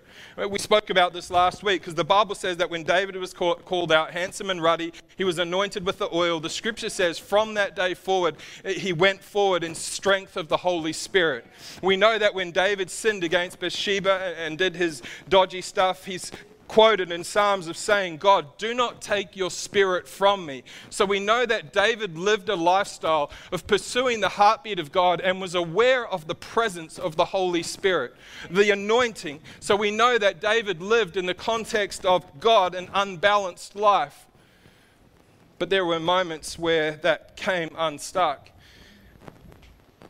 We 0.51 0.59
spoke 0.59 0.91
about 0.91 1.13
this 1.13 1.31
last 1.31 1.63
week 1.63 1.83
because 1.83 1.95
the 1.95 2.05
Bible 2.05 2.35
says 2.35 2.57
that 2.57 2.71
when 2.71 2.83
David 2.83 3.15
was 3.17 3.33
called 3.33 3.93
out 3.93 4.11
handsome 4.11 4.51
and 4.51 4.61
ruddy, 4.61 4.93
he 5.17 5.23
was 5.23 5.39
anointed 5.39 5.87
with 5.87 5.99
the 5.99 6.13
oil. 6.13 6.41
The 6.41 6.51
scripture 6.51 6.89
says 6.89 7.19
from 7.19 7.55
that 7.55 7.77
day 7.77 7.95
forward, 7.95 8.37
eh, 8.65 8.73
he 8.73 8.93
went 8.93 9.23
forward 9.23 9.63
in 9.63 9.75
strength 9.77 10.37
of 10.37 10.49
the 10.49 10.57
Holy 10.57 10.93
Spirit. 10.93 11.47
We 11.83 11.97
know 11.97 12.19
that 12.19 12.35
when 12.35 12.51
David 12.51 12.91
sinned 12.91 13.23
against 13.23 13.61
Bathsheba 13.61 14.35
eh, 14.37 14.47
and 14.47 14.59
did 14.59 14.75
his 14.75 15.03
dodgy 15.29 15.61
stuff, 15.61 16.05
he's 16.05 16.33
quoted 16.69 17.13
in 17.13 17.25
Psalms 17.25 17.69
of 17.69 17.77
saying, 17.77 18.17
God, 18.17 18.59
do 18.59 18.75
not 18.75 19.01
take 19.01 19.37
your 19.37 19.51
spirit 19.51 20.09
from 20.09 20.47
me. 20.47 20.65
So 20.91 21.05
we 21.05 21.21
know 21.21 21.47
that 21.47 21.73
David 21.73 22.17
lived 22.19 22.49
a 22.49 22.57
lifestyle 22.57 23.31
of 23.53 23.67
pursuing 23.67 24.21
the 24.21 24.31
heartbeat 24.31 24.79
of 24.79 24.93
God 24.93 25.21
and 25.21 25.41
was 25.41 25.55
aware 25.55 26.07
of 26.07 26.27
the 26.27 26.35
presence 26.35 26.99
of 26.99 27.17
the 27.17 27.27
Holy 27.27 27.63
Spirit, 27.63 28.15
the 28.51 28.71
anointing. 28.71 29.41
So 29.61 29.77
we 29.77 29.91
know 29.91 30.19
that 30.19 30.41
David 30.41 30.81
lived 30.81 31.17
in 31.17 31.27
the 31.27 31.35
context 31.35 32.05
of 32.05 32.41
God 32.41 32.75
an 32.75 32.89
unbalanced 32.95 33.77
life. 33.77 34.27
But 35.59 35.71
there 35.71 35.87
were 35.87 36.01
moments 36.01 36.59
where 36.59 36.93
that 36.97 37.37
came 37.37 37.71
unstuck. 37.77 38.51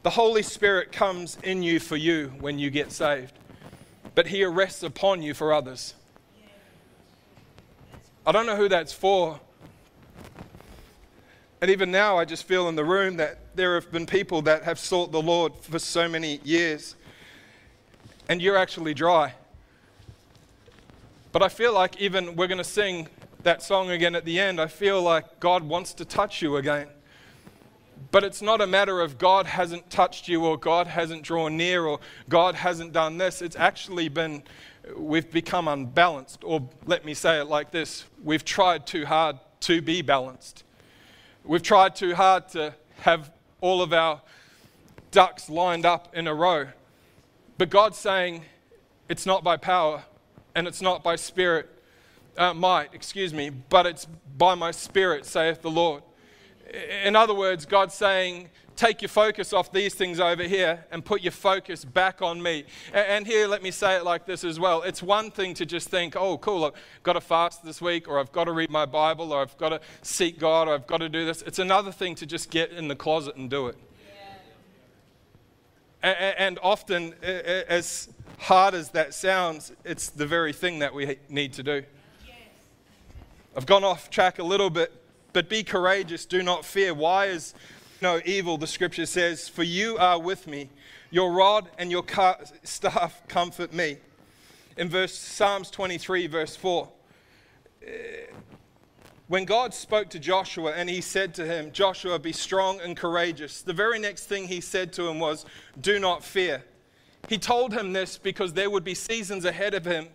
The 0.02 0.10
Holy 0.10 0.42
Spirit 0.42 0.92
comes 0.92 1.38
in 1.42 1.62
you 1.62 1.80
for 1.80 1.96
you 1.96 2.34
when 2.38 2.58
you 2.58 2.70
get 2.70 2.92
saved, 2.92 3.32
but 4.14 4.26
He 4.26 4.44
arrests 4.44 4.82
upon 4.82 5.22
you 5.22 5.32
for 5.32 5.52
others. 5.52 5.94
I 8.26 8.32
don't 8.32 8.46
know 8.46 8.56
who 8.56 8.70
that's 8.70 8.92
for. 8.92 9.38
And 11.60 11.70
even 11.70 11.90
now, 11.90 12.16
I 12.16 12.24
just 12.24 12.44
feel 12.44 12.68
in 12.68 12.74
the 12.74 12.84
room 12.84 13.18
that 13.18 13.54
there 13.54 13.74
have 13.74 13.92
been 13.92 14.06
people 14.06 14.42
that 14.42 14.62
have 14.64 14.78
sought 14.78 15.12
the 15.12 15.20
Lord 15.20 15.54
for 15.56 15.78
so 15.78 16.08
many 16.08 16.40
years, 16.42 16.96
and 18.28 18.40
you're 18.40 18.56
actually 18.56 18.94
dry. 18.94 19.34
But 21.32 21.42
I 21.42 21.48
feel 21.48 21.74
like 21.74 22.00
even 22.00 22.34
we're 22.36 22.46
going 22.46 22.58
to 22.58 22.64
sing 22.64 23.08
that 23.42 23.62
song 23.62 23.90
again 23.90 24.14
at 24.14 24.24
the 24.24 24.38
end. 24.38 24.58
I 24.58 24.68
feel 24.68 25.02
like 25.02 25.38
God 25.38 25.62
wants 25.62 25.92
to 25.94 26.04
touch 26.06 26.40
you 26.40 26.56
again. 26.56 26.88
But 28.10 28.24
it's 28.24 28.40
not 28.40 28.60
a 28.60 28.66
matter 28.66 29.00
of 29.00 29.18
God 29.18 29.46
hasn't 29.46 29.90
touched 29.90 30.28
you 30.28 30.44
or 30.44 30.56
God 30.56 30.86
hasn't 30.86 31.22
drawn 31.22 31.56
near 31.56 31.84
or 31.84 32.00
God 32.28 32.54
hasn't 32.54 32.92
done 32.92 33.18
this. 33.18 33.42
It's 33.42 33.56
actually 33.56 34.08
been 34.08 34.42
we've 34.96 35.30
become 35.30 35.68
unbalanced. 35.68 36.44
Or 36.44 36.68
let 36.86 37.04
me 37.04 37.14
say 37.14 37.40
it 37.40 37.44
like 37.44 37.70
this 37.70 38.04
we've 38.24 38.44
tried 38.44 38.86
too 38.86 39.04
hard 39.04 39.38
to 39.60 39.80
be 39.82 40.02
balanced. 40.02 40.64
We've 41.44 41.62
tried 41.62 41.94
too 41.94 42.14
hard 42.14 42.48
to 42.50 42.74
have 43.02 43.30
all 43.60 43.82
of 43.82 43.92
our 43.92 44.22
ducks 45.10 45.50
lined 45.50 45.86
up 45.86 46.14
in 46.16 46.26
a 46.26 46.34
row. 46.34 46.68
But 47.58 47.70
God's 47.70 47.98
saying 47.98 48.42
it's 49.08 49.26
not 49.26 49.44
by 49.44 49.58
power 49.58 50.02
and 50.54 50.66
it's 50.66 50.80
not 50.80 51.04
by 51.04 51.16
spirit, 51.16 51.68
uh, 52.38 52.54
might, 52.54 52.94
excuse 52.94 53.34
me, 53.34 53.50
but 53.50 53.86
it's 53.86 54.06
by 54.36 54.54
my 54.54 54.70
spirit, 54.70 55.26
saith 55.26 55.62
the 55.62 55.70
Lord. 55.70 56.02
In 57.04 57.14
other 57.14 57.34
words, 57.34 57.66
God's 57.66 57.94
saying 57.94 58.48
take 58.76 59.02
your 59.02 59.08
focus 59.08 59.52
off 59.52 59.70
these 59.72 59.94
things 59.94 60.18
over 60.18 60.42
here 60.42 60.84
and 60.90 61.04
put 61.04 61.22
your 61.22 61.32
focus 61.32 61.84
back 61.84 62.22
on 62.22 62.42
me. 62.42 62.64
And 62.92 63.26
here, 63.26 63.46
let 63.46 63.62
me 63.62 63.70
say 63.70 63.96
it 63.96 64.04
like 64.04 64.26
this 64.26 64.44
as 64.44 64.58
well. 64.58 64.82
It's 64.82 65.02
one 65.02 65.30
thing 65.30 65.54
to 65.54 65.66
just 65.66 65.88
think, 65.88 66.16
oh, 66.16 66.38
cool, 66.38 66.64
I've 66.64 66.72
got 67.02 67.12
to 67.14 67.20
fast 67.20 67.64
this 67.64 67.80
week, 67.80 68.08
or 68.08 68.18
I've 68.18 68.32
got 68.32 68.44
to 68.44 68.52
read 68.52 68.70
my 68.70 68.86
Bible, 68.86 69.32
or 69.32 69.42
I've 69.42 69.56
got 69.58 69.68
to 69.70 69.80
seek 70.02 70.38
God, 70.38 70.68
or 70.68 70.74
I've 70.74 70.86
got 70.86 70.98
to 70.98 71.08
do 71.08 71.24
this. 71.24 71.42
It's 71.42 71.58
another 71.58 71.92
thing 71.92 72.14
to 72.16 72.26
just 72.26 72.50
get 72.50 72.70
in 72.72 72.88
the 72.88 72.96
closet 72.96 73.36
and 73.36 73.48
do 73.48 73.68
it. 73.68 73.76
And 76.02 76.58
often, 76.62 77.14
as 77.22 78.10
hard 78.38 78.74
as 78.74 78.90
that 78.90 79.14
sounds, 79.14 79.72
it's 79.84 80.10
the 80.10 80.26
very 80.26 80.52
thing 80.52 80.80
that 80.80 80.92
we 80.92 81.16
need 81.30 81.54
to 81.54 81.62
do. 81.62 81.82
I've 83.56 83.66
gone 83.66 83.84
off 83.84 84.10
track 84.10 84.38
a 84.38 84.42
little 84.42 84.68
bit, 84.68 84.92
but 85.32 85.48
be 85.48 85.62
courageous, 85.62 86.26
do 86.26 86.42
not 86.42 86.64
fear. 86.64 86.92
Why 86.92 87.26
is 87.26 87.54
no 88.04 88.20
evil, 88.26 88.58
the 88.58 88.66
scripture 88.66 89.06
says, 89.06 89.48
For 89.48 89.62
you 89.62 89.96
are 89.96 90.20
with 90.20 90.46
me, 90.46 90.68
your 91.10 91.32
rod 91.32 91.70
and 91.78 91.90
your 91.90 92.04
staff 92.62 93.22
comfort 93.28 93.72
me. 93.72 93.96
In 94.76 94.90
verse 94.90 95.16
Psalms 95.16 95.70
23, 95.70 96.26
verse 96.26 96.54
4. 96.54 96.88
Eh, 97.82 97.88
when 99.26 99.46
God 99.46 99.72
spoke 99.72 100.10
to 100.10 100.18
Joshua 100.18 100.72
and 100.72 100.90
he 100.90 101.00
said 101.00 101.32
to 101.36 101.46
him, 101.46 101.72
Joshua, 101.72 102.18
be 102.18 102.32
strong 102.32 102.78
and 102.80 102.94
courageous, 102.94 103.62
the 103.62 103.72
very 103.72 103.98
next 103.98 104.26
thing 104.26 104.48
he 104.48 104.60
said 104.60 104.92
to 104.92 105.08
him 105.08 105.18
was, 105.18 105.46
Do 105.80 105.98
not 105.98 106.22
fear. 106.22 106.62
He 107.30 107.38
told 107.38 107.72
him 107.72 107.94
this 107.94 108.18
because 108.18 108.52
there 108.52 108.68
would 108.68 108.84
be 108.84 108.94
seasons 108.94 109.46
ahead 109.46 109.72
of 109.72 109.86
him 109.86 110.08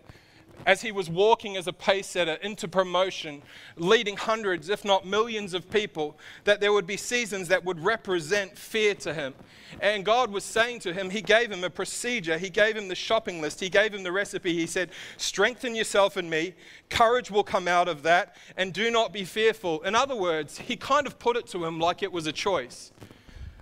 as 0.65 0.81
he 0.81 0.91
was 0.91 1.09
walking 1.09 1.57
as 1.57 1.67
a 1.67 1.73
pace 1.73 2.07
setter 2.07 2.33
into 2.41 2.67
promotion, 2.67 3.41
leading 3.77 4.17
hundreds, 4.17 4.69
if 4.69 4.83
not 4.83 5.05
millions 5.05 5.53
of 5.53 5.69
people, 5.69 6.17
that 6.43 6.59
there 6.59 6.73
would 6.73 6.87
be 6.87 6.97
seasons 6.97 7.47
that 7.47 7.63
would 7.63 7.79
represent 7.83 8.57
fear 8.57 8.93
to 8.95 9.13
him. 9.13 9.33
And 9.81 10.03
God 10.03 10.31
was 10.31 10.43
saying 10.43 10.79
to 10.81 10.93
him, 10.93 11.09
He 11.09 11.21
gave 11.21 11.51
him 11.51 11.63
a 11.63 11.69
procedure, 11.69 12.37
He 12.37 12.49
gave 12.49 12.75
him 12.75 12.87
the 12.87 12.95
shopping 12.95 13.41
list, 13.41 13.59
He 13.59 13.69
gave 13.69 13.93
him 13.93 14.03
the 14.03 14.11
recipe. 14.11 14.53
He 14.53 14.67
said, 14.67 14.89
Strengthen 15.17 15.75
yourself 15.75 16.17
in 16.17 16.29
me, 16.29 16.53
courage 16.89 17.31
will 17.31 17.43
come 17.43 17.67
out 17.67 17.87
of 17.87 18.03
that, 18.03 18.35
and 18.57 18.73
do 18.73 18.91
not 18.91 19.13
be 19.13 19.23
fearful. 19.23 19.81
In 19.83 19.95
other 19.95 20.15
words, 20.15 20.57
He 20.57 20.75
kind 20.75 21.07
of 21.07 21.19
put 21.19 21.37
it 21.37 21.47
to 21.47 21.65
him 21.65 21.79
like 21.79 22.03
it 22.03 22.11
was 22.11 22.27
a 22.27 22.33
choice. 22.33 22.91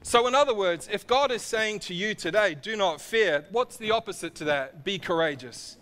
So, 0.04 0.26
in 0.26 0.36
other 0.36 0.56
words, 0.56 0.88
if 0.90 1.06
God 1.06 1.32
is 1.32 1.42
saying 1.42 1.80
to 1.80 1.94
you 1.94 2.16
today, 2.16 2.56
do 2.56 2.78
not 2.78 3.02
fear, 3.02 3.46
what's 3.52 3.76
the 3.76 3.92
opposite 3.92 4.36
to 4.36 4.46
that? 4.46 4.86
Be 4.86 5.00
courageous. 5.00 5.76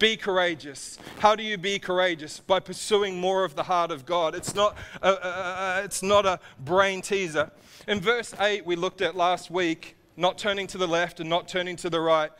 Be 0.00 0.16
courageous. 0.16 0.98
How 1.18 1.36
do 1.36 1.42
you 1.42 1.58
be 1.58 1.78
courageous? 1.78 2.40
By 2.40 2.58
pursuing 2.58 3.20
more 3.20 3.44
of 3.44 3.54
the 3.54 3.64
heart 3.64 3.90
of 3.90 4.06
God. 4.06 4.34
It's 4.34 4.54
not 4.54 4.74
a, 5.02 5.10
a, 5.10 5.82
it's 5.84 6.02
not 6.02 6.24
a 6.24 6.40
brain 6.58 7.02
teaser. 7.02 7.50
In 7.86 8.00
verse 8.00 8.34
8, 8.40 8.64
we 8.64 8.76
looked 8.76 9.02
at 9.02 9.14
last 9.14 9.50
week, 9.50 9.96
not 10.16 10.38
turning 10.38 10.66
to 10.68 10.78
the 10.78 10.88
left 10.88 11.20
and 11.20 11.28
not 11.28 11.48
turning 11.48 11.76
to 11.76 11.90
the 11.90 12.00
right, 12.00 12.30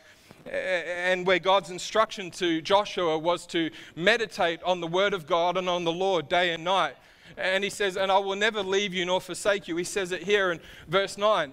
and 0.50 1.26
where 1.26 1.38
God's 1.38 1.68
instruction 1.68 2.30
to 2.32 2.62
Joshua 2.62 3.18
was 3.18 3.44
to 3.48 3.70
meditate 3.94 4.62
on 4.62 4.80
the 4.80 4.86
word 4.86 5.12
of 5.12 5.26
God 5.26 5.58
and 5.58 5.68
on 5.68 5.84
the 5.84 5.92
Lord 5.92 6.30
day 6.30 6.54
and 6.54 6.64
night. 6.64 6.96
And 7.36 7.62
he 7.62 7.68
says, 7.68 7.98
And 7.98 8.10
I 8.10 8.16
will 8.16 8.36
never 8.36 8.62
leave 8.62 8.94
you 8.94 9.04
nor 9.04 9.20
forsake 9.20 9.68
you. 9.68 9.76
He 9.76 9.84
says 9.84 10.12
it 10.12 10.22
here 10.22 10.50
in 10.50 10.60
verse 10.88 11.18
9. 11.18 11.52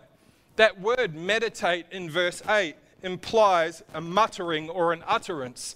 That 0.56 0.80
word 0.80 1.16
meditate 1.16 1.86
in 1.92 2.10
verse 2.10 2.42
8 2.48 2.78
implies 3.04 3.84
a 3.94 4.00
muttering 4.00 4.70
or 4.70 4.94
an 4.94 5.04
utterance. 5.06 5.76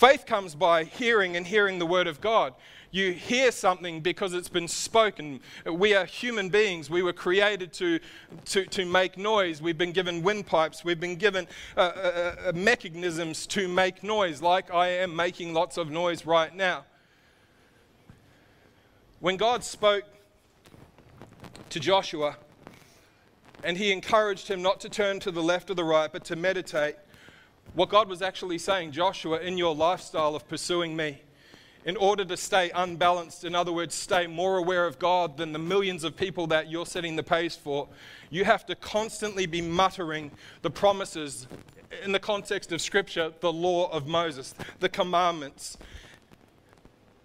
Faith 0.00 0.24
comes 0.24 0.54
by 0.54 0.84
hearing 0.84 1.36
and 1.36 1.46
hearing 1.46 1.78
the 1.78 1.84
word 1.84 2.06
of 2.06 2.22
God. 2.22 2.54
You 2.90 3.12
hear 3.12 3.52
something 3.52 4.00
because 4.00 4.32
it's 4.32 4.48
been 4.48 4.66
spoken. 4.66 5.40
We 5.70 5.94
are 5.94 6.06
human 6.06 6.48
beings. 6.48 6.88
We 6.88 7.02
were 7.02 7.12
created 7.12 7.70
to, 7.74 8.00
to, 8.46 8.64
to 8.64 8.86
make 8.86 9.18
noise. 9.18 9.60
We've 9.60 9.76
been 9.76 9.92
given 9.92 10.22
windpipes. 10.22 10.86
We've 10.86 10.98
been 10.98 11.16
given 11.16 11.46
uh, 11.76 11.80
uh, 11.80 12.34
uh, 12.46 12.52
mechanisms 12.54 13.46
to 13.48 13.68
make 13.68 14.02
noise, 14.02 14.40
like 14.40 14.72
I 14.72 14.88
am 14.88 15.14
making 15.14 15.52
lots 15.52 15.76
of 15.76 15.90
noise 15.90 16.24
right 16.24 16.56
now. 16.56 16.86
When 19.18 19.36
God 19.36 19.62
spoke 19.62 20.04
to 21.68 21.78
Joshua 21.78 22.38
and 23.62 23.76
he 23.76 23.92
encouraged 23.92 24.48
him 24.48 24.62
not 24.62 24.80
to 24.80 24.88
turn 24.88 25.20
to 25.20 25.30
the 25.30 25.42
left 25.42 25.68
or 25.68 25.74
the 25.74 25.84
right, 25.84 26.10
but 26.10 26.24
to 26.24 26.36
meditate, 26.36 26.96
what 27.74 27.88
God 27.88 28.08
was 28.08 28.22
actually 28.22 28.58
saying, 28.58 28.92
Joshua, 28.92 29.38
in 29.40 29.56
your 29.56 29.74
lifestyle 29.74 30.34
of 30.34 30.48
pursuing 30.48 30.96
me, 30.96 31.22
in 31.84 31.96
order 31.96 32.24
to 32.24 32.36
stay 32.36 32.70
unbalanced, 32.74 33.44
in 33.44 33.54
other 33.54 33.72
words, 33.72 33.94
stay 33.94 34.26
more 34.26 34.58
aware 34.58 34.86
of 34.86 34.98
God 34.98 35.36
than 35.36 35.52
the 35.52 35.58
millions 35.58 36.04
of 36.04 36.16
people 36.16 36.46
that 36.48 36.70
you're 36.70 36.84
setting 36.84 37.16
the 37.16 37.22
pace 37.22 37.56
for, 37.56 37.88
you 38.28 38.44
have 38.44 38.66
to 38.66 38.74
constantly 38.74 39.46
be 39.46 39.62
muttering 39.62 40.30
the 40.62 40.70
promises 40.70 41.46
in 42.04 42.12
the 42.12 42.18
context 42.18 42.70
of 42.72 42.80
Scripture, 42.80 43.32
the 43.40 43.52
law 43.52 43.90
of 43.90 44.06
Moses, 44.06 44.54
the 44.80 44.88
commandments. 44.88 45.78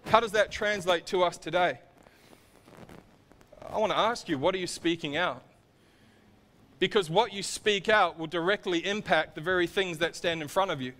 How 0.06 0.20
does 0.20 0.32
that 0.32 0.50
translate 0.50 1.06
to 1.06 1.22
us 1.22 1.36
today? 1.36 1.80
I 3.68 3.78
want 3.78 3.92
to 3.92 3.98
ask 3.98 4.28
you, 4.28 4.38
what 4.38 4.54
are 4.54 4.58
you 4.58 4.66
speaking 4.66 5.16
out? 5.16 5.42
Because 6.78 7.08
what 7.08 7.32
you 7.32 7.42
speak 7.42 7.88
out 7.88 8.18
will 8.18 8.26
directly 8.26 8.86
impact 8.86 9.34
the 9.34 9.40
very 9.40 9.66
things 9.66 9.98
that 9.98 10.14
stand 10.14 10.42
in 10.42 10.48
front 10.48 10.70
of 10.70 10.80
you. 10.80 10.92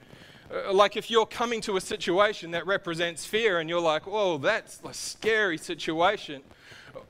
Uh, 0.50 0.72
like 0.72 0.96
if 0.96 1.10
you're 1.10 1.26
coming 1.26 1.60
to 1.60 1.76
a 1.76 1.80
situation 1.80 2.52
that 2.52 2.66
represents 2.66 3.26
fear 3.26 3.58
and 3.58 3.68
you're 3.68 3.80
like, 3.80 4.06
whoa, 4.06 4.38
that's 4.38 4.80
a 4.84 4.94
scary 4.94 5.58
situation. 5.58 6.42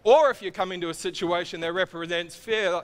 Or 0.04 0.30
if 0.30 0.42
you 0.42 0.52
come 0.52 0.72
into 0.72 0.88
a 0.88 0.94
situation 0.94 1.60
that 1.60 1.72
represents 1.72 2.36
fear, 2.36 2.82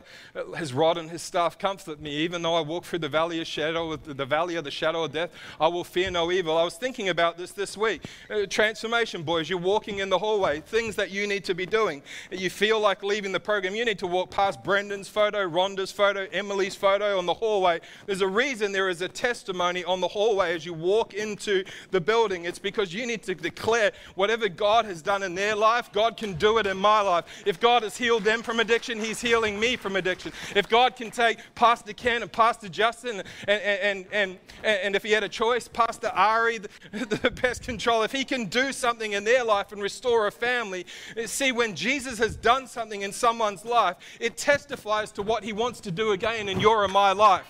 his 0.56 0.72
rod 0.72 0.98
and 0.98 1.10
his 1.10 1.22
staff 1.22 1.58
comfort 1.58 2.00
me. 2.00 2.10
Even 2.18 2.42
though 2.42 2.54
I 2.54 2.60
walk 2.60 2.84
through 2.84 3.00
the 3.00 3.08
valley 3.08 3.40
of 3.40 3.46
shadow, 3.46 3.96
the 3.96 4.26
valley 4.26 4.56
of 4.56 4.64
the 4.64 4.70
shadow 4.70 5.04
of 5.04 5.12
death, 5.12 5.30
I 5.60 5.68
will 5.68 5.84
fear 5.84 6.10
no 6.10 6.30
evil. 6.32 6.58
I 6.58 6.64
was 6.64 6.74
thinking 6.74 7.08
about 7.08 7.38
this 7.38 7.52
this 7.52 7.76
week. 7.76 8.04
Uh, 8.30 8.46
transformation, 8.46 9.22
boys. 9.22 9.48
You're 9.48 9.58
walking 9.58 9.98
in 9.98 10.10
the 10.10 10.18
hallway. 10.18 10.60
Things 10.60 10.96
that 10.96 11.10
you 11.10 11.26
need 11.26 11.44
to 11.44 11.54
be 11.54 11.66
doing. 11.66 12.02
You 12.30 12.50
feel 12.50 12.80
like 12.80 13.02
leaving 13.02 13.32
the 13.32 13.40
program. 13.40 13.74
You 13.74 13.84
need 13.84 13.98
to 14.00 14.06
walk 14.06 14.30
past 14.30 14.62
Brendan's 14.62 15.08
photo, 15.08 15.48
Rhonda's 15.48 15.92
photo, 15.92 16.26
Emily's 16.32 16.74
photo 16.74 17.18
on 17.18 17.26
the 17.26 17.34
hallway. 17.34 17.80
There's 18.06 18.20
a 18.20 18.28
reason 18.28 18.72
there 18.72 18.88
is 18.88 19.02
a 19.02 19.08
testimony 19.08 19.84
on 19.84 20.00
the 20.00 20.08
hallway 20.08 20.54
as 20.54 20.66
you 20.66 20.74
walk 20.74 21.14
into 21.14 21.64
the 21.90 22.00
building. 22.00 22.44
It's 22.44 22.58
because 22.58 22.92
you 22.92 23.06
need 23.06 23.22
to 23.24 23.34
declare 23.34 23.92
whatever 24.14 24.48
God 24.48 24.84
has 24.84 25.02
done 25.02 25.22
in 25.22 25.34
their 25.34 25.56
life, 25.56 25.92
God 25.92 26.16
can 26.16 26.34
do 26.34 26.58
it 26.58 26.66
in 26.66 26.76
my 26.76 26.91
life. 27.00 27.24
If 27.46 27.58
God 27.58 27.82
has 27.82 27.96
healed 27.96 28.24
them 28.24 28.42
from 28.42 28.60
addiction, 28.60 28.98
He's 28.98 29.20
healing 29.20 29.58
me 29.58 29.76
from 29.76 29.96
addiction. 29.96 30.32
If 30.54 30.68
God 30.68 30.96
can 30.96 31.10
take 31.10 31.38
Pastor 31.54 31.92
Ken 31.92 32.22
and 32.22 32.30
Pastor 32.30 32.68
Justin, 32.68 33.22
and, 33.48 33.62
and, 33.62 34.06
and, 34.12 34.38
and, 34.62 34.96
if 34.96 35.02
he 35.02 35.12
had 35.12 35.24
a 35.24 35.28
choice, 35.28 35.68
Pastor 35.68 36.08
Ari, 36.08 36.58
the, 36.58 37.30
pest 37.34 37.62
control, 37.62 38.02
if 38.02 38.12
he 38.12 38.24
can 38.24 38.46
do 38.46 38.72
something 38.72 39.12
in 39.12 39.24
their 39.24 39.44
life 39.44 39.72
and 39.72 39.82
restore 39.82 40.26
a 40.26 40.32
family, 40.32 40.86
see, 41.26 41.52
when 41.52 41.74
Jesus 41.74 42.18
has 42.18 42.36
done 42.36 42.66
something 42.66 43.02
in 43.02 43.12
someone's 43.12 43.64
life, 43.64 43.96
it 44.20 44.36
testifies 44.36 45.10
to 45.12 45.22
what 45.22 45.44
He 45.44 45.52
wants 45.52 45.80
to 45.80 45.90
do 45.90 46.12
again 46.12 46.48
in 46.48 46.60
your 46.60 46.84
and 46.84 46.92
my 46.92 47.12
life. 47.12 47.46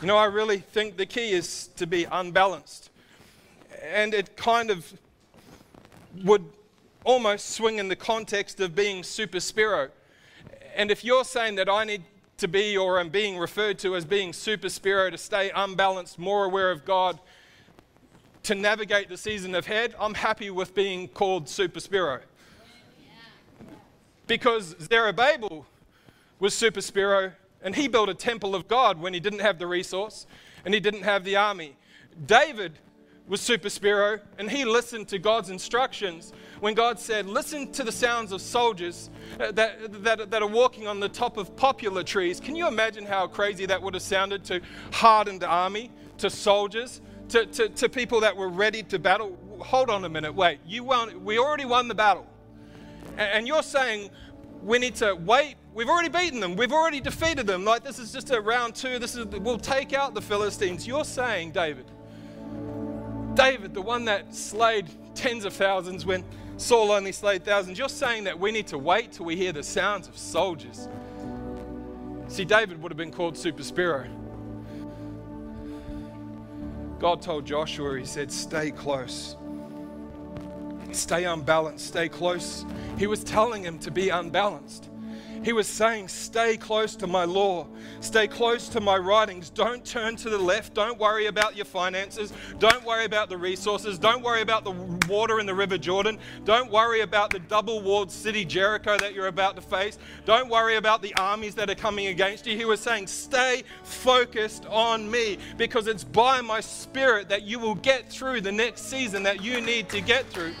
You 0.00 0.08
know, 0.08 0.16
I 0.16 0.26
really 0.26 0.58
think 0.58 0.96
the 0.96 1.06
key 1.06 1.32
is 1.32 1.68
to 1.76 1.86
be 1.86 2.04
unbalanced. 2.04 2.90
And 3.82 4.12
it 4.12 4.36
kind 4.36 4.70
of 4.70 4.92
would 6.24 6.44
almost 7.06 7.50
swing 7.50 7.78
in 7.78 7.86
the 7.86 7.96
context 7.96 8.58
of 8.60 8.74
being 8.74 9.04
super 9.04 9.38
spiro. 9.38 9.88
And 10.74 10.90
if 10.90 11.04
you're 11.04 11.24
saying 11.24 11.54
that 11.54 11.68
I 11.68 11.84
need 11.84 12.02
to 12.38 12.48
be 12.48 12.76
or 12.76 12.98
am 12.98 13.10
being 13.10 13.38
referred 13.38 13.78
to 13.78 13.94
as 13.94 14.04
being 14.04 14.32
super 14.32 14.68
spiro 14.68 15.08
to 15.08 15.16
stay 15.16 15.50
unbalanced, 15.54 16.18
more 16.18 16.44
aware 16.44 16.70
of 16.72 16.84
God, 16.84 17.20
to 18.42 18.56
navigate 18.56 19.08
the 19.08 19.16
season 19.16 19.54
ahead, 19.54 19.94
I'm 20.00 20.14
happy 20.14 20.50
with 20.50 20.74
being 20.74 21.06
called 21.06 21.48
super 21.48 21.78
spiro. 21.78 22.20
Because 24.26 24.74
Zerubbabel 24.80 25.64
was 26.40 26.54
super 26.54 26.80
spiro 26.80 27.32
and 27.62 27.76
he 27.76 27.86
built 27.86 28.08
a 28.08 28.14
temple 28.14 28.56
of 28.56 28.66
God 28.66 29.00
when 29.00 29.14
he 29.14 29.20
didn't 29.20 29.38
have 29.38 29.60
the 29.60 29.66
resource 29.68 30.26
and 30.64 30.74
he 30.74 30.80
didn't 30.80 31.02
have 31.02 31.22
the 31.22 31.36
army. 31.36 31.76
David 32.26 32.80
was 33.28 33.40
super 33.40 33.70
spiro 33.70 34.18
and 34.38 34.50
he 34.50 34.64
listened 34.64 35.06
to 35.08 35.20
God's 35.20 35.50
instructions 35.50 36.32
when 36.60 36.74
God 36.74 36.98
said, 36.98 37.26
Listen 37.26 37.70
to 37.72 37.84
the 37.84 37.92
sounds 37.92 38.32
of 38.32 38.40
soldiers 38.40 39.10
uh, 39.40 39.52
that, 39.52 40.02
that, 40.04 40.30
that 40.30 40.42
are 40.42 40.48
walking 40.48 40.86
on 40.86 41.00
the 41.00 41.08
top 41.08 41.36
of 41.36 41.56
poplar 41.56 42.02
trees. 42.02 42.40
Can 42.40 42.56
you 42.56 42.66
imagine 42.66 43.04
how 43.04 43.26
crazy 43.26 43.66
that 43.66 43.80
would 43.82 43.94
have 43.94 44.02
sounded 44.02 44.44
to 44.44 44.60
hardened 44.92 45.44
army, 45.44 45.90
to 46.18 46.30
soldiers, 46.30 47.00
to, 47.30 47.46
to, 47.46 47.68
to 47.68 47.88
people 47.88 48.20
that 48.20 48.36
were 48.36 48.48
ready 48.48 48.82
to 48.84 48.98
battle? 48.98 49.36
Hold 49.60 49.90
on 49.90 50.04
a 50.04 50.08
minute, 50.08 50.34
wait, 50.34 50.60
you 50.66 50.84
won, 50.84 51.24
we 51.24 51.38
already 51.38 51.64
won 51.64 51.88
the 51.88 51.94
battle. 51.94 52.26
and, 53.16 53.46
you're 53.46 53.62
saying, 53.62 54.10
we 54.62 54.78
need 54.78 54.94
to 54.96 55.14
wait. 55.14 55.56
We've 55.74 55.88
already 55.88 56.08
beaten 56.08 56.40
them. 56.40 56.56
We've 56.56 56.72
already 56.72 57.00
defeated 57.00 57.46
them. 57.46 57.64
Like 57.64 57.84
this 57.84 57.98
is 57.98 58.12
just 58.12 58.30
a 58.30 58.40
round 58.40 58.74
two. 58.74 58.98
This 58.98 59.14
is 59.14 59.26
we'll 59.26 59.58
take 59.58 59.92
out 59.92 60.14
the 60.14 60.22
Philistines. 60.22 60.86
You're 60.86 61.04
saying, 61.04 61.52
David, 61.52 61.84
David, 63.34 63.74
the 63.74 63.82
one 63.82 64.06
that 64.06 64.34
slayed 64.34 64.88
tens 65.14 65.44
of 65.44 65.52
thousands 65.52 66.06
when 66.06 66.24
Saul 66.56 66.90
only 66.90 67.12
slayed 67.12 67.44
thousands. 67.44 67.78
You're 67.78 67.88
saying 67.88 68.24
that 68.24 68.38
we 68.38 68.50
need 68.50 68.66
to 68.68 68.78
wait 68.78 69.12
till 69.12 69.26
we 69.26 69.36
hear 69.36 69.52
the 69.52 69.62
sounds 69.62 70.08
of 70.08 70.16
soldiers. 70.16 70.88
See, 72.28 72.44
David 72.44 72.82
would 72.82 72.90
have 72.90 72.96
been 72.96 73.12
called 73.12 73.36
Super 73.36 73.62
Spiro. 73.62 74.06
God 76.98 77.20
told 77.20 77.44
Joshua, 77.44 77.98
He 77.98 78.06
said, 78.06 78.32
Stay 78.32 78.70
close. 78.70 79.36
Stay 80.92 81.24
unbalanced. 81.24 81.88
Stay 81.88 82.08
close. 82.08 82.64
He 82.98 83.06
was 83.06 83.22
telling 83.22 83.62
him 83.62 83.78
to 83.80 83.90
be 83.90 84.08
unbalanced. 84.08 84.88
He 85.44 85.52
was 85.52 85.66
saying, 85.66 86.08
Stay 86.08 86.56
close 86.56 86.96
to 86.96 87.06
my 87.06 87.24
law, 87.24 87.66
stay 88.00 88.26
close 88.26 88.68
to 88.70 88.80
my 88.80 88.96
writings. 88.96 89.50
Don't 89.50 89.84
turn 89.84 90.16
to 90.16 90.30
the 90.30 90.38
left. 90.38 90.74
Don't 90.74 90.98
worry 90.98 91.26
about 91.26 91.56
your 91.56 91.64
finances. 91.64 92.32
Don't 92.58 92.84
worry 92.84 93.04
about 93.04 93.28
the 93.28 93.36
resources. 93.36 93.98
Don't 93.98 94.22
worry 94.22 94.42
about 94.42 94.64
the 94.64 94.72
water 95.08 95.40
in 95.40 95.46
the 95.46 95.54
River 95.54 95.78
Jordan. 95.78 96.18
Don't 96.44 96.70
worry 96.70 97.00
about 97.00 97.30
the 97.30 97.38
double 97.38 97.80
walled 97.80 98.10
city 98.10 98.44
Jericho 98.44 98.96
that 98.98 99.14
you're 99.14 99.28
about 99.28 99.56
to 99.56 99.62
face. 99.62 99.98
Don't 100.24 100.48
worry 100.48 100.76
about 100.76 101.02
the 101.02 101.14
armies 101.16 101.54
that 101.54 101.70
are 101.70 101.74
coming 101.74 102.08
against 102.08 102.46
you. 102.46 102.56
He 102.56 102.64
was 102.64 102.80
saying, 102.80 103.06
Stay 103.06 103.64
focused 103.82 104.66
on 104.66 105.10
me 105.10 105.38
because 105.56 105.86
it's 105.86 106.04
by 106.04 106.40
my 106.40 106.60
spirit 106.60 107.28
that 107.28 107.42
you 107.42 107.58
will 107.58 107.76
get 107.76 108.08
through 108.08 108.40
the 108.40 108.52
next 108.52 108.82
season 108.82 109.22
that 109.22 109.42
you 109.42 109.60
need 109.60 109.88
to 109.90 110.00
get 110.00 110.26
through. 110.26 110.54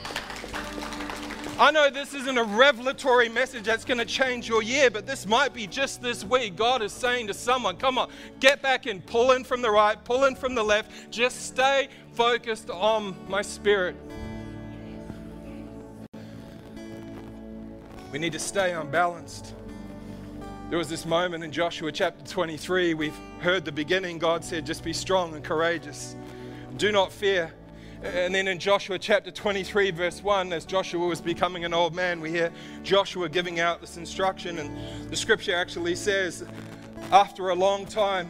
I 1.58 1.70
know 1.70 1.88
this 1.88 2.12
isn't 2.12 2.36
a 2.36 2.44
revelatory 2.44 3.30
message 3.30 3.64
that's 3.64 3.86
going 3.86 3.96
to 3.96 4.04
change 4.04 4.46
your 4.46 4.62
year, 4.62 4.90
but 4.90 5.06
this 5.06 5.26
might 5.26 5.54
be 5.54 5.66
just 5.66 6.02
this 6.02 6.22
week. 6.22 6.54
God 6.54 6.82
is 6.82 6.92
saying 6.92 7.28
to 7.28 7.34
someone, 7.34 7.78
come 7.78 7.96
on, 7.96 8.10
get 8.40 8.60
back 8.60 8.84
and 8.84 9.04
pull 9.06 9.32
in 9.32 9.42
from 9.42 9.62
the 9.62 9.70
right, 9.70 9.96
pull 10.04 10.24
in 10.24 10.36
from 10.36 10.54
the 10.54 10.62
left. 10.62 11.10
Just 11.10 11.46
stay 11.46 11.88
focused 12.12 12.68
on 12.68 13.16
my 13.26 13.40
spirit. 13.40 13.96
We 18.12 18.18
need 18.18 18.32
to 18.32 18.38
stay 18.38 18.74
unbalanced. 18.74 19.54
There 20.68 20.76
was 20.76 20.90
this 20.90 21.06
moment 21.06 21.42
in 21.42 21.52
Joshua 21.52 21.90
chapter 21.90 22.22
23. 22.30 22.92
We've 22.92 23.18
heard 23.40 23.64
the 23.64 23.72
beginning. 23.72 24.18
God 24.18 24.44
said, 24.44 24.66
just 24.66 24.84
be 24.84 24.92
strong 24.92 25.34
and 25.34 25.42
courageous. 25.42 26.16
Do 26.76 26.92
not 26.92 27.12
fear. 27.12 27.50
And 28.14 28.32
then 28.34 28.46
in 28.46 28.58
Joshua 28.60 28.98
chapter 28.98 29.32
23, 29.32 29.90
verse 29.90 30.22
1, 30.22 30.52
as 30.52 30.64
Joshua 30.64 31.04
was 31.04 31.20
becoming 31.20 31.64
an 31.64 31.74
old 31.74 31.94
man, 31.94 32.20
we 32.20 32.30
hear 32.30 32.52
Joshua 32.84 33.28
giving 33.28 33.58
out 33.58 33.80
this 33.80 33.96
instruction. 33.96 34.58
And 34.58 35.10
the 35.10 35.16
scripture 35.16 35.56
actually 35.56 35.96
says, 35.96 36.44
after 37.10 37.48
a 37.48 37.54
long 37.54 37.84
time 37.84 38.28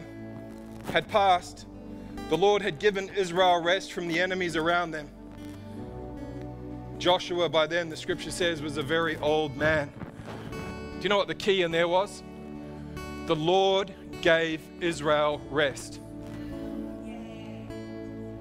had 0.91 1.07
passed, 1.07 1.67
the 2.29 2.37
Lord 2.37 2.61
had 2.61 2.79
given 2.79 3.09
Israel 3.09 3.61
rest 3.61 3.93
from 3.93 4.07
the 4.07 4.19
enemies 4.19 4.55
around 4.55 4.91
them. 4.91 5.09
Joshua, 6.97 7.47
by 7.47 7.67
then, 7.67 7.89
the 7.89 7.97
scripture 7.97 8.31
says, 8.31 8.61
was 8.61 8.77
a 8.77 8.83
very 8.83 9.17
old 9.17 9.55
man. 9.55 9.91
Do 10.51 11.03
you 11.03 11.09
know 11.09 11.17
what 11.17 11.27
the 11.27 11.35
key 11.35 11.61
in 11.61 11.71
there 11.71 11.87
was? 11.87 12.23
The 13.27 13.35
Lord 13.35 13.93
gave 14.21 14.61
Israel 14.81 15.39
rest. 15.51 15.99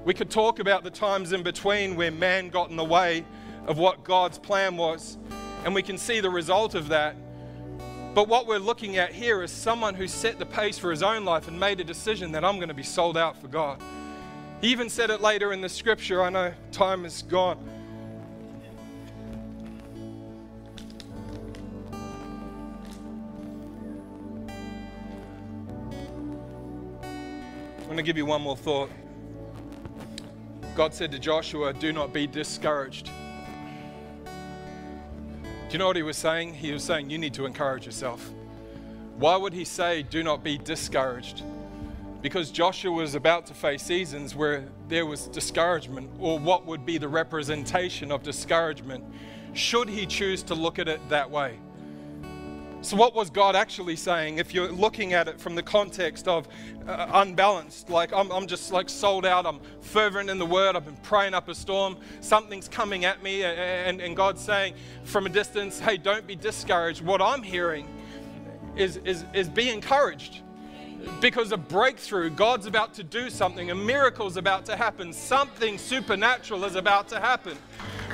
We 0.07 0.15
could 0.15 0.31
talk 0.31 0.61
about 0.61 0.85
the 0.85 0.91
times 0.91 1.33
in 1.33 1.43
between 1.43 1.97
where 1.97 2.13
man 2.13 2.49
got 2.49 2.71
in 2.71 2.77
the 2.77 2.85
way 2.85 3.25
of 3.67 3.77
what 3.77 4.05
God's 4.05 4.39
plan 4.39 4.77
was, 4.77 5.19
and 5.65 5.75
we 5.75 5.83
can 5.83 5.99
see 5.99 6.21
the 6.21 6.31
result 6.31 6.77
of 6.77 6.87
that. 6.91 7.17
But 8.15 8.29
what 8.29 8.47
we're 8.47 8.59
looking 8.59 8.99
at 8.99 9.11
here 9.11 9.43
is 9.43 9.51
someone 9.51 9.97
who 9.97 10.07
set 10.07 10.39
the 10.39 10.47
pace 10.47 10.79
for 10.79 10.93
his 10.93 11.03
own 11.03 11.25
life 11.25 11.49
and 11.49 11.59
made 11.59 11.81
a 11.81 11.85
decision 11.85 12.31
that 12.33 12.45
I'm 12.45 12.59
going 12.59 12.69
to 12.69 12.75
be 12.75 12.85
sold 12.85 13.17
out 13.17 13.37
for 13.37 13.49
God. 13.49 13.83
He 14.61 14.69
even 14.69 14.89
said 14.89 15.11
it 15.11 15.21
later 15.21 15.53
in 15.53 15.61
the 15.61 15.69
scripture. 15.69 16.23
I 16.23 16.31
know 16.31 16.55
time 16.71 17.05
is 17.05 17.23
gone. 17.23 17.59
I'm 27.81 27.87
going 27.87 27.97
to 27.97 28.05
give 28.05 28.17
you 28.17 28.27
one 28.27 28.43
more 28.43 28.57
thought. 28.57 28.89
God 30.77 30.93
said 30.93 31.11
to 31.13 31.19
Joshua, 31.19 31.73
Do 31.73 31.91
not 31.91 32.13
be 32.13 32.27
discouraged. 32.27 33.07
Do 34.27 35.73
you 35.73 35.79
know 35.79 35.87
what 35.87 35.97
he 35.97 36.03
was 36.03 36.19
saying? 36.19 36.53
He 36.53 36.71
was 36.71 36.85
saying, 36.85 37.09
You 37.09 37.17
need 37.17 37.33
to 37.35 37.47
encourage 37.47 37.87
yourself. 37.87 38.31
Why 39.17 39.37
would 39.37 39.55
he 39.55 39.65
say, 39.65 40.03
Do 40.03 40.23
not 40.23 40.45
be 40.45 40.59
discouraged? 40.59 41.43
Because 42.21 42.51
Joshua 42.51 42.93
was 42.93 43.15
about 43.15 43.47
to 43.47 43.55
face 43.55 43.85
seasons 43.85 44.35
where 44.35 44.69
there 44.89 45.07
was 45.07 45.29
discouragement, 45.29 46.11
or 46.21 46.39
what 46.39 46.67
would 46.67 46.85
be 46.85 46.99
the 46.99 47.09
representation 47.09 48.13
of 48.13 48.23
discouragement, 48.23 49.03
should 49.55 49.89
he 49.89 50.05
choose 50.05 50.43
to 50.43 50.55
look 50.55 50.79
at 50.79 50.89
it 50.89 51.01
that 51.09 51.31
way. 51.31 51.59
So, 52.87 52.97
what 52.97 53.17
was 53.17 53.31
God 53.31 53.57
actually 53.57 53.97
saying 53.97 54.39
if 54.39 54.55
you're 54.55 54.71
looking 54.71 55.13
at 55.13 55.27
it 55.27 55.41
from 55.41 55.57
the 55.57 55.63
context 55.65 56.29
of 56.29 56.47
uh, 56.87 57.09
unbalanced? 57.15 57.91
Like, 57.91 58.13
I'm, 58.13 58.31
I'm 58.31 58.47
just 58.47 58.71
like 58.71 58.89
sold 58.89 59.27
out, 59.27 59.45
I'm 59.45 59.59
fervent 59.81 60.31
in 60.31 60.39
the 60.39 60.47
word, 60.47 60.77
I've 60.77 60.85
been 60.85 60.97
praying 60.99 61.35
up 61.35 61.49
a 61.49 61.55
storm, 61.57 61.97
something's 62.21 62.69
coming 62.69 63.05
at 63.05 63.25
me, 63.25 63.43
and, 63.43 64.01
and 64.01 64.15
God's 64.15 64.41
saying 64.41 64.75
from 65.03 65.27
a 65.27 65.29
distance, 65.29 65.81
hey, 65.81 65.97
don't 65.97 66.29
be 66.29 66.37
discouraged. 66.37 67.03
What 67.03 67.21
I'm 67.21 67.43
hearing 67.43 67.89
is, 68.77 68.99
is, 68.99 69.25
is 69.35 69.49
be 69.49 69.69
encouraged 69.69 70.43
because 71.21 71.53
a 71.53 71.57
breakthrough, 71.57 72.31
God's 72.31 72.67
about 72.67 72.95
to 72.95 73.03
do 73.03 73.31
something, 73.31 73.71
a 73.71 73.75
miracle's 73.75 74.37
about 74.37 74.67
to 74.67 74.77
happen, 74.77 75.13
something 75.13 75.79
supernatural 75.79 76.65
is 76.65 76.75
about 76.75 77.09
to 77.09 77.21
happen. 77.21 77.57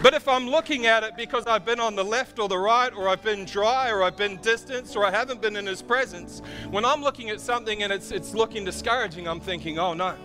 But 0.03 0.15
if 0.15 0.27
I'm 0.27 0.49
looking 0.49 0.87
at 0.87 1.05
it 1.05 1.17
because 1.17 1.47
I've 1.47 1.65
been 1.65 1.81
on 1.81 1.95
the 1.95 2.05
left 2.05 2.39
or 2.39 2.49
the 2.49 2.59
right, 2.59 2.93
or 2.93 3.09
I've 3.09 3.23
been 3.23 3.45
dry, 3.45 3.91
or 3.91 4.03
I've 4.03 4.17
been 4.17 4.37
distanced, 4.39 4.97
or 4.97 5.05
I 5.05 5.11
haven't 5.11 5.41
been 5.41 5.57
in 5.57 5.67
His 5.67 5.83
presence, 5.83 6.43
when 6.71 6.85
I'm 6.85 7.03
looking 7.03 7.31
at 7.31 7.41
something 7.41 7.83
and 7.83 7.93
it's, 7.93 8.11
it's 8.11 8.35
looking 8.35 8.65
discouraging, 8.65 9.29
I'm 9.29 9.41
thinking, 9.41 9.79
oh 9.79 9.95
no, 9.95 10.17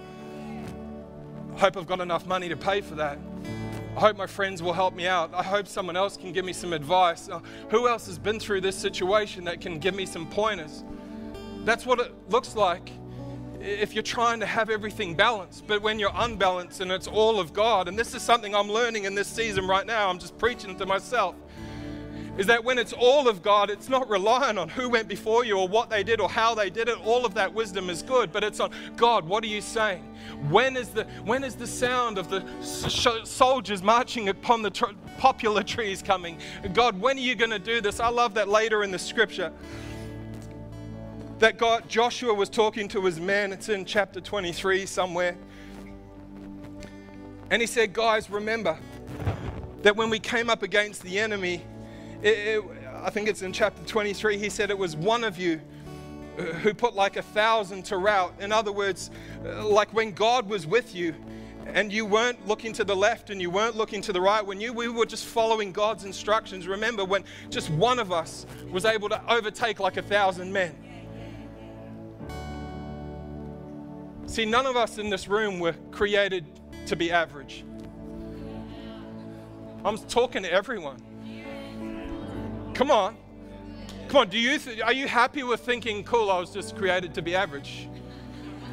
I 1.55 1.59
hope 1.59 1.77
I've 1.77 1.87
got 1.87 2.01
enough 2.01 2.25
money 2.25 2.49
to 2.49 2.57
pay 2.57 2.81
for 2.81 2.95
that. 2.95 3.19
I 3.95 3.99
hope 3.99 4.15
my 4.15 4.27
friends 4.27 4.61
will 4.61 4.73
help 4.73 4.93
me 4.93 5.07
out. 5.07 5.33
I 5.33 5.41
hope 5.41 5.67
someone 5.67 5.97
else 5.97 6.17
can 6.17 6.31
give 6.31 6.45
me 6.45 6.53
some 6.53 6.71
advice. 6.71 7.29
Uh, 7.29 7.39
who 7.69 7.87
else 7.87 8.05
has 8.05 8.19
been 8.19 8.39
through 8.39 8.61
this 8.61 8.75
situation 8.75 9.43
that 9.45 9.59
can 9.59 9.79
give 9.79 9.95
me 9.95 10.05
some 10.05 10.29
pointers? 10.29 10.83
That's 11.67 11.85
what 11.85 11.99
it 11.99 12.13
looks 12.29 12.55
like 12.55 12.89
if 13.59 13.93
you're 13.93 14.01
trying 14.01 14.39
to 14.39 14.45
have 14.45 14.69
everything 14.69 15.15
balanced, 15.15 15.67
but 15.67 15.81
when 15.81 15.99
you're 15.99 16.13
unbalanced 16.15 16.79
and 16.79 16.89
it's 16.89 17.07
all 17.07 17.41
of 17.41 17.51
God, 17.51 17.89
and 17.89 17.99
this 17.99 18.15
is 18.15 18.21
something 18.21 18.55
I'm 18.55 18.71
learning 18.71 19.03
in 19.03 19.15
this 19.15 19.27
season 19.27 19.67
right 19.67 19.85
now, 19.85 20.09
I'm 20.09 20.17
just 20.17 20.37
preaching 20.37 20.77
to 20.77 20.85
myself, 20.85 21.35
is 22.37 22.45
that 22.45 22.63
when 22.63 22.79
it's 22.79 22.93
all 22.93 23.27
of 23.27 23.41
God, 23.41 23.69
it's 23.69 23.89
not 23.89 24.09
relying 24.09 24.57
on 24.57 24.69
who 24.69 24.87
went 24.87 25.09
before 25.09 25.43
you 25.43 25.57
or 25.57 25.67
what 25.67 25.89
they 25.89 26.03
did 26.03 26.21
or 26.21 26.29
how 26.29 26.55
they 26.55 26.69
did 26.69 26.87
it. 26.87 27.05
All 27.05 27.25
of 27.25 27.33
that 27.33 27.53
wisdom 27.53 27.89
is 27.89 28.01
good, 28.01 28.31
but 28.31 28.45
it's 28.45 28.61
on 28.61 28.71
God, 28.95 29.27
what 29.27 29.43
are 29.43 29.47
you 29.47 29.59
saying? 29.59 30.05
When 30.47 30.77
is 30.77 30.87
the, 30.87 31.03
when 31.25 31.43
is 31.43 31.55
the 31.55 31.67
sound 31.67 32.17
of 32.17 32.29
the 32.29 32.45
soldiers 32.61 33.83
marching 33.83 34.29
upon 34.29 34.61
the 34.61 34.71
poplar 35.17 35.63
trees 35.63 36.01
coming? 36.01 36.37
God, 36.73 36.97
when 36.97 37.17
are 37.17 37.19
you 37.19 37.35
going 37.35 37.51
to 37.51 37.59
do 37.59 37.81
this? 37.81 37.99
I 37.99 38.07
love 38.07 38.35
that 38.35 38.47
later 38.47 38.85
in 38.85 38.91
the 38.91 38.99
scripture 38.99 39.51
that 41.39 41.57
God, 41.57 41.87
Joshua 41.87 42.33
was 42.33 42.49
talking 42.49 42.87
to 42.89 43.05
his 43.05 43.19
men. 43.19 43.51
It's 43.51 43.69
in 43.69 43.85
chapter 43.85 44.19
23 44.19 44.85
somewhere. 44.85 45.37
And 47.49 47.61
he 47.61 47.67
said, 47.67 47.93
Guys, 47.93 48.29
remember 48.29 48.77
that 49.83 49.95
when 49.95 50.09
we 50.09 50.19
came 50.19 50.49
up 50.49 50.63
against 50.63 51.03
the 51.03 51.19
enemy, 51.19 51.63
it, 52.21 52.29
it, 52.29 52.63
I 53.03 53.09
think 53.09 53.29
it's 53.29 53.41
in 53.41 53.53
chapter 53.53 53.83
23, 53.83 54.37
he 54.37 54.49
said 54.49 54.69
it 54.69 54.77
was 54.77 54.95
one 54.95 55.23
of 55.23 55.37
you 55.37 55.61
who 56.61 56.73
put 56.73 56.93
like 56.93 57.17
a 57.17 57.21
thousand 57.21 57.83
to 57.85 57.97
rout. 57.97 58.33
In 58.39 58.51
other 58.51 58.71
words, 58.71 59.11
like 59.43 59.93
when 59.93 60.11
God 60.11 60.49
was 60.49 60.67
with 60.67 60.93
you 60.93 61.15
and 61.65 61.91
you 61.91 62.05
weren't 62.05 62.47
looking 62.47 62.73
to 62.73 62.83
the 62.83 62.95
left 62.95 63.29
and 63.29 63.41
you 63.41 63.49
weren't 63.49 63.75
looking 63.75 64.01
to 64.01 64.13
the 64.13 64.21
right, 64.21 64.45
when 64.45 64.59
you 64.59 64.73
we 64.73 64.87
were 64.87 65.05
just 65.05 65.25
following 65.25 65.71
God's 65.71 66.03
instructions. 66.03 66.67
Remember 66.67 67.05
when 67.05 67.23
just 67.49 67.69
one 67.71 67.99
of 67.99 68.11
us 68.11 68.45
was 68.71 68.85
able 68.85 69.09
to 69.09 69.21
overtake 69.31 69.79
like 69.79 69.97
a 69.97 70.01
thousand 70.01 70.51
men. 70.51 70.75
See, 74.27 74.45
none 74.45 74.65
of 74.65 74.75
us 74.75 74.97
in 74.97 75.09
this 75.09 75.27
room 75.27 75.59
were 75.59 75.73
created 75.91 76.45
to 76.85 76.95
be 76.95 77.11
average. 77.11 77.65
I'm 79.83 79.97
talking 79.97 80.43
to 80.43 80.51
everyone. 80.51 81.01
Come 82.73 82.91
on. 82.91 83.15
Come 84.09 84.17
on, 84.17 84.29
do 84.29 84.37
you 84.37 84.59
th- 84.59 84.81
are 84.81 84.93
you 84.93 85.07
happy 85.07 85.43
with 85.43 85.61
thinking, 85.61 86.03
cool, 86.03 86.29
I 86.29 86.39
was 86.39 86.51
just 86.51 86.75
created 86.75 87.13
to 87.15 87.21
be 87.21 87.35
average? 87.35 87.89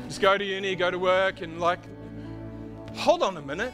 Just 0.08 0.20
go 0.20 0.36
to 0.36 0.44
uni, 0.44 0.74
go 0.74 0.90
to 0.90 0.98
work, 0.98 1.40
and 1.40 1.60
like, 1.60 1.80
hold 2.94 3.22
on 3.22 3.36
a 3.36 3.42
minute. 3.42 3.72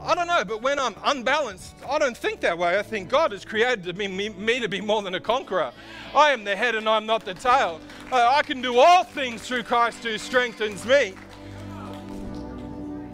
I 0.00 0.14
don't 0.14 0.28
know, 0.28 0.44
but 0.44 0.62
when 0.62 0.78
I'm 0.78 0.94
unbalanced, 1.04 1.74
I 1.88 1.98
don't 1.98 2.16
think 2.16 2.40
that 2.40 2.56
way. 2.56 2.78
I 2.78 2.82
think 2.82 3.08
God 3.08 3.32
has 3.32 3.44
created 3.44 3.98
be, 3.98 4.06
me, 4.06 4.28
me 4.28 4.60
to 4.60 4.68
be 4.68 4.80
more 4.80 5.02
than 5.02 5.14
a 5.14 5.20
conqueror. 5.20 5.72
I 6.14 6.30
am 6.30 6.44
the 6.44 6.54
head 6.54 6.76
and 6.76 6.88
I'm 6.88 7.04
not 7.04 7.24
the 7.24 7.34
tail. 7.34 7.80
Uh, 8.12 8.32
I 8.34 8.42
can 8.42 8.62
do 8.62 8.78
all 8.78 9.02
things 9.02 9.46
through 9.46 9.64
Christ 9.64 10.04
who 10.04 10.16
strengthens 10.16 10.86
me. 10.86 11.14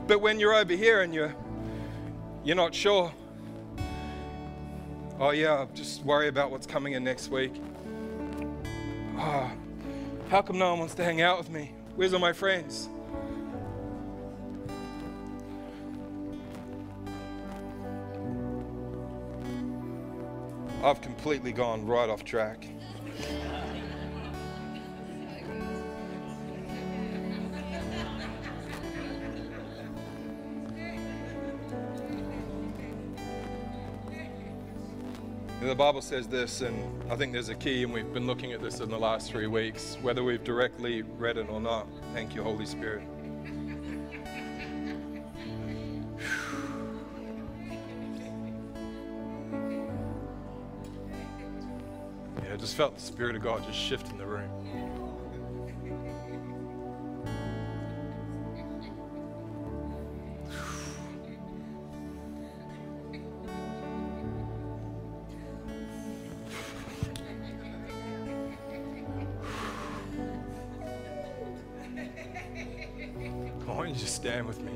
But 0.06 0.20
when 0.20 0.38
you're 0.38 0.54
over 0.54 0.74
here 0.74 1.00
and 1.00 1.14
you're, 1.14 1.34
you're 2.44 2.56
not 2.56 2.74
sure, 2.74 3.10
oh 5.18 5.30
yeah, 5.30 5.66
just 5.74 6.04
worry 6.04 6.28
about 6.28 6.50
what's 6.50 6.66
coming 6.66 6.92
in 6.92 7.02
next 7.02 7.30
week. 7.30 7.54
Oh, 9.16 9.50
how 10.28 10.42
come 10.42 10.58
no 10.58 10.70
one 10.70 10.80
wants 10.80 10.94
to 10.96 11.04
hang 11.04 11.22
out 11.22 11.38
with 11.38 11.48
me? 11.48 11.72
Where's 11.96 12.12
all 12.12 12.20
my 12.20 12.34
friends? 12.34 12.90
I've 20.84 21.00
completely 21.00 21.50
gone 21.50 21.86
right 21.86 22.10
off 22.10 22.24
track. 22.24 22.66
The 35.62 35.74
Bible 35.74 36.02
says 36.02 36.28
this, 36.28 36.60
and 36.60 37.10
I 37.10 37.16
think 37.16 37.32
there's 37.32 37.48
a 37.48 37.54
key, 37.54 37.84
and 37.84 37.90
we've 37.90 38.12
been 38.12 38.26
looking 38.26 38.52
at 38.52 38.60
this 38.60 38.80
in 38.80 38.90
the 38.90 38.98
last 38.98 39.30
three 39.30 39.46
weeks, 39.46 39.96
whether 40.02 40.22
we've 40.22 40.44
directly 40.44 41.00
read 41.00 41.38
it 41.38 41.48
or 41.48 41.62
not. 41.62 41.86
Thank 42.12 42.34
you, 42.34 42.42
Holy 42.42 42.66
Spirit. 42.66 43.04
Just 52.56 52.76
felt 52.76 52.94
the 52.94 53.00
Spirit 53.00 53.36
of 53.36 53.42
God 53.42 53.64
just 53.64 53.78
shift 53.78 54.10
in 54.10 54.18
the 54.18 54.26
room. 54.26 54.50
Don't 73.84 73.94
you 73.94 74.00
just 74.00 74.14
stand 74.14 74.46
with 74.46 74.62
me? 74.62 74.72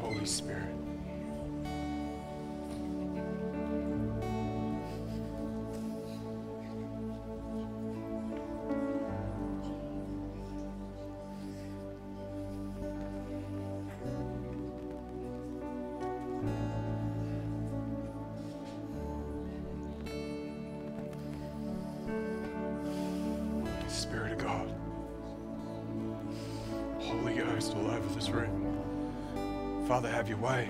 Holy 0.00 0.24
Spirit. 0.26 0.77
Father, 29.88 30.10
have 30.10 30.28
your 30.28 30.36
way. 30.36 30.68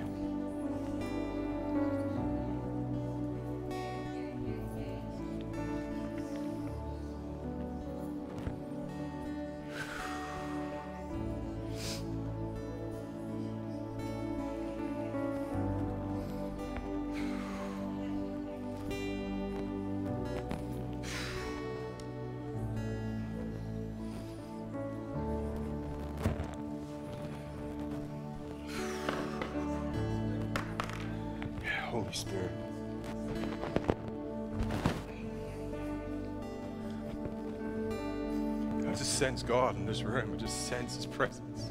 Sense 39.29 39.43
God 39.43 39.77
in 39.77 39.85
this 39.85 40.01
room. 40.01 40.33
I 40.33 40.37
just 40.39 40.69
sense 40.69 40.97
His 40.97 41.05
presence. 41.05 41.71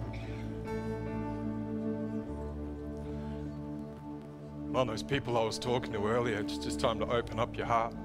On 4.76 4.86
those 4.86 5.02
people 5.02 5.36
I 5.40 5.44
was 5.44 5.58
talking 5.58 5.92
to 5.94 6.06
earlier, 6.06 6.38
it's 6.38 6.60
just 6.60 6.80
time 6.80 7.00
to 7.00 7.08
open 7.08 7.40
up 7.40 7.58
your 7.58 7.66
heart. 7.66 7.96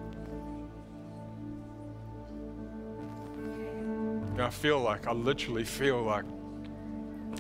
I 4.39 4.49
feel 4.49 4.81
like, 4.81 5.07
I 5.07 5.13
literally 5.13 5.65
feel 5.65 6.03
like 6.03 6.25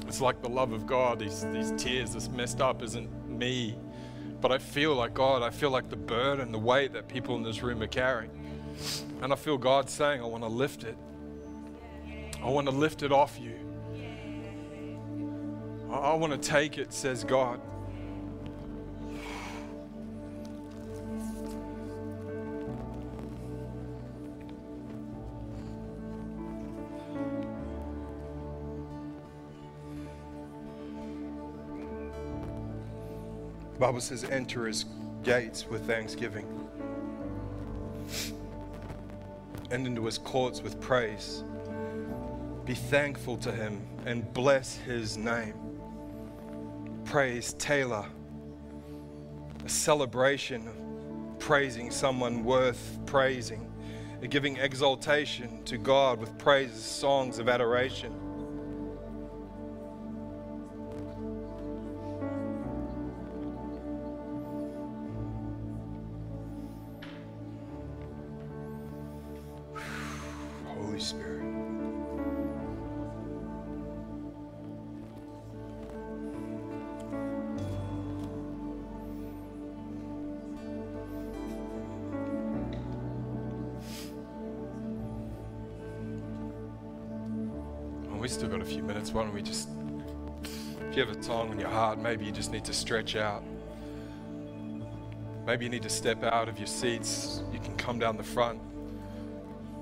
it's 0.06 0.20
like 0.20 0.42
the 0.42 0.50
love 0.50 0.72
of 0.72 0.84
God, 0.84 1.18
these, 1.18 1.46
these 1.50 1.72
tears, 1.78 2.12
this 2.12 2.28
messed 2.28 2.60
up 2.60 2.82
isn't 2.82 3.08
me. 3.26 3.78
But 4.42 4.52
I 4.52 4.58
feel 4.58 4.94
like 4.94 5.14
God, 5.14 5.40
I 5.40 5.48
feel 5.48 5.70
like 5.70 5.88
the 5.88 5.96
burden, 5.96 6.52
the 6.52 6.58
weight 6.58 6.92
that 6.92 7.08
people 7.08 7.36
in 7.36 7.42
this 7.42 7.62
room 7.62 7.80
are 7.80 7.86
carrying. 7.86 8.30
And 9.22 9.32
I 9.32 9.36
feel 9.36 9.56
God 9.56 9.88
saying, 9.88 10.20
I 10.20 10.26
want 10.26 10.44
to 10.44 10.48
lift 10.48 10.84
it. 10.84 10.98
I 12.42 12.48
want 12.48 12.66
to 12.66 12.72
lift 12.72 13.04
it 13.04 13.12
off 13.12 13.38
you. 13.38 13.54
I, 15.90 16.14
want 16.14 16.32
to 16.32 16.48
take 16.48 16.76
it, 16.76 16.92
says 16.92 17.22
God. 17.22 17.60
Bible 33.78 34.00
says, 34.00 34.24
enter 34.24 34.66
his 34.66 34.84
gates 35.22 35.66
with 35.68 35.86
thanksgiving 35.86 36.46
and 39.70 39.86
into 39.86 40.04
his 40.04 40.18
courts 40.18 40.62
with 40.62 40.80
praise. 40.80 41.44
Be 42.64 42.74
thankful 42.74 43.36
to 43.38 43.50
him 43.50 43.82
and 44.06 44.32
bless 44.32 44.76
his 44.76 45.16
name. 45.16 45.54
Praise 47.04 47.54
tehillah, 47.54 48.06
a 49.64 49.68
celebration 49.68 50.68
of 50.68 51.38
praising 51.40 51.90
someone 51.90 52.44
worth 52.44 53.00
praising, 53.04 53.68
giving 54.30 54.58
exaltation 54.58 55.64
to 55.64 55.76
God 55.76 56.20
with 56.20 56.38
praises, 56.38 56.84
songs 56.84 57.40
of 57.40 57.48
adoration. 57.48 58.14
Maybe 92.12 92.26
you 92.26 92.32
just 92.32 92.52
need 92.52 92.62
to 92.62 92.74
stretch 92.74 93.16
out. 93.16 93.42
Maybe 95.46 95.64
you 95.64 95.70
need 95.70 95.82
to 95.84 95.88
step 95.88 96.22
out 96.22 96.46
of 96.46 96.58
your 96.58 96.66
seats. 96.66 97.42
You 97.50 97.58
can 97.58 97.74
come 97.78 97.98
down 97.98 98.18
the 98.18 98.22
front. 98.22 98.60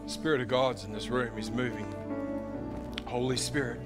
Spirit 0.07 0.41
of 0.41 0.47
God's 0.47 0.85
in 0.85 0.93
this 0.93 1.09
room. 1.09 1.33
He's 1.35 1.51
moving. 1.51 1.93
Holy 3.05 3.37
Spirit. 3.37 3.81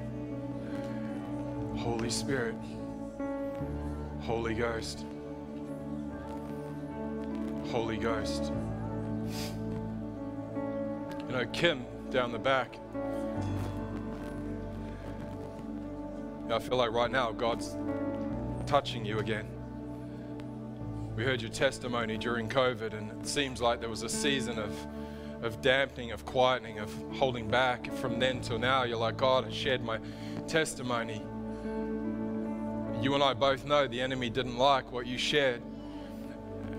Holy 1.78 2.10
Spirit. 2.10 2.54
Holy 4.20 4.52
Ghost. 4.52 5.06
Holy 7.70 7.96
Ghost. 7.96 8.52
You 11.18 11.32
know, 11.32 11.46
Kim 11.54 11.86
down 12.10 12.30
the 12.30 12.38
back. 12.38 12.78
I 16.50 16.58
feel 16.58 16.76
like 16.76 16.92
right 16.92 17.10
now 17.10 17.32
God's 17.32 17.74
touching 18.66 19.04
you 19.04 19.18
again. 19.18 19.46
We 21.16 21.24
heard 21.24 21.40
your 21.40 21.50
testimony 21.50 22.18
during 22.18 22.48
COVID, 22.48 22.92
and 22.92 23.10
it 23.10 23.26
seems 23.26 23.60
like 23.60 23.80
there 23.80 23.90
was 23.90 24.02
a 24.02 24.08
season 24.08 24.58
of 24.58 24.74
of 25.44 25.60
dampening, 25.60 26.10
of 26.10 26.24
quietening, 26.24 26.82
of 26.82 26.90
holding 27.18 27.48
back. 27.48 27.92
From 27.96 28.18
then 28.18 28.40
till 28.40 28.58
now, 28.58 28.84
you're 28.84 28.96
like, 28.96 29.18
God, 29.18 29.46
I 29.46 29.50
shared 29.50 29.84
my 29.84 29.98
testimony. 30.48 31.22
You 33.02 33.14
and 33.14 33.22
I 33.22 33.34
both 33.34 33.66
know 33.66 33.86
the 33.86 34.00
enemy 34.00 34.30
didn't 34.30 34.56
like 34.56 34.90
what 34.90 35.06
you 35.06 35.18
shared. 35.18 35.62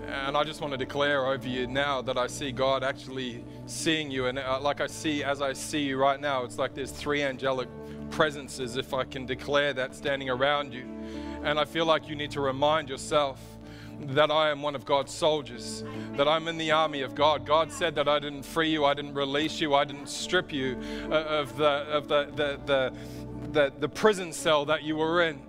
And 0.08 0.36
I 0.36 0.44
just 0.44 0.60
want 0.60 0.72
to 0.72 0.76
declare 0.76 1.26
over 1.26 1.48
you 1.48 1.66
now 1.66 2.02
that 2.02 2.18
I 2.18 2.26
see 2.26 2.52
God 2.52 2.82
actually 2.82 3.44
seeing 3.66 4.10
you. 4.10 4.26
And 4.26 4.38
uh, 4.38 4.60
like 4.60 4.80
I 4.80 4.86
see, 4.86 5.22
as 5.22 5.42
I 5.42 5.52
see 5.52 5.80
you 5.80 5.96
right 5.96 6.20
now, 6.20 6.44
it's 6.44 6.58
like 6.58 6.74
there's 6.74 6.92
three 6.92 7.22
angelic 7.22 7.68
presences, 8.10 8.76
if 8.76 8.94
I 8.94 9.04
can 9.04 9.26
declare 9.26 9.72
that, 9.74 9.94
standing 9.94 10.30
around 10.30 10.72
you. 10.72 10.86
And 11.46 11.60
I 11.60 11.64
feel 11.64 11.86
like 11.86 12.08
you 12.08 12.16
need 12.16 12.32
to 12.32 12.40
remind 12.40 12.88
yourself 12.88 13.40
that 14.00 14.32
I 14.32 14.50
am 14.50 14.62
one 14.62 14.74
of 14.74 14.84
God's 14.84 15.14
soldiers, 15.14 15.84
that 16.16 16.26
I'm 16.26 16.48
in 16.48 16.58
the 16.58 16.72
army 16.72 17.02
of 17.02 17.14
God. 17.14 17.46
God 17.46 17.70
said 17.70 17.94
that 17.94 18.08
I 18.08 18.18
didn't 18.18 18.42
free 18.42 18.68
you, 18.68 18.84
I 18.84 18.94
didn't 18.94 19.14
release 19.14 19.60
you, 19.60 19.72
I 19.72 19.84
didn't 19.84 20.08
strip 20.08 20.52
you 20.52 20.76
uh, 21.04 21.14
of 21.14 21.56
the 21.56 21.68
of 21.68 22.08
the 22.08 22.24
the 22.34 22.60
the, 22.66 22.92
the, 23.52 23.72
the 23.78 23.88
prison 23.88 24.32
cell 24.32 24.64
that 24.64 24.82
you 24.82 24.96
were 24.96 25.22
in 25.22 25.40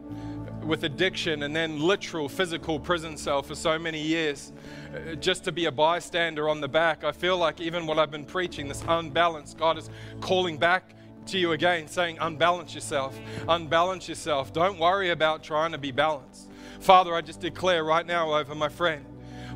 with 0.67 0.83
addiction 0.83 1.41
and 1.41 1.55
then 1.55 1.81
literal 1.81 2.29
physical 2.29 2.79
prison 2.79 3.17
cell 3.17 3.41
for 3.41 3.55
so 3.55 3.79
many 3.79 3.99
years 3.99 4.51
uh, 4.93 5.15
just 5.15 5.43
to 5.45 5.51
be 5.51 5.65
a 5.65 5.71
bystander 5.71 6.47
on 6.47 6.61
the 6.61 6.67
back. 6.67 7.03
I 7.03 7.11
feel 7.11 7.37
like 7.37 7.59
even 7.59 7.87
what 7.87 7.97
I've 7.97 8.11
been 8.11 8.25
preaching, 8.25 8.67
this 8.67 8.83
unbalance, 8.87 9.55
God 9.55 9.79
is 9.79 9.89
calling 10.21 10.57
back 10.57 10.93
to 11.27 11.37
you 11.37 11.51
again, 11.51 11.87
saying, 11.87 12.17
unbalance 12.19 12.73
yourself, 12.73 13.19
unbalance 13.47 14.07
yourself. 14.09 14.53
Don't 14.53 14.79
worry 14.79 15.09
about 15.11 15.43
trying 15.43 15.71
to 15.71 15.77
be 15.77 15.91
balanced. 15.91 16.49
Father, 16.79 17.13
I 17.15 17.21
just 17.21 17.39
declare 17.39 17.83
right 17.83 18.05
now 18.05 18.33
over 18.33 18.55
my 18.55 18.69
friend. 18.69 19.05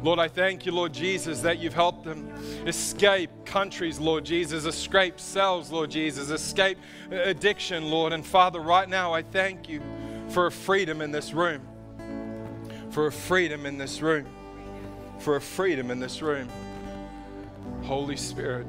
Lord, 0.03 0.17
I 0.17 0.28
thank 0.28 0.65
you, 0.65 0.72
Lord 0.72 0.93
Jesus, 0.93 1.41
that 1.41 1.59
you've 1.59 1.76
helped 1.76 2.05
them 2.05 2.28
escape 2.65 3.30
countries, 3.45 3.99
Lord 3.99 4.26
Jesus, 4.26 4.65
escape 4.65 5.19
cells, 5.19 5.69
Lord 5.72 5.91
Jesus, 5.91 6.30
escape 6.32 6.80
uh, 7.11 7.17
addiction, 7.17 7.91
Lord. 7.91 8.11
And 8.11 8.26
Father, 8.26 8.59
right 8.59 8.89
now, 8.89 9.13
I 9.13 9.22
thank 9.22 9.69
you 9.69 9.80
for 10.30 10.47
a 10.47 10.51
freedom 10.51 11.01
in 11.01 11.11
this 11.11 11.34
room, 11.34 11.61
for 12.89 13.05
a 13.05 13.11
freedom 13.11 13.67
in 13.67 13.78
this 13.78 14.01
room, 14.01 14.26
for 15.19 15.36
a 15.36 15.41
freedom 15.41 15.91
in 15.91 15.99
this 15.99 16.24
room. 16.24 16.49
Holy 17.84 18.17
Spirit, 18.17 18.65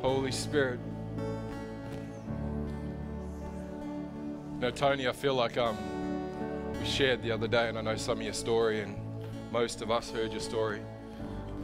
Holy 0.00 0.32
Spirit. 0.32 0.80
No, 4.64 4.70
Tony, 4.70 5.06
I 5.06 5.12
feel 5.12 5.34
like 5.34 5.58
um, 5.58 5.76
we 6.80 6.86
shared 6.86 7.22
the 7.22 7.30
other 7.30 7.46
day, 7.46 7.68
and 7.68 7.76
I 7.76 7.82
know 7.82 7.96
some 7.96 8.16
of 8.16 8.24
your 8.24 8.32
story, 8.32 8.80
and 8.80 8.96
most 9.52 9.82
of 9.82 9.90
us 9.90 10.10
heard 10.10 10.32
your 10.32 10.40
story. 10.40 10.80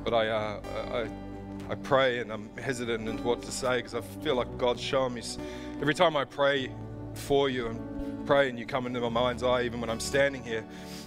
But 0.05 0.13
I, 0.13 0.29
uh, 0.29 0.61
I, 0.93 1.73
I 1.73 1.75
pray, 1.77 2.19
and 2.19 2.31
I'm 2.31 2.55
hesitant 2.59 3.09
in 3.09 3.25
what 3.25 3.41
to 3.41 3.51
say 3.51 3.79
because 3.79 3.95
I 3.95 4.03
feel 4.03 4.35
like 4.35 4.59
God's 4.59 4.83
showing 4.83 5.15
me. 5.15 5.23
Every 5.81 5.95
time 5.95 6.15
I 6.15 6.27
pray 6.27 6.71
for 7.15 7.49
you 7.49 7.69
and 7.69 8.27
pray, 8.27 8.51
and 8.51 8.59
you 8.59 8.67
come 8.67 8.87
into 8.87 9.01
my 9.01 9.09
mind's 9.09 9.43
eye, 9.43 9.63
even 9.63 9.81
when 9.81 9.89
I'm 9.89 9.99
standing 9.99 10.45
here, 10.45 10.63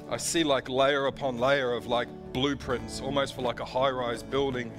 I 0.10 0.18
see 0.18 0.44
like 0.44 0.70
layer 0.70 1.06
upon 1.06 1.38
layer 1.38 1.74
of 1.74 1.86
like 1.86 2.08
blueprints, 2.34 3.02
almost 3.02 3.36
for 3.36 3.44
like 3.44 3.60
a 3.60 3.66
high-rise 3.66 4.24
building 4.24 4.72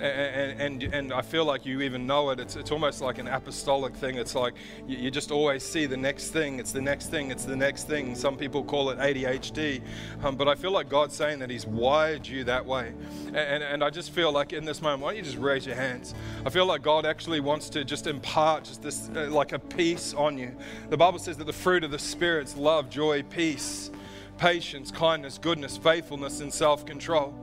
and, 0.00 0.82
and, 0.82 0.94
and 0.94 1.12
I 1.12 1.22
feel 1.22 1.44
like 1.44 1.66
you 1.66 1.80
even 1.82 2.06
know 2.06 2.30
it. 2.30 2.40
It's, 2.40 2.56
it's 2.56 2.70
almost 2.70 3.00
like 3.00 3.18
an 3.18 3.28
apostolic 3.28 3.94
thing. 3.94 4.16
It's 4.16 4.34
like 4.34 4.54
you, 4.86 4.96
you 4.96 5.10
just 5.10 5.30
always 5.30 5.62
see 5.62 5.86
the 5.86 5.96
next 5.96 6.30
thing. 6.30 6.58
It's 6.58 6.72
the 6.72 6.80
next 6.80 7.06
thing. 7.06 7.30
It's 7.30 7.44
the 7.44 7.56
next 7.56 7.84
thing. 7.84 8.14
Some 8.14 8.36
people 8.36 8.62
call 8.64 8.90
it 8.90 8.98
ADHD. 8.98 9.82
Um, 10.22 10.36
but 10.36 10.48
I 10.48 10.54
feel 10.54 10.70
like 10.70 10.88
God's 10.88 11.14
saying 11.14 11.38
that 11.40 11.50
He's 11.50 11.66
wired 11.66 12.26
you 12.26 12.44
that 12.44 12.64
way. 12.64 12.92
And, 13.28 13.62
and 13.62 13.84
I 13.84 13.90
just 13.90 14.10
feel 14.10 14.32
like 14.32 14.52
in 14.52 14.64
this 14.64 14.80
moment, 14.82 15.02
why 15.02 15.10
don't 15.10 15.18
you 15.18 15.22
just 15.22 15.38
raise 15.38 15.66
your 15.66 15.76
hands? 15.76 16.14
I 16.44 16.50
feel 16.50 16.66
like 16.66 16.82
God 16.82 17.06
actually 17.06 17.40
wants 17.40 17.68
to 17.70 17.84
just 17.84 18.06
impart 18.06 18.64
just 18.64 18.82
this, 18.82 19.10
uh, 19.14 19.28
like 19.30 19.52
a 19.52 19.58
peace 19.58 20.14
on 20.14 20.38
you. 20.38 20.54
The 20.90 20.96
Bible 20.96 21.18
says 21.18 21.36
that 21.38 21.44
the 21.44 21.52
fruit 21.52 21.84
of 21.84 21.90
the 21.90 21.98
Spirit's 21.98 22.56
love, 22.56 22.90
joy, 22.90 23.22
peace 23.22 23.90
patience, 24.38 24.90
kindness, 24.90 25.36
goodness, 25.36 25.76
faithfulness, 25.76 26.40
and 26.40 26.52
self 26.52 26.86
control. 26.86 27.34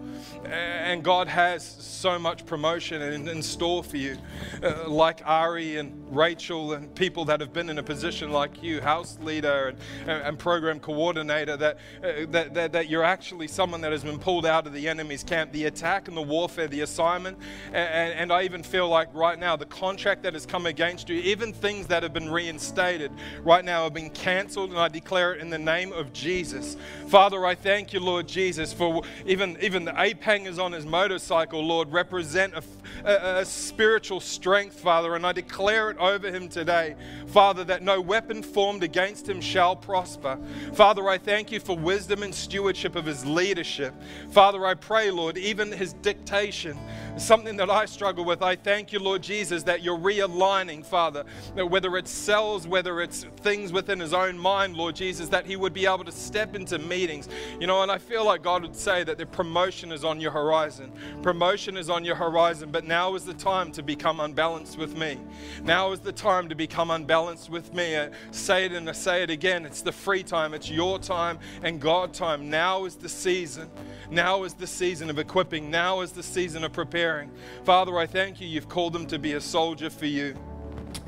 And 0.45 1.03
God 1.03 1.27
has 1.27 1.63
so 1.63 2.17
much 2.17 2.45
promotion 2.45 3.01
in, 3.01 3.27
in 3.27 3.43
store 3.43 3.83
for 3.83 3.97
you. 3.97 4.17
Uh, 4.63 4.87
like 4.87 5.21
Ari 5.25 5.77
and 5.77 6.15
Rachel, 6.15 6.73
and 6.73 6.93
people 6.95 7.25
that 7.25 7.41
have 7.41 7.51
been 7.51 7.69
in 7.69 7.77
a 7.77 7.83
position 7.83 8.31
like 8.31 8.63
you, 8.63 8.79
house 8.79 9.17
leader 9.21 9.75
and, 10.01 10.09
and 10.09 10.39
program 10.39 10.79
coordinator, 10.79 11.57
that, 11.57 11.77
uh, 12.03 12.25
that, 12.29 12.53
that, 12.53 12.71
that, 12.71 12.89
you're 12.89 13.03
actually 13.03 13.47
someone 13.47 13.81
that 13.81 13.91
has 13.91 14.03
been 14.03 14.19
pulled 14.19 14.45
out 14.45 14.65
of 14.65 14.73
the 14.73 14.87
enemy's 14.87 15.23
camp. 15.23 15.51
The 15.51 15.65
attack 15.65 16.07
and 16.07 16.15
the 16.15 16.21
warfare, 16.21 16.67
the 16.67 16.81
assignment. 16.81 17.37
And, 17.67 18.13
and 18.13 18.33
I 18.33 18.43
even 18.43 18.63
feel 18.63 18.87
like 18.87 19.09
right 19.13 19.37
now, 19.37 19.55
the 19.55 19.65
contract 19.65 20.23
that 20.23 20.33
has 20.33 20.45
come 20.45 20.65
against 20.65 21.09
you, 21.09 21.17
even 21.17 21.51
things 21.51 21.87
that 21.87 22.03
have 22.03 22.13
been 22.13 22.29
reinstated, 22.29 23.11
right 23.43 23.65
now 23.65 23.83
have 23.83 23.93
been 23.93 24.11
canceled. 24.11 24.69
And 24.69 24.79
I 24.79 24.87
declare 24.87 25.33
it 25.33 25.41
in 25.41 25.49
the 25.49 25.59
name 25.59 25.91
of 25.91 26.13
Jesus 26.13 26.77
Father, 27.07 27.45
I 27.45 27.55
thank 27.55 27.93
you, 27.93 27.99
Lord 27.99 28.27
Jesus, 28.27 28.73
for 28.73 29.03
even, 29.25 29.57
even 29.61 29.86
the 29.86 29.99
ape 30.01 30.21
hangers 30.21 30.59
on 30.59 30.71
his 30.71 30.86
motorcycle, 30.86 31.63
Lord, 31.63 31.91
represent 31.91 32.53
a, 32.53 32.63
a, 33.03 33.39
a 33.41 33.45
spiritual 33.45 34.19
strength, 34.19 34.79
Father, 34.79 35.15
and 35.15 35.25
I 35.25 35.31
declare 35.31 35.91
it 35.91 35.97
over 35.97 36.31
him 36.31 36.49
today, 36.49 36.95
Father, 37.27 37.63
that 37.65 37.83
no 37.83 38.01
weapon 38.01 38.41
formed 38.41 38.83
against 38.83 39.29
him 39.29 39.39
shall 39.39 39.75
prosper. 39.75 40.39
Father, 40.73 41.07
I 41.07 41.17
thank 41.17 41.51
you 41.51 41.59
for 41.59 41.77
wisdom 41.77 42.23
and 42.23 42.33
stewardship 42.33 42.95
of 42.95 43.05
his 43.05 43.25
leadership. 43.25 43.93
Father, 44.31 44.65
I 44.65 44.73
pray, 44.73 45.11
Lord, 45.11 45.38
even 45.38 45.71
his 45.71 45.93
dictation, 45.93 46.77
something 47.17 47.55
that 47.57 47.69
I 47.69 47.86
struggle 47.86 48.25
with, 48.25 48.41
I 48.41 48.55
thank 48.55 48.91
you, 48.91 48.99
Lord 48.99 49.21
Jesus, 49.21 49.63
that 49.63 49.83
you're 49.83 49.97
realigning, 49.97 50.86
Father, 50.86 51.23
that 51.55 51.67
whether 51.67 51.97
it's 51.97 52.11
cells, 52.11 52.67
whether 52.67 53.01
it's 53.01 53.25
things 53.38 53.71
within 53.71 53.99
his 53.99 54.13
own 54.13 54.38
mind, 54.38 54.75
Lord 54.75 54.95
Jesus, 54.95 55.29
that 55.29 55.45
he 55.45 55.55
would 55.55 55.73
be 55.73 55.86
able 55.86 56.03
to 56.03 56.11
step 56.11 56.55
into 56.55 56.74
meetings. 56.80 57.30
You 57.59 57.67
know, 57.67 57.82
and 57.82 57.91
I 57.91 57.97
feel 57.97 58.26
like 58.26 58.41
God 58.41 58.61
would 58.63 58.76
say 58.76 59.03
that 59.03 59.17
the 59.17 59.26
promotion 59.26 59.91
is 59.91 60.03
on 60.03 60.19
your 60.19 60.32
horizon. 60.32 60.91
Promotion 61.21 61.78
is 61.78 61.89
on 61.89 62.05
your 62.05 62.15
horizon, 62.15 62.71
but 62.71 62.86
now 62.86 63.15
is 63.15 63.26
the 63.26 63.34
time 63.34 63.71
to 63.73 63.84
become 63.84 64.19
unbalanced 64.19 64.78
with 64.78 64.97
me. 64.97 65.17
Now 65.63 65.91
is 65.91 65.99
the 65.99 66.11
time 66.11 66.49
to 66.49 66.55
become 66.55 66.91
unbalanced 66.91 67.49
with 67.49 67.73
me. 67.73 67.97
I 67.97 68.09
say 68.32 68.65
it 68.65 68.71
and 68.71 68.89
I 68.89 68.93
say 68.93 69.23
it 69.23 69.30
again. 69.30 69.65
It's 69.65 69.82
the 69.82 69.91
free 69.91 70.23
time, 70.23 70.53
it's 70.53 70.69
your 70.69 70.99
time 70.99 71.39
and 71.63 71.80
God 71.80 72.13
time. 72.13 72.49
Now 72.49 72.86
is 72.86 72.95
the 72.95 73.09
season. 73.09 73.69
Now 74.09 74.43
is 74.43 74.53
the 74.53 74.67
season 74.67 75.09
of 75.09 75.19
equipping. 75.19 75.69
Now 75.69 76.01
is 76.01 76.11
the 76.11 76.23
season 76.23 76.63
of 76.63 76.73
preparing. 76.73 77.32
Father, 77.63 77.97
I 77.97 78.05
thank 78.05 78.39
you. 78.39 78.47
You've 78.47 78.69
called 78.69 78.93
them 78.93 79.05
to 79.07 79.19
be 79.19 79.34
a 79.34 79.41
soldier 79.41 79.89
for 79.89 80.05
you. 80.05 80.36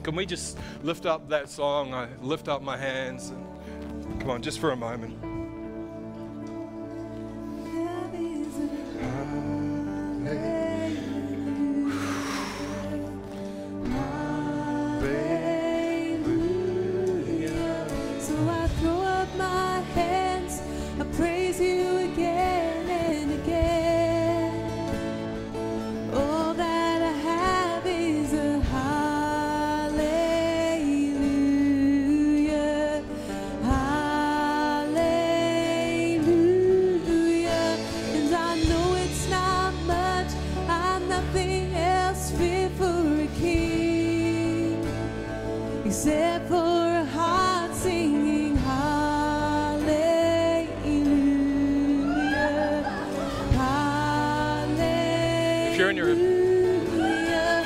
Can 0.03 0.15
we 0.15 0.25
just 0.25 0.57
lift 0.83 1.05
up 1.05 1.29
that 1.29 1.49
song? 1.49 1.93
I 1.93 2.07
lift 2.21 2.47
up 2.47 2.61
my 2.61 2.77
hands. 2.77 3.29
And, 3.29 4.19
come 4.19 4.29
on, 4.29 4.41
just 4.41 4.59
for 4.59 4.71
a 4.71 4.75
moment. 4.75 5.36
Praise 21.57 21.75
you 21.75 21.96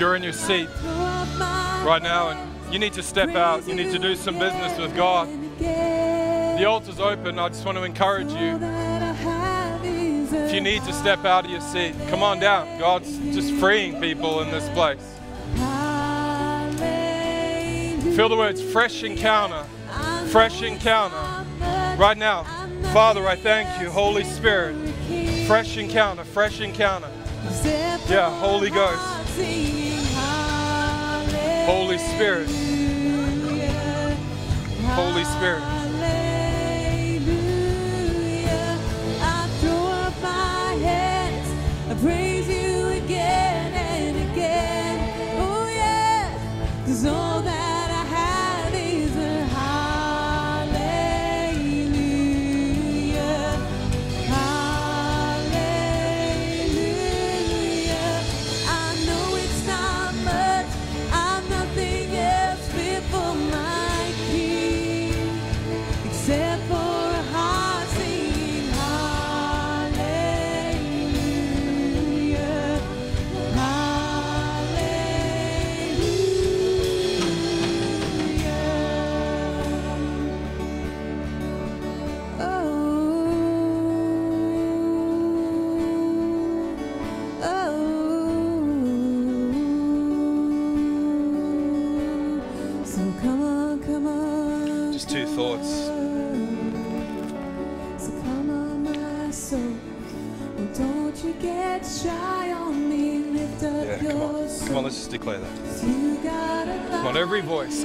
you're 0.02 0.16
in 0.16 0.24
your 0.24 0.34
seat 0.34 0.68
right 0.84 1.99
now 2.02 2.30
and 2.30 2.74
you 2.74 2.80
need 2.80 2.91
to 2.91 3.04
step 3.04 3.36
out, 3.36 3.68
you 3.68 3.76
need 3.76 3.91
to 3.91 3.99
do 3.99 4.16
some 4.16 4.39
business 4.39 4.76
with 4.80 4.95
God. 4.95 5.30
The 5.60 6.66
altar's 6.66 6.99
open. 6.99 7.38
I 7.38 7.49
just 7.49 7.64
want 7.64 7.78
to 7.78 7.84
encourage 7.84 8.32
you. 8.32 8.58
If 10.34 10.56
you 10.56 10.60
need 10.60 10.84
to 10.86 10.93
step 10.93 11.24
out 11.24 11.45
of 11.45 11.52
your 11.52 11.62
seat, 11.62 11.93
come 12.10 12.24
on 12.24 12.39
down. 12.39 12.80
God's 12.80 13.16
just 13.20 13.54
freeing 13.60 14.02
people 14.02 14.41
in 14.41 14.49
this 14.49 14.68
place. 14.70 15.06
Feel 18.16 18.30
the 18.30 18.38
words 18.38 18.60
fresh 18.60 19.04
encounter, 19.04 19.64
fresh 20.30 20.64
encounter. 20.64 21.45
Right 21.95 22.18
now, 22.18 22.45
Father, 22.91 23.28
I 23.28 23.36
thank 23.36 23.80
you, 23.80 23.91
Holy 23.91 24.24
Spirit. 24.24 24.76
Fresh 25.45 25.78
encounter, 25.78 26.24
fresh 26.24 26.60
encounter. 26.60 27.12
Yeah, 28.10 28.36
Holy 28.39 28.72
Ghost. 28.72 29.22
Holy 31.66 31.97
Spirit. 31.97 32.49
Holy 34.95 35.24
Spirit. 35.24 35.80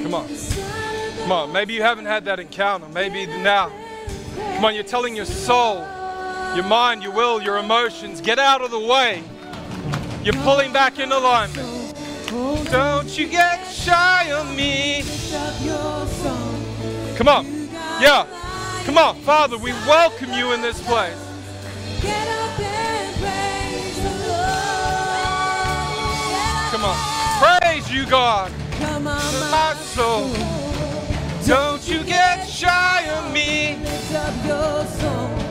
Come 0.07 0.15
on. 0.15 0.29
Come 1.19 1.33
on, 1.33 1.53
maybe 1.53 1.75
you 1.75 1.83
haven't 1.83 2.05
had 2.05 2.27
that 2.27 2.39
encounter. 2.39 2.87
Maybe 2.91 3.27
now. 3.27 3.73
Come 4.55 4.65
on, 4.65 4.73
you're 4.77 4.85
telling 4.85 5.17
your 5.17 5.25
soul, 5.25 5.79
your 6.55 6.63
mind, 6.63 7.03
your 7.03 7.11
will, 7.11 7.43
your 7.43 7.59
emotions, 7.59 8.21
get 8.21 8.39
out 8.39 8.63
of 8.63 8.71
the 8.71 8.79
way. 8.79 9.25
You're 10.23 10.41
pulling 10.45 10.73
back 10.73 11.01
in 11.01 11.11
alignment. 11.11 11.97
Don't 12.71 13.19
you 13.19 13.27
get 13.27 13.65
shy 13.65 14.31
on 14.31 14.55
me. 14.55 15.03
Come 17.17 17.27
on. 17.27 17.69
Yeah. 18.01 18.27
Come 18.85 18.99
on, 18.99 19.17
Father, 19.23 19.59
we 19.59 19.73
welcome 19.89 20.33
you 20.33 20.53
in 20.53 20.63
this 20.63 20.81
place. 20.87 21.19
Come 26.71 26.85
on. 26.85 27.61
Praise 27.61 27.91
you, 27.91 28.07
God. 28.07 28.53
Don't 29.97 31.89
you 31.89 32.05
get 32.05 32.47
shy 32.47 33.03
of 33.09 33.33
me. 33.33 33.79
Lift 33.83 34.13
up 34.13 34.45
your 34.45 34.85
soul, 34.85 35.46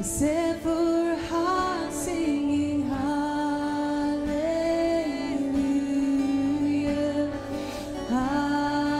except 0.00 0.62
for 0.62 1.14
heart 1.28 1.92
singing 1.92 2.88
hallelujah. 2.88 4.40
Hallelujah. 8.08 8.96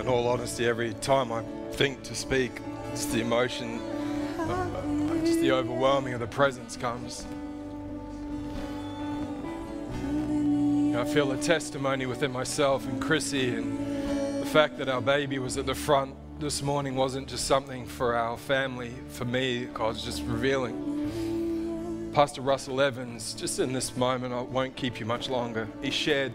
In 0.00 0.08
all 0.08 0.26
honesty, 0.28 0.66
every 0.66 0.94
time 0.94 1.30
I 1.30 1.42
think 1.72 2.02
to 2.04 2.14
speak, 2.14 2.52
it's 2.90 3.04
the 3.04 3.20
emotion, 3.20 3.82
uh, 4.38 4.44
uh, 4.44 5.18
just 5.26 5.40
the 5.42 5.52
overwhelming 5.52 6.14
of 6.14 6.20
the 6.20 6.26
presence 6.26 6.74
comes. 6.74 7.26
I 11.04 11.06
feel 11.06 11.30
a 11.32 11.36
testimony 11.36 12.06
within 12.06 12.32
myself 12.32 12.88
and 12.88 12.98
Chrissy, 12.98 13.54
and 13.54 14.40
the 14.40 14.46
fact 14.46 14.78
that 14.78 14.88
our 14.88 15.02
baby 15.02 15.38
was 15.38 15.58
at 15.58 15.66
the 15.66 15.74
front 15.74 16.14
this 16.40 16.62
morning 16.62 16.96
wasn't 16.96 17.28
just 17.28 17.46
something 17.46 17.84
for 17.84 18.16
our 18.16 18.38
family, 18.38 18.94
for 19.10 19.26
me, 19.26 19.66
God's 19.66 20.02
just 20.02 20.22
revealing. 20.22 22.10
Pastor 22.14 22.40
Russell 22.40 22.80
Evans, 22.80 23.34
just 23.34 23.58
in 23.58 23.74
this 23.74 23.94
moment, 23.98 24.32
I 24.32 24.40
won't 24.40 24.76
keep 24.76 24.98
you 24.98 25.04
much 25.04 25.28
longer. 25.28 25.68
He 25.82 25.90
shared 25.90 26.32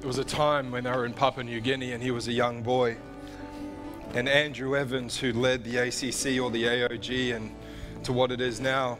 there 0.00 0.08
was 0.08 0.18
a 0.18 0.24
time 0.24 0.72
when 0.72 0.82
they 0.82 0.90
were 0.90 1.06
in 1.06 1.12
Papua 1.12 1.44
New 1.44 1.60
Guinea 1.60 1.92
and 1.92 2.02
he 2.02 2.10
was 2.10 2.26
a 2.26 2.32
young 2.32 2.64
boy. 2.64 2.96
And 4.12 4.28
Andrew 4.28 4.76
Evans, 4.76 5.16
who 5.16 5.32
led 5.32 5.62
the 5.62 5.76
ACC 5.76 6.42
or 6.42 6.50
the 6.50 6.64
AOG 6.64 7.36
and 7.36 7.54
to 8.02 8.12
what 8.12 8.32
it 8.32 8.40
is 8.40 8.58
now, 8.58 8.98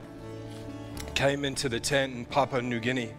came 1.17 1.45
into 1.45 1.69
the 1.69 1.81
tent 1.81 2.15
in 2.15 2.25
Papua 2.27 2.63
New 2.63 2.79
Guinea. 2.79 3.13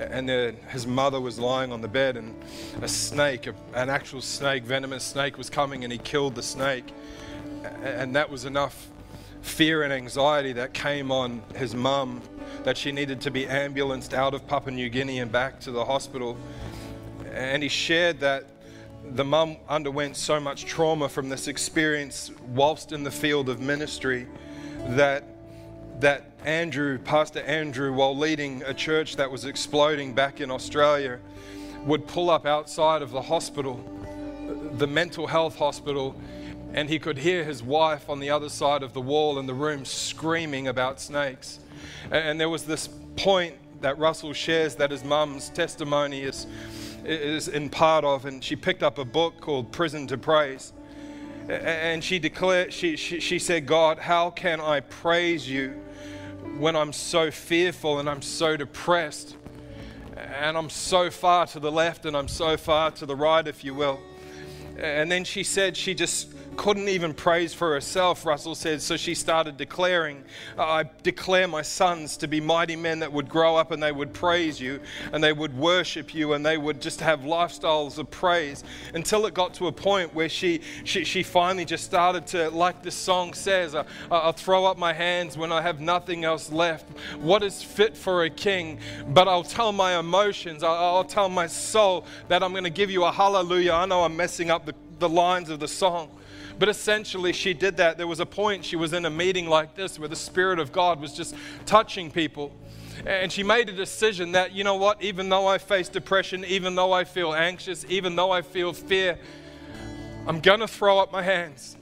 And 0.00 0.28
then 0.28 0.56
his 0.70 0.86
mother 0.86 1.20
was 1.20 1.38
lying 1.38 1.72
on 1.72 1.80
the 1.82 1.88
bed, 1.88 2.16
and 2.16 2.34
a 2.80 2.88
snake, 2.88 3.46
a- 3.46 3.54
an 3.74 3.90
actual 3.90 4.22
snake, 4.22 4.64
venomous 4.64 5.04
snake, 5.04 5.36
was 5.36 5.50
coming, 5.50 5.84
and 5.84 5.92
he 5.92 5.98
killed 5.98 6.34
the 6.34 6.42
snake. 6.42 6.92
And 7.82 8.16
that 8.16 8.30
was 8.30 8.44
enough 8.44 8.88
fear 9.42 9.82
and 9.82 9.92
anxiety 9.92 10.52
that 10.54 10.72
came 10.72 11.10
on 11.10 11.42
his 11.54 11.74
mum 11.74 12.22
that 12.64 12.76
she 12.76 12.92
needed 12.92 13.20
to 13.22 13.30
be 13.30 13.46
ambulanced 13.46 14.12
out 14.12 14.34
of 14.34 14.46
Papua 14.46 14.74
New 14.74 14.88
Guinea 14.88 15.18
and 15.18 15.32
back 15.32 15.60
to 15.60 15.70
the 15.70 15.84
hospital 15.84 16.36
and 17.32 17.62
he 17.62 17.68
shared 17.68 18.20
that 18.20 18.44
the 19.12 19.24
mum 19.24 19.56
underwent 19.68 20.16
so 20.16 20.38
much 20.38 20.66
trauma 20.66 21.08
from 21.08 21.28
this 21.28 21.48
experience 21.48 22.30
whilst 22.48 22.92
in 22.92 23.02
the 23.02 23.10
field 23.10 23.48
of 23.48 23.60
ministry 23.60 24.26
that 24.88 25.24
that 26.00 26.32
Andrew, 26.44 26.98
Pastor 26.98 27.40
Andrew, 27.40 27.92
while 27.92 28.16
leading 28.16 28.62
a 28.62 28.72
church 28.72 29.16
that 29.16 29.30
was 29.30 29.44
exploding 29.44 30.14
back 30.14 30.40
in 30.40 30.50
Australia, 30.50 31.18
would 31.84 32.06
pull 32.06 32.30
up 32.30 32.46
outside 32.46 33.02
of 33.02 33.10
the 33.10 33.20
hospital, 33.20 33.78
the 34.72 34.86
mental 34.86 35.26
health 35.26 35.56
hospital, 35.56 36.18
and 36.72 36.88
he 36.88 36.98
could 36.98 37.18
hear 37.18 37.44
his 37.44 37.62
wife 37.62 38.08
on 38.08 38.20
the 38.20 38.30
other 38.30 38.48
side 38.48 38.82
of 38.82 38.94
the 38.94 39.00
wall 39.00 39.38
in 39.38 39.46
the 39.46 39.54
room 39.54 39.84
screaming 39.84 40.68
about 40.68 41.00
snakes. 41.00 41.60
And 42.10 42.40
there 42.40 42.48
was 42.48 42.64
this 42.64 42.88
point 43.16 43.56
that 43.82 43.98
Russell 43.98 44.32
shares 44.32 44.76
that 44.76 44.90
his 44.90 45.04
mum's 45.04 45.50
testimony 45.50 46.22
is, 46.22 46.46
is 47.04 47.48
in 47.48 47.68
part 47.68 48.04
of, 48.04 48.24
and 48.24 48.42
she 48.42 48.56
picked 48.56 48.82
up 48.82 48.98
a 48.98 49.04
book 49.04 49.40
called 49.40 49.72
Prison 49.72 50.06
to 50.06 50.16
Praise. 50.16 50.72
And 51.48 52.04
she 52.04 52.18
declared, 52.18 52.72
she, 52.72 52.96
she, 52.96 53.20
she 53.20 53.38
said, 53.38 53.66
God, 53.66 53.98
how 53.98 54.30
can 54.30 54.60
I 54.60 54.80
praise 54.80 55.48
you 55.48 55.74
when 56.58 56.76
I'm 56.76 56.92
so 56.92 57.30
fearful 57.30 57.98
and 57.98 58.08
I'm 58.08 58.22
so 58.22 58.56
depressed 58.56 59.36
and 60.16 60.56
I'm 60.56 60.70
so 60.70 61.10
far 61.10 61.46
to 61.48 61.60
the 61.60 61.72
left 61.72 62.06
and 62.06 62.16
I'm 62.16 62.28
so 62.28 62.56
far 62.56 62.90
to 62.92 63.06
the 63.06 63.16
right, 63.16 63.46
if 63.46 63.64
you 63.64 63.74
will? 63.74 64.00
And 64.78 65.10
then 65.10 65.24
she 65.24 65.42
said 65.42 65.76
she 65.76 65.94
just 65.94 66.28
couldn't 66.56 66.88
even 66.88 67.14
praise 67.14 67.54
for 67.54 67.72
herself, 67.72 68.24
Russell 68.26 68.54
said. 68.54 68.82
So 68.82 68.96
she 68.96 69.14
started 69.14 69.56
declaring, 69.56 70.24
I 70.58 70.84
declare 71.02 71.48
my 71.48 71.62
sons 71.62 72.16
to 72.18 72.28
be 72.28 72.40
mighty 72.40 72.76
men 72.76 73.00
that 73.00 73.12
would 73.12 73.28
grow 73.28 73.56
up 73.56 73.70
and 73.70 73.82
they 73.82 73.92
would 73.92 74.12
praise 74.12 74.60
you 74.60 74.80
and 75.12 75.22
they 75.22 75.32
would 75.32 75.56
worship 75.56 76.14
you 76.14 76.32
and 76.34 76.44
they 76.44 76.58
would 76.58 76.80
just 76.80 77.00
have 77.00 77.20
lifestyles 77.20 77.98
of 77.98 78.10
praise 78.10 78.64
until 78.94 79.26
it 79.26 79.34
got 79.34 79.54
to 79.54 79.66
a 79.68 79.72
point 79.72 80.14
where 80.14 80.28
she, 80.28 80.60
she, 80.84 81.04
she 81.04 81.22
finally 81.22 81.64
just 81.64 81.84
started 81.84 82.26
to, 82.28 82.50
like 82.50 82.82
this 82.82 82.94
song 82.94 83.34
says, 83.34 83.74
I, 83.74 83.84
I'll 84.10 84.32
throw 84.32 84.64
up 84.64 84.78
my 84.78 84.92
hands 84.92 85.38
when 85.38 85.52
I 85.52 85.62
have 85.62 85.80
nothing 85.80 86.24
else 86.24 86.50
left. 86.50 86.86
What 87.18 87.42
is 87.42 87.62
fit 87.62 87.96
for 87.96 88.24
a 88.24 88.30
king? 88.30 88.78
But 89.08 89.28
I'll 89.28 89.44
tell 89.44 89.72
my 89.72 89.98
emotions, 89.98 90.62
I'll, 90.62 90.96
I'll 90.96 91.04
tell 91.04 91.28
my 91.28 91.46
soul 91.46 92.04
that 92.28 92.42
I'm 92.42 92.52
going 92.52 92.64
to 92.64 92.70
give 92.70 92.90
you 92.90 93.04
a 93.04 93.12
hallelujah. 93.12 93.72
I 93.72 93.86
know 93.86 94.04
I'm 94.04 94.16
messing 94.16 94.50
up 94.50 94.66
the, 94.66 94.74
the 94.98 95.08
lines 95.08 95.50
of 95.50 95.60
the 95.60 95.68
song. 95.68 96.10
But 96.60 96.68
essentially, 96.68 97.32
she 97.32 97.54
did 97.54 97.78
that. 97.78 97.96
There 97.96 98.06
was 98.06 98.20
a 98.20 98.26
point 98.26 98.66
she 98.66 98.76
was 98.76 98.92
in 98.92 99.06
a 99.06 99.10
meeting 99.10 99.48
like 99.48 99.74
this 99.74 99.98
where 99.98 100.08
the 100.10 100.14
Spirit 100.14 100.58
of 100.58 100.72
God 100.72 101.00
was 101.00 101.14
just 101.14 101.34
touching 101.64 102.10
people. 102.10 102.52
And 103.06 103.32
she 103.32 103.42
made 103.42 103.70
a 103.70 103.72
decision 103.72 104.32
that, 104.32 104.52
you 104.52 104.62
know 104.62 104.76
what, 104.76 105.02
even 105.02 105.30
though 105.30 105.46
I 105.46 105.56
face 105.56 105.88
depression, 105.88 106.44
even 106.44 106.74
though 106.74 106.92
I 106.92 107.04
feel 107.04 107.32
anxious, 107.32 107.86
even 107.88 108.14
though 108.14 108.30
I 108.30 108.42
feel 108.42 108.74
fear, 108.74 109.18
I'm 110.26 110.40
going 110.40 110.60
to 110.60 110.68
throw 110.68 110.98
up 110.98 111.10
my 111.10 111.22
hands 111.22 111.78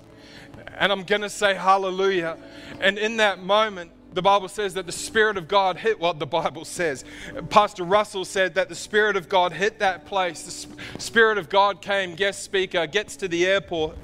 and 0.79 0.93
I'm 0.93 1.03
going 1.03 1.22
to 1.22 1.31
say 1.31 1.55
hallelujah. 1.55 2.39
And 2.81 2.99
in 2.99 3.16
that 3.16 3.43
moment, 3.43 3.91
the 4.12 4.22
Bible 4.22 4.49
says 4.49 4.74
that 4.74 4.87
the 4.87 4.93
Spirit 4.93 5.37
of 5.37 5.49
God 5.49 5.76
hit 5.76 5.99
what 5.99 6.20
the 6.20 6.26
Bible 6.26 6.64
says. 6.64 7.05
Pastor 7.51 7.83
Russell 7.83 8.24
said 8.24 8.55
that 8.55 8.68
the 8.68 8.76
Spirit 8.76 9.16
of 9.16 9.29
God 9.29 9.53
hit 9.53 9.81
that 9.81 10.07
place. 10.07 10.43
The 10.43 11.01
Spirit 11.01 11.37
of 11.37 11.49
God 11.49 11.83
came, 11.83 12.14
guest 12.14 12.45
speaker, 12.45 12.87
gets 12.87 13.16
to 13.16 13.26
the 13.26 13.45
airport, 13.45 13.97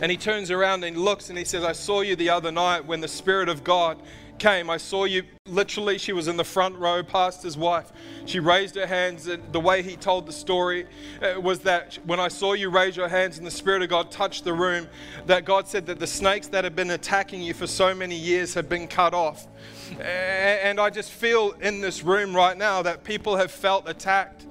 and 0.00 0.10
he 0.10 0.16
turns 0.16 0.50
around 0.50 0.84
and 0.84 0.96
looks 0.96 1.28
and 1.28 1.38
he 1.38 1.44
says, 1.44 1.64
I 1.64 1.72
saw 1.72 2.00
you 2.00 2.16
the 2.16 2.30
other 2.30 2.52
night 2.52 2.84
when 2.84 3.00
the 3.00 3.08
Spirit 3.08 3.48
of 3.48 3.64
God 3.64 4.00
came. 4.40 4.70
I 4.70 4.78
saw 4.78 5.04
you 5.04 5.22
literally, 5.46 5.98
she 5.98 6.12
was 6.12 6.26
in 6.26 6.36
the 6.36 6.44
front 6.44 6.76
row, 6.76 7.02
pastor's 7.04 7.56
wife. 7.56 7.92
She 8.24 8.40
raised 8.40 8.74
her 8.74 8.86
hands. 8.86 9.28
And 9.28 9.52
the 9.52 9.60
way 9.60 9.82
he 9.82 9.96
told 9.96 10.26
the 10.26 10.32
story 10.32 10.86
uh, 11.22 11.40
was 11.40 11.60
that 11.60 11.98
when 12.04 12.18
I 12.18 12.28
saw 12.28 12.54
you 12.54 12.70
raise 12.70 12.96
your 12.96 13.08
hands 13.08 13.38
and 13.38 13.46
the 13.46 13.50
Spirit 13.52 13.82
of 13.82 13.90
God 13.90 14.10
touched 14.10 14.44
the 14.44 14.54
room, 14.54 14.88
that 15.26 15.44
God 15.44 15.68
said 15.68 15.86
that 15.86 16.00
the 16.00 16.06
snakes 16.06 16.48
that 16.48 16.64
had 16.64 16.74
been 16.74 16.90
attacking 16.90 17.42
you 17.42 17.54
for 17.54 17.66
so 17.66 17.94
many 17.94 18.16
years 18.16 18.54
have 18.54 18.68
been 18.68 18.88
cut 18.88 19.14
off. 19.14 19.46
And 20.00 20.80
I 20.80 20.90
just 20.90 21.12
feel 21.12 21.52
in 21.60 21.80
this 21.80 22.02
room 22.02 22.34
right 22.34 22.56
now 22.56 22.82
that 22.82 23.04
people 23.04 23.36
have 23.36 23.52
felt 23.52 23.88
attacked. 23.88 24.46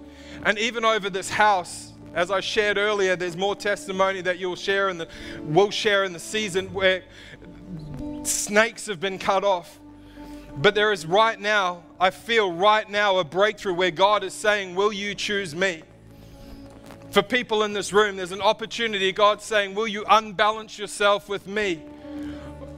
And 0.46 0.58
even 0.58 0.86
over 0.86 1.10
this 1.10 1.30
house, 1.30 1.89
as 2.14 2.32
I 2.32 2.40
shared 2.40 2.78
earlier, 2.78 3.16
there's 3.16 3.38
more 3.38 3.56
testimony 3.56 4.22
that 4.22 4.40
you'll 4.40 4.56
share 4.56 4.92
the 4.94 5.08
will 5.42 5.72
share 5.72 6.04
in 6.04 6.14
the 6.14 6.20
season 6.20 6.74
where 6.74 7.04
snakes 8.24 8.88
have 8.88 9.00
been 9.00 9.20
cut 9.20 9.44
off. 9.44 9.80
But 10.58 10.76
there 10.76 10.92
is 10.92 11.06
right 11.06 11.40
now, 11.40 11.84
I 12.00 12.10
feel 12.10 12.52
right 12.52 12.90
now 12.90 13.18
a 13.18 13.24
breakthrough 13.24 13.74
where 13.74 13.92
God 13.92 14.24
is 14.24 14.34
saying, 14.34 14.76
Will 14.76 14.92
you 14.92 15.16
choose 15.16 15.56
me? 15.56 15.84
For 17.12 17.22
people 17.22 17.64
in 17.64 17.74
this 17.74 17.94
room, 17.94 18.18
there's 18.18 18.32
an 18.32 18.42
opportunity. 18.42 19.12
God's 19.12 19.44
saying, 19.44 19.76
Will 19.76 19.88
you 19.88 20.04
unbalance 20.10 20.78
yourself 20.78 21.30
with 21.30 21.48
me? 21.48 21.82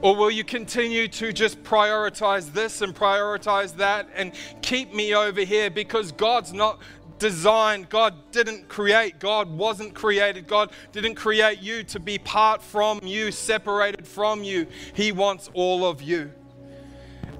Or 0.02 0.16
will 0.16 0.30
you 0.32 0.42
continue 0.42 1.06
to 1.08 1.32
just 1.32 1.62
prioritize 1.62 2.52
this 2.52 2.82
and 2.82 2.94
prioritize 2.94 3.76
that 3.76 4.08
and 4.16 4.32
keep 4.60 4.92
me 4.92 5.14
over 5.14 5.42
here? 5.42 5.70
Because 5.70 6.10
God's 6.10 6.52
not 6.52 6.80
designed, 7.22 7.88
God 7.88 8.14
didn't 8.32 8.68
create, 8.68 9.20
God 9.20 9.48
wasn't 9.48 9.94
created, 9.94 10.48
God 10.48 10.72
didn't 10.90 11.14
create 11.14 11.62
you 11.62 11.84
to 11.84 12.00
be 12.00 12.18
part 12.18 12.60
from 12.60 12.98
you, 13.04 13.30
separated 13.30 14.08
from 14.08 14.42
you. 14.42 14.66
He 14.92 15.12
wants 15.12 15.48
all 15.54 15.86
of 15.86 16.02
you. 16.02 16.32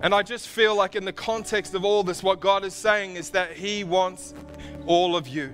And 0.00 0.14
I 0.14 0.22
just 0.22 0.46
feel 0.46 0.76
like, 0.76 0.94
in 0.94 1.04
the 1.04 1.12
context 1.12 1.74
of 1.74 1.84
all 1.84 2.04
this, 2.04 2.22
what 2.22 2.38
God 2.38 2.64
is 2.64 2.74
saying 2.74 3.16
is 3.16 3.30
that 3.30 3.54
He 3.54 3.82
wants 3.82 4.34
all 4.86 5.16
of 5.16 5.26
you. 5.26 5.52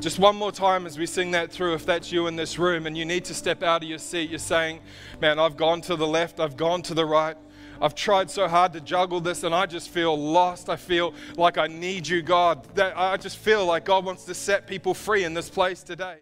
Just 0.00 0.18
one 0.18 0.36
more 0.36 0.52
time 0.52 0.84
as 0.84 0.98
we 0.98 1.06
sing 1.06 1.30
that 1.30 1.50
through, 1.50 1.72
if 1.72 1.86
that's 1.86 2.12
you 2.12 2.26
in 2.26 2.36
this 2.36 2.58
room 2.58 2.86
and 2.86 2.96
you 2.96 3.06
need 3.06 3.24
to 3.24 3.34
step 3.34 3.62
out 3.62 3.82
of 3.82 3.88
your 3.88 3.98
seat, 3.98 4.28
you're 4.28 4.38
saying, 4.38 4.80
Man, 5.22 5.38
I've 5.38 5.56
gone 5.56 5.80
to 5.82 5.96
the 5.96 6.06
left, 6.06 6.40
I've 6.40 6.58
gone 6.58 6.82
to 6.82 6.94
the 6.94 7.06
right. 7.06 7.38
I've 7.80 7.94
tried 7.94 8.30
so 8.30 8.48
hard 8.48 8.72
to 8.74 8.80
juggle 8.80 9.20
this 9.20 9.42
and 9.42 9.54
I 9.54 9.66
just 9.66 9.90
feel 9.90 10.16
lost. 10.16 10.68
I 10.68 10.76
feel 10.76 11.14
like 11.36 11.58
I 11.58 11.66
need 11.66 12.06
you, 12.06 12.22
God. 12.22 12.64
That 12.74 12.96
I 12.96 13.16
just 13.16 13.38
feel 13.38 13.64
like 13.66 13.84
God 13.84 14.04
wants 14.04 14.24
to 14.24 14.34
set 14.34 14.66
people 14.66 14.94
free 14.94 15.24
in 15.24 15.34
this 15.34 15.48
place 15.48 15.82
today. 15.82 16.18